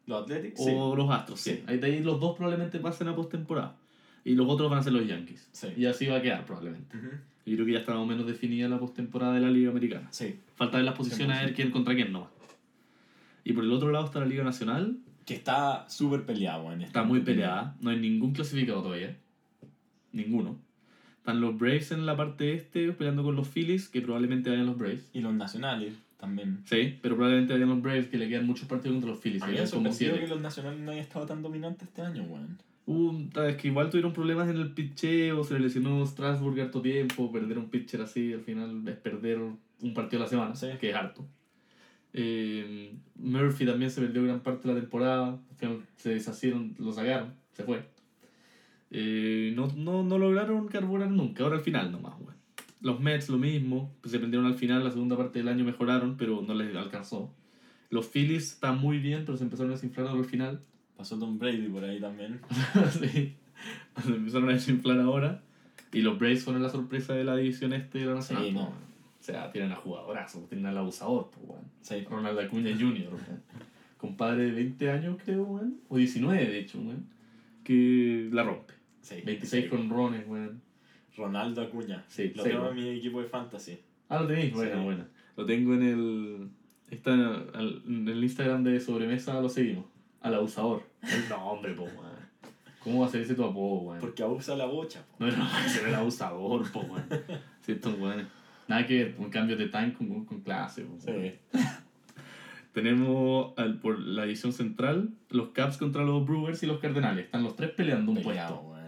Los 0.07 0.23
Athletics, 0.23 0.61
O 0.61 0.65
sí. 0.65 0.97
los 0.97 1.11
Astros, 1.11 1.41
sí. 1.41 1.51
Sí. 1.53 1.63
Ahí 1.67 1.79
de 1.79 1.87
ahí 1.87 2.01
los 2.03 2.19
dos 2.19 2.37
probablemente 2.37 2.79
pasen 2.81 3.09
a 3.09 3.15
postemporada. 3.15 3.77
Y 4.25 4.35
los 4.35 4.49
otros 4.49 4.69
van 4.71 4.81
a 4.81 4.83
ser 4.83 4.93
los 4.93 5.07
Yankees. 5.07 5.49
Sí. 5.53 5.69
Y 5.77 5.87
así 5.87 6.07
va 6.07 6.17
a 6.17 6.23
quedar 6.23 6.45
probablemente. 6.45 6.97
Ujú. 6.97 7.09
Y 7.47 7.55
creo 7.55 7.67
que 7.67 7.73
ya 7.73 7.79
está 7.81 7.93
más 7.93 8.03
o 8.03 8.07
menos 8.07 8.27
definida 8.27 8.69
la 8.69 8.79
postemporada 8.79 9.35
de 9.35 9.41
la 9.41 9.51
Liga 9.51 9.71
Americana. 9.71 10.09
Sí. 10.11 10.39
Falta 10.57 10.77
ver 10.79 10.85
las 10.87 10.95
posiciones 10.95 11.39
a 11.39 11.43
ver 11.43 11.55
quién 11.55 11.71
contra 11.71 11.95
quién 11.95 12.13
no. 12.13 12.29
Y 13.45 13.53
por 13.53 13.65
el 13.65 13.73
otro 13.73 13.91
lado 13.91 14.05
está 14.07 14.21
la 14.21 14.27
Liga 14.27 14.45
Nacional, 14.45 14.97
Que 15.27 15.35
está 15.35 15.89
súper 15.89 16.25
peleado, 16.27 16.65
weón. 16.65 16.83
Está 16.83 17.03
muy 17.05 17.21
peleada, 17.21 17.77
no 17.81 17.91
hay 17.91 17.99
ningún 17.99 18.33
clasificado 18.33 18.83
todavía. 18.83 19.17
Ninguno. 20.13 20.59
Están 21.21 21.41
los 21.41 21.59
Braves 21.59 21.93
en 21.93 22.07
la 22.07 22.17
parte 22.17 22.55
este 22.55 22.93
peleando 22.93 23.23
con 23.23 23.37
los 23.37 23.49
Phillies, 23.49 23.89
que 23.89 24.01
probablemente 24.01 24.51
vayan 24.51 24.67
los 24.67 24.79
Braves. 24.79 25.09
Y 25.13 25.21
los 25.21 25.35
nacionales 25.35 25.95
también. 26.19 26.61
Sí, 26.65 26.99
pero 27.03 27.15
probablemente 27.15 27.53
vayan 27.53 27.69
los 27.69 27.83
Braves, 27.83 28.09
que 28.09 28.19
le 28.19 28.29
quedan 28.29 28.47
muchos 28.47 28.67
partidos 28.67 28.95
contra 28.95 29.11
los 29.11 29.21
Phillies. 29.21 29.43
A 29.43 29.47
mí 29.47 29.53
me 29.59 29.67
sorprendió 29.67 30.19
que 30.19 30.27
los 30.27 30.41
nacionales 30.41 30.81
no 30.81 30.91
hayan 30.91 31.05
estado 31.05 31.27
tan 31.27 31.43
dominantes 31.43 31.89
este 31.89 32.03
año, 32.03 32.23
weón. 32.25 32.59
Uh, 32.87 33.29
es 33.47 33.57
que 33.57 33.69
igual 33.69 33.89
tuvieron 33.91 34.13
problemas 34.13 34.49
en 34.49 34.57
el 34.57 34.73
pitcheo, 34.73 35.45
se 35.45 35.55
le 35.55 35.61
lesionó 35.61 36.05
Strasburg 36.07 36.61
harto 36.61 36.81
tiempo, 36.83 37.31
perder 37.31 37.59
un 37.59 37.69
pitcher 37.69 38.01
así 38.01 38.33
al 38.33 38.41
final 38.41 38.83
es 38.89 38.97
perder 38.97 39.39
un 39.39 39.95
partido 39.95 40.23
a 40.23 40.25
la 40.25 40.29
semana, 40.31 40.55
Sí. 40.57 40.67
que 40.81 40.91
es 40.91 40.97
harto. 40.97 41.25
Eh, 42.13 42.93
Murphy 43.17 43.67
también 43.67 43.91
se 43.91 44.01
perdió 44.01 44.25
gran 44.25 44.41
parte 44.41 44.67
de 44.67 44.75
la 44.75 44.81
temporada, 44.81 45.29
al 45.29 45.57
final 45.57 45.79
se 45.97 46.11
deshacieron, 46.11 46.75
lo 46.79 46.93
sacaron, 46.93 47.35
se 47.53 47.63
fue. 47.63 47.83
Eh, 48.91 49.53
no, 49.55 49.69
no, 49.77 50.03
no 50.03 50.19
lograron 50.19 50.69
carburar 50.69 51.11
nunca, 51.11 51.45
ahora 51.45 51.57
al 51.57 51.63
final 51.63 51.93
nomás, 51.93 52.15
weón. 52.21 52.35
Los 52.81 52.99
Mets 52.99 53.29
lo 53.29 53.39
mismo, 53.39 53.93
pues 54.01 54.13
se 54.13 54.19
prendieron 54.19 54.47
al 54.47 54.55
final, 54.55 54.83
la 54.83 54.91
segunda 54.91 55.17
parte 55.17 55.39
del 55.39 55.49
año 55.49 55.65
mejoraron, 55.65 56.17
pero 56.17 56.43
no 56.43 56.55
les 56.55 56.75
alcanzó. 56.75 57.31
Los 57.91 58.07
Phillies 58.09 58.53
están 58.53 58.79
muy 58.79 58.99
bien, 58.99 59.25
pero 59.27 59.37
se 59.37 59.45
empezaron 59.45 59.73
a 59.73 59.75
desinflar 59.75 60.09
al 60.09 60.25
final. 60.25 60.61
Pasó 60.97 61.19
Tom 61.19 61.39
Brady 61.39 61.69
por 61.69 61.85
ahí 61.85 62.01
también. 62.01 62.41
sí. 62.93 63.35
Se 64.03 64.09
empezaron 64.09 64.49
a 64.49 64.53
desinflar 64.53 65.01
ahora. 65.01 65.43
Y 65.93 66.03
los 66.03 66.19
Braves 66.19 66.45
fueron 66.45 66.63
la 66.63 66.69
sorpresa 66.69 67.15
de 67.15 67.25
la 67.25 67.37
división 67.37 67.73
este 67.73 67.99
de 67.99 68.07
la 68.07 68.15
nacional. 68.15 68.45
Sí, 68.45 68.53
no. 68.53 68.63
O 68.63 69.23
sea, 69.23 69.51
tienen 69.51 69.73
a 69.73 69.77
jugadorazos, 69.77 70.49
tienen 70.49 70.67
al 70.67 70.79
abusador, 70.79 71.31
pues, 71.35 71.49
weón. 71.49 71.65
Sí. 71.83 72.07
Ronald 72.09 72.39
Acuña 72.39 72.73
Jr., 72.73 73.09
weón. 73.13 73.43
Compadre 73.99 74.45
de 74.45 74.53
20 74.53 74.91
años, 74.91 75.17
creo, 75.23 75.43
weón. 75.43 75.81
O 75.89 75.97
19, 75.97 76.47
de 76.47 76.59
hecho, 76.59 76.79
weón. 76.79 77.07
Que 77.65 78.29
la 78.33 78.45
rompe. 78.45 78.80
Sí. 79.01 79.21
26 79.25 79.65
Sí. 79.65 79.69
con 79.71 79.89
rones, 79.91 80.25
weón. 80.27 80.61
Ronaldo 81.17 81.63
Acuña. 81.63 82.05
Sí, 82.09 82.33
Lo 82.35 82.43
tengo 82.43 82.69
en 82.71 82.77
mi 82.77 82.89
equipo 82.91 83.21
de 83.21 83.27
fantasy. 83.29 83.79
Ah, 84.09 84.21
lo 84.21 84.27
tenéis, 84.27 84.47
Sí. 84.51 84.55
buena, 84.55 84.83
buena. 84.83 85.09
Lo 85.37 85.45
tengo 85.47 85.75
en 85.75 85.83
el. 85.83 86.49
Está 86.91 87.15
en 87.15 87.21
el, 87.21 87.83
en 87.87 88.09
el 88.09 88.23
Instagram 88.25 88.65
de 88.65 88.81
Sobremesa, 88.81 89.41
lo 89.41 89.49
seguimos. 89.49 89.85
Al 90.23 90.35
abusador. 90.35 90.83
No, 91.29 91.51
hombre, 91.53 91.73
po, 91.75 91.85
weón. 91.85 92.21
¿Cómo 92.83 93.01
va 93.01 93.07
a 93.07 93.11
ser 93.11 93.21
ese 93.23 93.35
tu 93.35 93.45
apodo, 93.45 93.81
weón? 93.83 94.01
Porque 94.01 94.23
abusa 94.23 94.57
la 94.57 94.65
bocha, 94.67 95.05
po. 95.07 95.25
No, 95.25 95.31
no, 95.37 95.49
ese 95.67 95.81
era 95.81 95.89
el 95.91 95.95
abusador, 95.97 96.71
po, 96.73 96.81
weón. 96.81 97.05
Sí, 97.61 97.73
estos 97.73 97.99
weones. 97.99 98.27
Nada 98.69 98.87
que 98.87 99.05
ver, 99.05 99.15
un 99.19 99.29
cambio 99.31 99.57
de 99.57 99.69
time 99.69 99.93
con, 99.93 100.25
con 100.25 100.41
clase, 100.41 100.83
po, 100.83 100.97
Sí. 100.99 101.33
Tenemos 102.73 103.53
al- 103.59 103.81
por 103.81 103.99
la 103.99 104.25
edición 104.25 104.53
central 104.53 105.11
los 105.29 105.49
Caps 105.49 105.77
contra 105.77 106.05
los 106.05 106.25
Brewers 106.25 106.63
y 106.63 106.67
los 106.67 106.79
Cardenales. 106.79 107.25
Están 107.27 107.43
los 107.43 107.57
tres 107.57 107.71
peleando 107.71 108.13
un 108.13 108.19
Peleado, 108.19 108.61
puesto. 108.61 108.71
weón. 108.71 108.80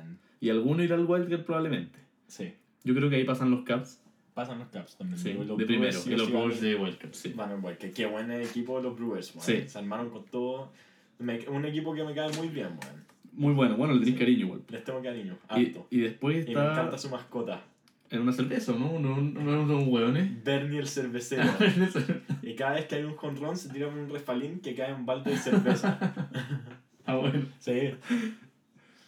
Y 0.43 0.51
alguno 0.51 0.83
irá 0.83 0.97
al 0.97 1.07
Wildcard 1.07 1.45
probablemente. 1.45 1.99
Sí. 2.27 2.53
Yo 2.83 2.95
creo 2.97 3.09
que 3.09 3.15
ahí 3.17 3.25
pasan 3.25 3.51
los 3.51 3.63
Caps. 3.63 4.03
Pasan 4.35 4.59
los 4.59 4.69
Caps 4.69 4.97
también. 4.97 5.19
Sí, 5.19 5.33
Los 5.35 5.57
de 5.57 5.67
primero. 5.67 5.79
Brewers 5.93 6.03
sí 6.03 6.13
y 6.13 6.17
los 6.17 6.29
Brewers 6.31 6.61
de 6.61 6.75
Wildcard, 6.75 7.13
sí. 7.15 7.33
Van 7.37 7.57
igual. 7.57 7.79
Que 7.79 7.93
qué 7.93 8.07
buen 8.07 8.29
equipo 8.33 8.81
los 8.81 8.97
Brewers, 8.97 9.33
weón. 9.37 9.47
Sí. 9.47 9.69
Se 9.69 9.79
armaron 9.79 10.11
con 10.11 10.25
todo. 10.25 10.73
Me- 11.21 11.49
un 11.49 11.65
equipo 11.65 11.95
que 11.95 12.03
me 12.03 12.13
cae 12.15 12.31
muy 12.37 12.49
bien, 12.49 12.67
weón. 12.83 13.05
Muy 13.35 13.55
bueno, 13.55 13.77
bueno, 13.77 13.95
le 13.95 14.01
tenéis 14.01 14.17
Sí. 14.17 14.21
cariño 14.25 14.47
igual. 14.47 14.63
Les 14.69 14.83
tengo 14.85 15.01
cariño. 15.01 15.39
Y, 15.57 15.67
Harto. 15.67 15.87
y 15.91 16.01
después 16.01 16.37
Y, 16.47 16.55
me 16.55 16.61
está 16.61 16.73
encanta 16.73 16.99
su 16.99 17.09
mascota. 17.09 17.63
en 18.11 18.21
una 18.23 18.33
cerveza, 18.33 18.73
¿no? 18.73 18.99
No, 18.99 19.21
no, 19.21 19.41
no, 19.43 19.65
no, 19.67 19.79
hueones. 19.85 20.43
Bernie 20.43 20.81
el 20.81 20.89
cervecero. 20.89 21.45
y 22.43 22.55
cada 22.57 22.73
vez 22.75 22.87
que 22.87 22.97
hay 22.97 23.05
un 23.05 23.15
jonrón 23.17 23.57
se 23.57 23.69
tira 23.69 23.87
un 23.87 24.09
refalín 24.11 24.59
que 24.61 24.75
cae 24.75 24.91
en 24.91 24.97
un 24.97 25.07
balde 25.07 25.31
de 25.31 25.37
cerveza. 25.39 25.99
ah, 27.07 27.15
bueno. 27.17 27.47
sí. 27.61 27.93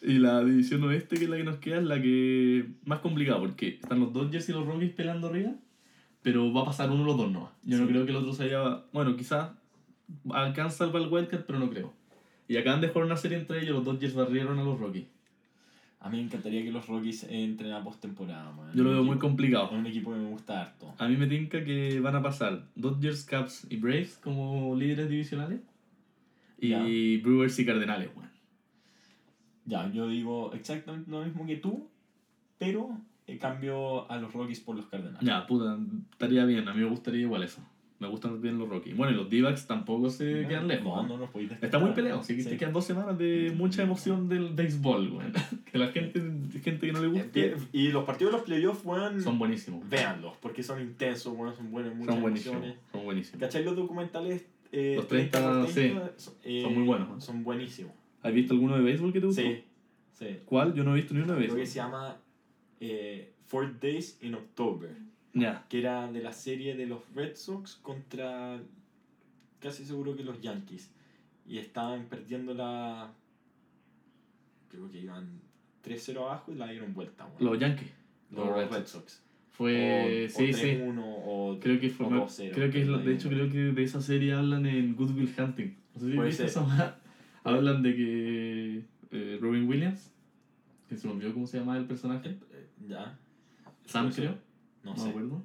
Y 0.06 0.18
la 0.18 0.44
división 0.44 0.82
oeste, 0.84 1.16
que 1.16 1.24
es 1.24 1.30
la 1.30 1.36
que 1.36 1.44
nos 1.44 1.56
queda, 1.56 1.78
es 1.78 1.84
la 1.84 2.00
que 2.00 2.66
más 2.84 2.98
complicada, 3.00 3.38
porque 3.40 3.68
están 3.80 4.00
los 4.00 4.12
Dodgers 4.12 4.48
y 4.48 4.52
los 4.52 4.66
Rockies 4.66 4.92
peleando 4.92 5.28
arriba, 5.28 5.52
pero 6.22 6.52
va 6.52 6.62
a 6.62 6.64
pasar 6.66 6.90
uno 6.90 7.00
de 7.00 7.06
los 7.06 7.16
dos 7.16 7.30
no. 7.32 7.50
Yo 7.64 7.78
no 7.78 7.84
Sí. 7.86 7.90
creo 7.92 8.04
que 8.04 8.10
el 8.10 8.16
otro 8.18 8.32
se 8.32 8.44
haya... 8.44 8.82
Bueno, 8.92 9.16
quizás 9.16 9.50
alcanza 10.30 10.84
el 10.84 10.90
Wildcard, 10.90 11.44
pero 11.46 11.58
no 11.58 11.70
creo. 11.70 11.92
Y 12.48 12.56
acaban 12.58 12.80
de 12.82 12.88
jugar 12.88 13.06
una 13.06 13.16
serie 13.16 13.38
entre 13.38 13.62
ellos, 13.62 13.76
los 13.76 13.84
Dodgers 13.84 14.14
barrieron 14.14 14.58
a 14.58 14.64
los 14.64 14.78
Rockies. 14.78 15.06
A 16.00 16.10
mí 16.10 16.18
me 16.18 16.24
encantaría 16.24 16.62
que 16.62 16.70
los 16.70 16.86
Rockies 16.86 17.24
entren 17.30 17.72
a 17.72 17.82
postemporada, 17.82 18.52
man. 18.52 18.70
Yo 18.74 18.84
lo 18.84 18.90
veo 18.90 19.02
muy 19.02 19.12
equipo- 19.16 19.20
complicado. 19.28 19.66
Es 19.66 19.72
un 19.72 19.86
equipo 19.86 20.12
que 20.12 20.18
me 20.18 20.28
gusta 20.28 20.60
harto. 20.60 20.94
A 20.98 21.08
mí 21.08 21.16
me 21.16 21.26
tinca 21.26 21.64
que 21.64 21.98
van 22.00 22.14
a 22.16 22.22
pasar 22.22 22.66
Dodgers, 22.74 23.24
Caps 23.24 23.66
y 23.70 23.76
Braves 23.76 24.18
como 24.22 24.76
líderes 24.76 25.08
divisionales. 25.08 25.60
Y 26.60 26.68
Ya. 26.68 26.82
Brewers 27.22 27.58
y 27.58 27.64
Cardenales, 27.64 28.10
weón. 28.14 28.28
Ya, 29.66 29.90
yo 29.92 30.08
digo 30.08 30.52
exactamente 30.52 31.10
lo 31.10 31.24
mismo 31.24 31.46
que 31.46 31.56
tú, 31.56 31.88
pero 32.58 32.98
eh, 33.26 33.38
cambio 33.38 34.10
a 34.10 34.18
los 34.18 34.32
Rockies 34.32 34.60
por 34.60 34.76
los 34.76 34.86
Cardenales. 34.86 35.20
Ya, 35.26 35.46
puta, 35.46 35.78
estaría 36.12 36.44
bien. 36.44 36.68
A 36.68 36.74
mí 36.74 36.82
me 36.82 36.88
gustaría 36.90 37.22
igual 37.22 37.42
eso. 37.42 37.60
Me 38.00 38.08
gustan 38.08 38.42
bien 38.42 38.58
los 38.58 38.68
Rockies. 38.68 38.94
Bueno, 38.96 39.12
y 39.12 39.16
los 39.16 39.30
D-backs 39.30 39.66
tampoco 39.66 40.10
se 40.10 40.42
No, 40.42 40.48
quedan 40.48 40.68
lejos. 40.68 41.06
No, 41.08 41.14
¿eh? 41.14 41.18
no 41.18 41.30
podéis 41.30 41.52
Está 41.62 41.78
muy 41.78 41.92
peleado, 41.92 42.20
así 42.20 42.36
que 42.36 42.42
te 42.44 42.56
quedan 42.58 42.72
dos 42.74 42.84
semanas 42.84 43.16
de 43.16 43.54
mucha 43.56 43.82
emoción 43.82 44.28
del 44.28 44.52
béisbol, 44.52 45.12
weón. 45.12 45.32
Que 45.64 45.78
la 45.78 45.88
gente, 45.88 46.20
gente 46.60 46.86
que 46.86 46.92
no 46.92 47.00
le 47.00 47.08
guste, 47.08 47.46
Eh, 47.52 47.56
Y 47.72 47.88
los 47.88 48.04
partidos 48.04 48.32
de 48.32 48.38
los 48.38 48.46
playoffs, 48.46 48.84
weón, 48.84 49.22
son 49.22 49.38
buenísimos. 49.38 49.88
véanlos, 49.88 50.36
porque 50.42 50.62
son 50.62 50.82
intensos, 50.82 51.32
weón, 51.36 51.56
son 51.56 51.70
buenos, 51.70 51.94
muchas 51.94 52.14
Son 52.14 52.22
buenísimos. 52.22 52.66
Son 52.92 53.04
buenísimos. 53.04 53.40
¿Cachai 53.40 53.64
los 53.64 53.76
documentales? 53.76 54.44
eh, 54.72 54.94
Los 54.96 55.06
30, 55.08 55.40
por 55.40 55.66
30? 55.72 56.12
Son, 56.18 56.34
eh, 56.44 56.60
Son 56.62 56.74
muy 56.74 56.82
buenos, 56.84 57.08
¿no? 57.08 57.20
Son 57.20 57.42
buenísimos. 57.44 57.92
¿Has 58.24 58.32
visto 58.34 58.54
alguno 58.54 58.76
de 58.76 58.82
béisbol 58.82 59.12
que 59.12 59.20
te 59.20 59.26
gustó? 59.26 59.42
Sí, 59.42 59.62
sí. 60.12 60.26
¿Cuál? 60.46 60.74
Yo 60.74 60.82
no 60.82 60.92
he 60.92 60.96
visto 60.96 61.14
ni 61.14 61.20
uno 61.20 61.34
de 61.34 61.38
Creo 61.38 61.40
béisbol. 61.54 61.60
que 61.60 61.66
se 61.66 61.74
llama 61.76 62.16
eh, 62.80 63.32
Four 63.46 63.78
Days 63.78 64.18
in 64.22 64.34
October, 64.34 64.90
Ya. 65.34 65.64
que 65.68 65.78
era 65.78 66.10
de 66.10 66.22
la 66.22 66.32
serie 66.32 66.74
de 66.74 66.86
los 66.86 67.02
Red 67.14 67.36
Sox 67.36 67.76
contra 67.76 68.58
casi 69.60 69.84
seguro 69.84 70.16
que 70.16 70.24
los 70.24 70.40
Yankees. 70.40 70.90
Y 71.46 71.58
estaban 71.58 72.06
perdiendo 72.06 72.54
la... 72.54 73.12
Creo 74.70 74.90
que 74.90 75.00
iban 75.00 75.40
3-0 75.84 76.16
abajo 76.18 76.52
y 76.52 76.54
la 76.56 76.68
dieron 76.68 76.94
vuelta, 76.94 77.26
weón. 77.26 77.52
Los 77.52 77.58
Yankees. 77.60 77.90
Los 78.30 78.46
los 78.46 78.56
Red, 78.56 78.70
Red 78.72 78.86
Sox. 78.86 79.22
Fue. 79.50 80.26
o, 80.26 80.28
sí, 80.30 80.50
o 80.50 80.54
sí. 80.56 80.62
3-1 80.64 80.98
o 81.04 81.58
Creo 81.60 81.78
que 81.78 81.90
fue. 81.90 82.06
o 82.06 82.10
2-0, 82.26 82.50
creo 82.52 82.70
que 82.70 82.80
es 82.80 83.04
de 83.04 83.14
hecho, 83.14 83.28
creo 83.28 83.50
que 83.50 83.58
de 83.58 83.82
esa 83.84 84.00
serie 84.00 84.32
hablan 84.32 84.66
en 84.66 84.96
Good 84.96 85.10
Will 85.14 85.32
Hunting. 85.38 85.76
No 85.94 86.00
sé 86.00 86.10
si 86.10 86.16
Puede 86.16 86.32
ser. 86.32 86.46
esa. 86.46 86.98
Hablan 87.44 87.82
de 87.82 87.94
que 87.94 88.82
eh, 89.12 89.38
Robin 89.40 89.68
Williams, 89.68 90.10
que 90.88 90.96
se 90.96 91.06
me 91.06 91.12
olvidó 91.14 91.32
cómo 91.34 91.46
se 91.46 91.58
llama 91.58 91.76
el 91.76 91.84
personaje, 91.86 92.30
Eh, 92.30 92.38
eh, 92.52 92.66
Ya. 92.88 93.18
Sam 93.86 94.10
creo, 94.10 94.32
No, 94.82 94.90
no, 94.90 94.92
me 94.94 94.98
sé. 94.98 95.08
acuerdo, 95.10 95.42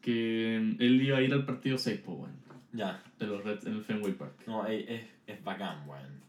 que 0.00 0.60
mm, 0.78 0.82
él 0.82 1.02
iba 1.02 1.18
a 1.18 1.22
ir 1.22 1.32
al 1.32 1.44
partido 1.44 1.76
6, 1.76 2.00
pues, 2.04 2.18
weón, 2.18 2.32
Ya. 2.72 3.02
de 3.18 3.26
los 3.26 3.44
Reds 3.44 3.66
en 3.66 3.74
el 3.74 3.82
Fenway 3.82 4.12
Park. 4.14 4.34
No, 4.46 4.66
es, 4.66 4.84
es, 5.26 5.44
bacán, 5.44 5.88
weón. 5.88 6.20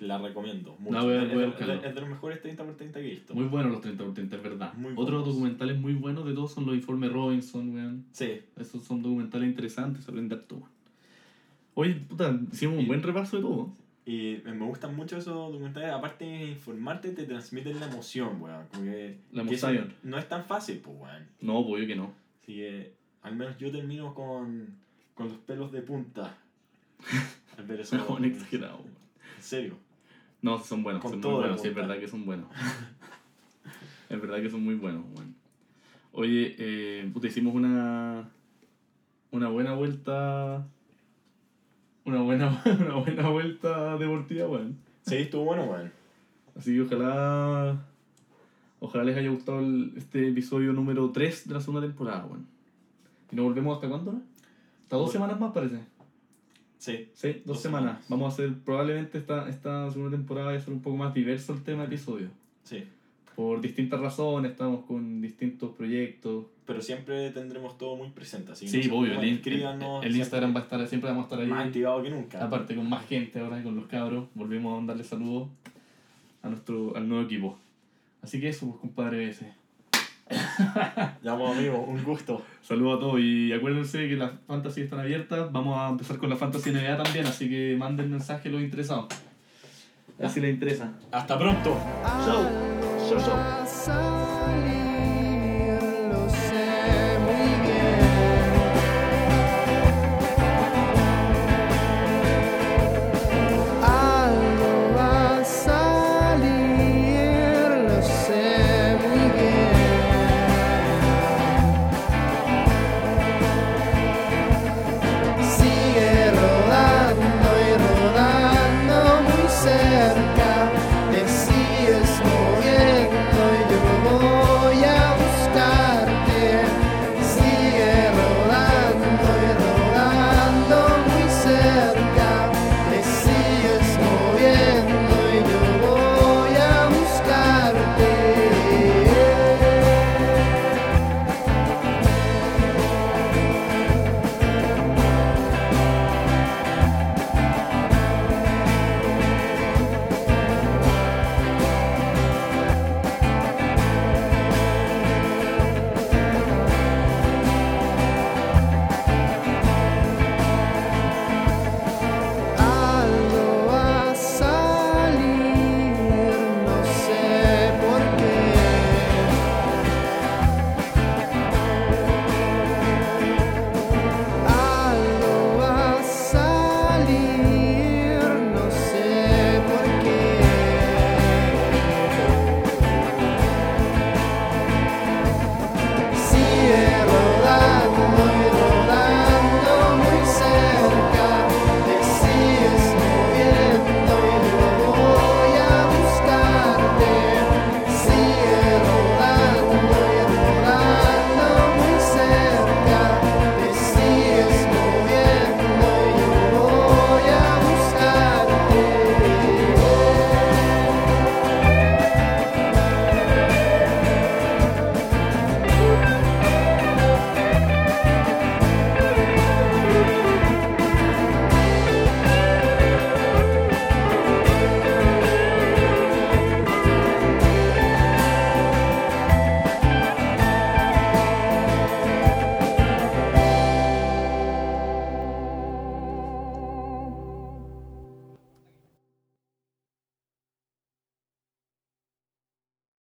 La 0.00 0.18
recomiendo. 0.18 0.74
Mucho. 0.80 0.96
No, 0.98 1.04
voy 1.04 1.14
a- 1.14 1.22
es, 1.22 1.28
voy 1.28 1.36
a 1.38 1.40
de- 1.42 1.46
buscarlo. 1.46 1.74
es 1.74 1.94
de 1.94 2.00
los 2.00 2.10
mejores 2.10 2.40
30 2.42 2.64
por 2.64 2.76
30 2.76 2.98
que 3.00 3.06
he 3.06 3.10
visto. 3.10 3.34
Muy 3.34 3.44
buenos 3.44 3.70
los 3.72 3.80
30 3.82 4.02
por 4.04 4.14
30, 4.14 4.36
es 4.36 4.42
verdad. 4.42 4.74
Muy 4.74 4.92
Otros 4.92 5.06
buenos. 5.20 5.26
documentales 5.28 5.78
muy 5.78 5.94
buenos 5.94 6.26
de 6.26 6.32
todos 6.34 6.52
son 6.52 6.66
los 6.66 6.74
informes 6.74 7.12
Robinson, 7.12 7.72
weón. 7.72 8.04
Sí. 8.12 8.40
Esos 8.56 8.82
son 8.84 9.00
documentales 9.02 9.48
interesantes, 9.48 10.08
aprender 10.08 10.40
todo. 10.42 10.62
Oye, 11.74 11.94
puta, 11.94 12.36
hicimos 12.52 12.78
un 12.78 12.86
buen 12.88 13.02
repaso 13.02 13.36
de 13.36 13.42
todo. 13.42 13.76
Y 14.04 14.38
me 14.44 14.66
gustan 14.66 14.96
mucho 14.96 15.16
esos 15.16 15.34
documentales. 15.34 15.90
Aparte 15.90 16.24
de 16.24 16.44
informarte, 16.50 17.10
te 17.10 17.24
transmiten 17.24 17.78
la 17.78 17.86
emoción, 17.86 18.42
weón. 18.42 18.66
Como 18.72 18.84
que, 18.84 19.18
La 19.30 19.42
que 19.44 19.48
emoción. 19.48 19.94
no 20.02 20.18
es 20.18 20.28
tan 20.28 20.44
fácil, 20.44 20.78
pues, 20.78 20.96
weón. 20.98 21.26
No, 21.40 21.64
pues 21.66 21.82
yo 21.82 21.86
que 21.88 21.96
no. 21.96 22.12
Así 22.42 22.56
que 22.56 22.92
al 23.22 23.36
menos 23.36 23.56
yo 23.58 23.70
termino 23.70 24.12
con, 24.14 24.74
con 25.14 25.28
los 25.28 25.38
pelos 25.38 25.70
de 25.70 25.82
punta. 25.82 26.36
Al 27.58 27.64
ver 27.66 27.80
eso. 27.80 27.96
No, 27.96 28.18
exagerado. 28.24 28.78
weón. 28.78 28.94
En 29.36 29.42
serio. 29.42 29.76
No, 30.40 30.58
son 30.58 30.82
buenos, 30.82 31.00
Con 31.00 31.12
son 31.12 31.20
muy 31.20 31.40
buenos, 31.40 31.60
sí, 31.62 31.68
es 31.68 31.74
verdad 31.74 31.98
que 32.00 32.08
son 32.08 32.24
buenos. 32.24 32.48
es 34.08 34.20
verdad 34.20 34.40
que 34.42 34.50
son 34.50 34.64
muy 34.64 34.74
buenos, 34.74 35.04
weón. 35.14 35.36
Oye, 36.10 36.56
eh, 36.58 37.08
puta, 37.12 37.28
hicimos 37.28 37.54
una, 37.54 38.28
una 39.30 39.48
buena 39.48 39.74
vuelta, 39.74 40.66
una 42.04 42.20
buena, 42.22 42.62
una 42.80 42.94
buena 42.96 43.28
vuelta 43.28 43.96
deportiva, 43.98 44.48
weón. 44.48 44.76
Sí, 45.02 45.16
estuvo 45.16 45.44
bueno, 45.44 45.64
weón. 45.64 45.92
Así 46.56 46.74
que 46.74 46.82
ojalá, 46.82 47.84
ojalá 48.80 49.04
les 49.04 49.16
haya 49.16 49.30
gustado 49.30 49.60
el- 49.60 49.92
este 49.96 50.28
episodio 50.28 50.72
número 50.72 51.10
3 51.10 51.48
de 51.48 51.54
la 51.54 51.60
segunda 51.60 51.86
temporada, 51.86 52.26
weón. 52.26 52.46
¿Y 53.30 53.36
nos 53.36 53.44
volvemos 53.46 53.74
hasta 53.76 53.88
cuándo, 53.88 54.12
no? 54.12 54.22
Hasta 54.82 54.96
dos 54.96 55.10
semanas 55.12 55.40
más, 55.40 55.52
parece. 55.52 55.80
Sí. 56.78 57.08
Sí, 57.14 57.28
dos, 57.34 57.44
Dos 57.46 57.60
semanas. 57.62 57.82
semanas. 58.04 58.06
Vamos 58.08 58.26
a 58.26 58.34
hacer, 58.34 58.54
probablemente 58.64 59.16
esta, 59.18 59.48
esta 59.48 59.90
segunda 59.90 60.16
temporada 60.16 60.48
va 60.48 60.56
a 60.56 60.60
ser 60.60 60.74
un 60.74 60.82
poco 60.82 60.96
más 60.96 61.14
diverso 61.14 61.52
el 61.54 61.62
tema 61.62 61.82
de 61.82 61.86
episodios. 61.86 62.30
Sí. 62.64 62.84
Por 63.36 63.60
distintas 63.62 64.00
razones, 64.00 64.50
estamos 64.52 64.84
con 64.84 65.20
distintos 65.22 65.74
proyectos. 65.74 66.46
Pero 66.66 66.80
siempre 66.80 67.30
tendremos 67.30 67.76
todo 67.76 67.96
muy 67.96 68.08
presente. 68.10 68.52
Así 68.52 68.66
que 68.70 68.82
Sí, 68.82 68.88
no 68.88 68.98
obvio, 68.98 69.20
el, 69.20 69.40
el- 69.44 70.04
el 70.04 70.16
Instagram 70.16 70.54
va 70.54 70.60
a 70.60 70.62
estar, 70.62 70.86
siempre 70.86 71.10
vamos 71.10 71.24
a 71.24 71.26
estar 71.26 71.38
siempre 71.38 71.54
más 71.54 71.62
ahí. 71.62 71.68
activado 71.68 72.02
que 72.02 72.10
nunca. 72.10 72.44
Aparte 72.44 72.74
con 72.76 72.88
más 72.88 73.04
gente 73.06 73.40
ahora 73.40 73.62
con 73.62 73.74
los 73.74 73.86
cabros. 73.86 74.26
Volvemos 74.34 74.80
a 74.82 74.86
darle 74.86 75.02
saludos 75.04 75.48
a 76.42 76.48
nuestro, 76.48 76.96
al 76.96 77.08
nuevo 77.08 77.24
equipo. 77.24 77.58
Así 78.22 78.40
que 78.40 78.48
eso, 78.50 78.66
pues 78.68 78.80
compadre 78.80 79.28
ese. 79.28 79.52
Ya, 81.22 81.36
pues, 81.36 81.56
amigo, 81.58 81.78
un 81.86 82.02
gusto. 82.04 82.42
Saludos 82.62 82.96
a 82.96 83.00
todos 83.00 83.20
y 83.20 83.52
acuérdense 83.52 84.08
que 84.08 84.16
las 84.16 84.30
fantasy 84.46 84.82
están 84.82 85.00
abiertas. 85.00 85.50
Vamos 85.52 85.76
a 85.78 85.88
empezar 85.90 86.16
con 86.18 86.30
la 86.30 86.36
fantasy 86.36 86.70
NBA 86.70 86.96
también, 87.02 87.26
así 87.26 87.48
que 87.50 87.74
manden 87.78 88.10
mensaje 88.10 88.48
a 88.48 88.52
los 88.52 88.62
interesados. 88.62 89.06
A 90.18 90.22
ver 90.22 90.30
si 90.30 90.40
les 90.40 90.54
interesa. 90.54 90.92
Hasta 91.10 91.38
pronto. 91.38 91.76
Chau. 92.24 92.48
Chau, 93.10 93.18
chau. 93.18 94.81